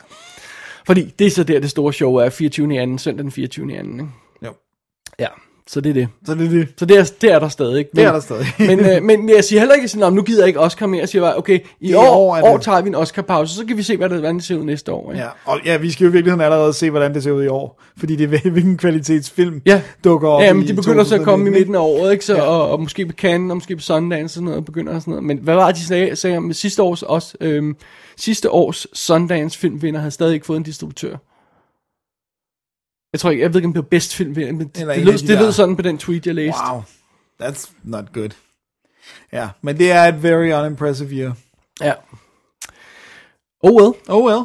[0.87, 2.75] Fordi det er så der, det store show er, 24.
[2.75, 3.73] i anden, søndag den 24.
[3.73, 4.11] i anden, ikke?
[4.45, 4.53] Jo.
[5.19, 5.27] Ja,
[5.69, 6.09] så det er det.
[6.27, 6.69] Så det er det.
[6.79, 7.79] Så det er, det er der stadig.
[7.79, 7.91] ikke?
[7.97, 8.47] Det er der stadig.
[8.77, 11.01] men, øh, men jeg siger heller ikke sådan, "Nå, nu gider jeg ikke Oscar mere.
[11.01, 13.65] Jeg siger bare, okay, i, I år, år år, er tager vi en Oscar-pause, så
[13.67, 15.13] kan vi se, hvad det, hvordan det ser ud næste år.
[15.13, 15.25] Ikke?
[15.25, 17.49] Ja, og ja, vi skal jo i virkeligheden allerede se, hvordan det ser ud i
[17.49, 17.83] år.
[17.99, 19.81] Fordi det er, hvilken kvalitetsfilm Ja.
[20.05, 22.25] dukker op Ja, men de begynder så at komme i 2019, midten af året, ikke?
[22.25, 22.43] Så, Ja.
[22.43, 25.11] og, og, måske på Cannes, og måske på Sundance og sådan noget, begynder og sådan
[25.11, 25.25] noget.
[25.25, 27.37] Men hvad var det, de sagde, sagde om sidste års også?
[27.41, 27.77] Øhm,
[28.17, 31.17] sidste års Sundance filmvinder havde stadig ikke fået en distributør.
[33.13, 35.19] Jeg tror ikke, jeg ved ikke, om det var bedst filmvinder, men det, det, lød,
[35.19, 36.61] de det lød sådan på den tweet, jeg læste.
[36.71, 36.83] Wow,
[37.43, 38.31] that's not good.
[39.33, 41.33] Ja, men det er et very unimpressive year.
[41.81, 41.93] Ja.
[43.63, 43.95] Oh well.
[44.09, 44.43] Oh well.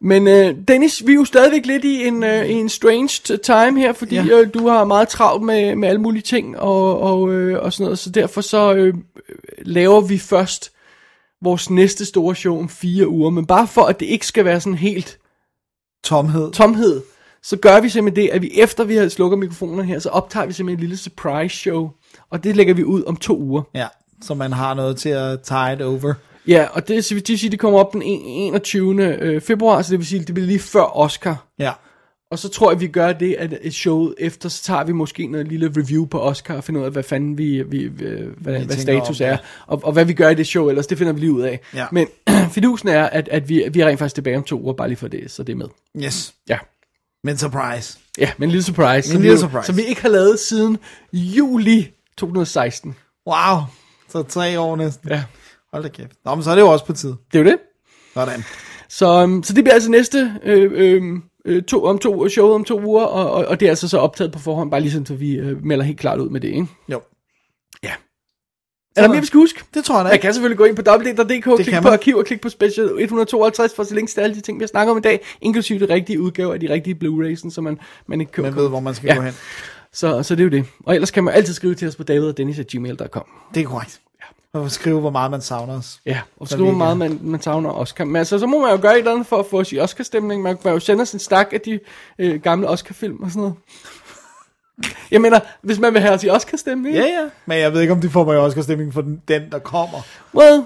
[0.00, 3.80] Men øh, Dennis, vi er jo stadigvæk lidt i en, øh, i en strange time
[3.80, 4.24] her, fordi ja.
[4.24, 7.84] øh, du har meget travlt med, med alle mulige ting og, og, øh, og sådan
[7.84, 8.94] noget, så derfor så øh,
[9.58, 10.72] laver vi først
[11.42, 14.60] vores næste store show om fire uger, men bare for at det ikke skal være
[14.60, 15.18] sådan helt
[16.04, 16.52] Tomhed.
[16.52, 17.02] tomhed,
[17.48, 20.46] så gør vi simpelthen det, at vi efter vi har slukket mikrofonerne her, så optager
[20.46, 21.90] vi simpelthen et lille surprise show,
[22.30, 23.62] og det lægger vi ud om to uger.
[23.74, 23.86] Ja,
[24.22, 26.14] så man har noget til at tide over.
[26.48, 29.04] Ja, og det, så vil sige, det kommer op den en- 21.
[29.04, 31.46] øh, februar, så det vil sige, det bliver lige før Oscar.
[31.58, 31.72] Ja.
[32.30, 35.26] Og så tror jeg, vi gør det, at et show efter, så tager vi måske
[35.26, 38.26] noget lille review på Oscar, og finder ud af, hvad fanden vi, vi, vi hvad,
[38.36, 39.38] hvad tænker status om, er, ja.
[39.66, 41.60] og, og hvad vi gør i det show, ellers det finder vi lige ud af.
[41.74, 41.86] Ja.
[41.92, 42.06] Men
[42.54, 44.96] fidusen er, at, at vi, vi er rent faktisk tilbage om to uger, bare lige
[44.98, 45.66] for det, så det er med.
[46.04, 46.34] Yes.
[46.48, 46.58] Ja.
[47.24, 47.98] Men surprise.
[48.18, 49.14] Ja, men en lille surprise.
[49.14, 49.66] En lille surprise.
[49.66, 50.78] Som vi ikke har lavet siden
[51.12, 52.94] juli 2016.
[53.26, 53.58] Wow.
[54.08, 55.08] Så tre år næsten.
[55.08, 55.24] Ja.
[55.72, 56.12] Hold da kæft.
[56.24, 57.08] Nå, men så er det jo også på tid.
[57.32, 57.58] Det er jo det.
[58.14, 58.44] Sådan.
[58.88, 61.02] Så, um, så det bliver altså næste øh, øh,
[61.44, 63.98] øh, to, om to show om to uger, og, og, og det er altså så
[63.98, 66.66] optaget på forhånd, bare ligesom så vi øh, melder helt klart ud med det, ikke?
[66.88, 67.00] Jo.
[68.98, 69.02] Ja.
[69.02, 69.62] Er der mere, vi skal huske?
[69.74, 70.22] Det tror jeg da Jeg ikke.
[70.22, 71.92] kan selvfølgelig gå ind på www.dk, klikke kan på man.
[71.92, 74.62] arkiv og klikke på special 152 for at se links til alle de ting, vi
[74.62, 77.78] har snakket om i dag, inklusive de rigtige udgaver af de rigtige Blu-rays, så man,
[78.06, 79.14] man ikke Man ved, hvor man skal Ja.
[79.14, 79.34] gå hen.
[79.92, 80.64] Så, så det er jo det.
[80.86, 83.24] Og ellers kan man altid skrive til os på davidogdennis.gmail.com.
[83.54, 84.00] Det er korrekt.
[84.52, 86.00] Og skrive, hvor meget man savner os.
[86.06, 88.04] Ja, og skrive, hvor meget kan- man, man savner Oscar.
[88.04, 89.78] Men altså, så må man jo gøre et eller andet for at få os i
[89.78, 90.42] Oscar-stemning.
[90.42, 91.80] Man kan jo sende os en stak af de
[92.18, 93.54] øh, gamle Oscar-film og sådan noget.
[95.10, 96.96] Jeg mener, hvis man vil have os i Oscar-stemning.
[96.96, 97.28] Ja, ja.
[97.46, 99.98] Men jeg ved ikke, om de får mig også stemning for den, den, der kommer.
[100.34, 100.62] Well,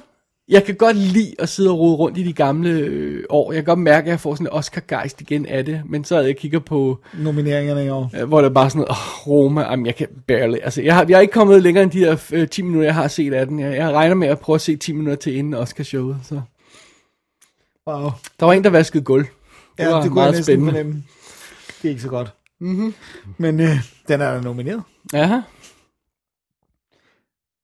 [0.48, 3.52] jeg kan godt lide at sidde og rode rundt i de gamle øh, år.
[3.52, 5.82] Jeg kan godt mærke, at jeg får sådan en Oscar-gejst igen af det.
[5.86, 8.10] Men så jeg kigger på, Nomineringerne i år.
[8.20, 10.56] øh, hvor det er bare sådan noget, åh, Roma, jamen jeg kan barely.
[10.62, 12.94] Altså, jeg har, jeg har ikke kommet længere end de der øh, 10 minutter, jeg
[12.94, 13.58] har set af den.
[13.60, 16.16] Jeg, jeg regner med at prøve at se 10 minutter til inden Oscar-showet.
[16.28, 16.40] Så.
[17.86, 18.10] Wow.
[18.40, 19.26] Der var en, der vaskede gulv.
[19.78, 20.72] Ja, var det kunne meget jeg næsten spændende.
[20.72, 21.02] fornemme.
[21.82, 22.32] Det er ikke så godt.
[22.62, 22.94] Mm-hmm.
[23.38, 23.76] Men øh,
[24.08, 24.82] den er nomineret.
[25.14, 25.36] Aha.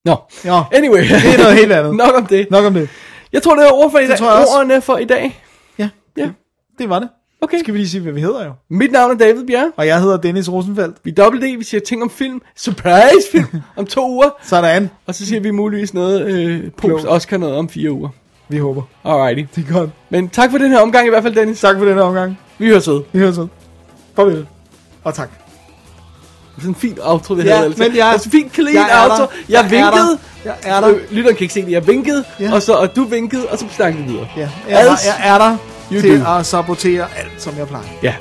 [0.04, 1.00] Nå, Ja, anyway.
[1.02, 1.96] det er noget helt andet.
[2.04, 2.50] Nok om det.
[2.50, 2.88] Nok om det.
[3.32, 4.18] Jeg tror, det er ord for i dag.
[4.18, 4.52] tror jeg også.
[4.58, 5.42] ordene for i dag.
[5.78, 6.30] Ja, Ja.
[6.78, 7.08] det var det.
[7.40, 7.58] Okay.
[7.58, 8.52] Skal vi lige sige, hvad vi hedder jo.
[8.70, 9.72] Mit navn er David Bjerre.
[9.76, 10.96] Og jeg hedder Dennis Rosenfeldt.
[11.04, 12.42] Vi er dobbelt D, vi siger ting om film.
[12.56, 13.46] Surprise film
[13.76, 14.30] om to uger.
[14.42, 14.90] Sådan.
[15.06, 17.06] Og så siger vi muligvis noget øh, post.
[17.06, 18.08] Oscar noget om fire uger.
[18.48, 18.82] Vi håber.
[19.04, 19.54] Alrighty.
[19.60, 19.90] Det er godt.
[20.10, 21.60] Men tak for den her omgang i hvert fald, Dennis.
[21.60, 22.38] Tak for den her omgang.
[22.58, 23.02] Vi høres ved.
[23.12, 23.46] Vi høres ved.
[24.16, 24.46] Farvel.
[25.08, 25.28] Og tak.
[26.56, 27.68] Sådan en fin outro, det Ja, her.
[27.78, 29.16] men jeg- altså, fint clean jeg er outro.
[29.22, 29.28] der.
[29.48, 30.18] Jeg, Jeg er vinkede.
[30.44, 30.50] der.
[30.50, 30.88] Jeg er der.
[30.90, 31.70] Øh, lytteren kan ikke se det.
[31.72, 32.52] Jeg vinkede, Ja.
[32.54, 34.28] og, så, og du vinkede, og så snakkede vi videre.
[34.36, 35.56] Ja, jeg, er Als- jeg er der
[35.92, 36.30] You til do.
[36.38, 37.84] at sabotere alt, som jeg plejer.
[38.02, 38.14] Ja.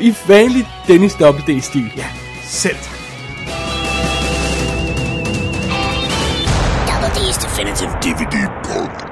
[0.00, 1.92] I vanlig Dennis WD-stil.
[1.96, 2.04] Ja,
[2.46, 2.98] selv tak.
[6.88, 9.11] Double D's Definitive DVD Podcast.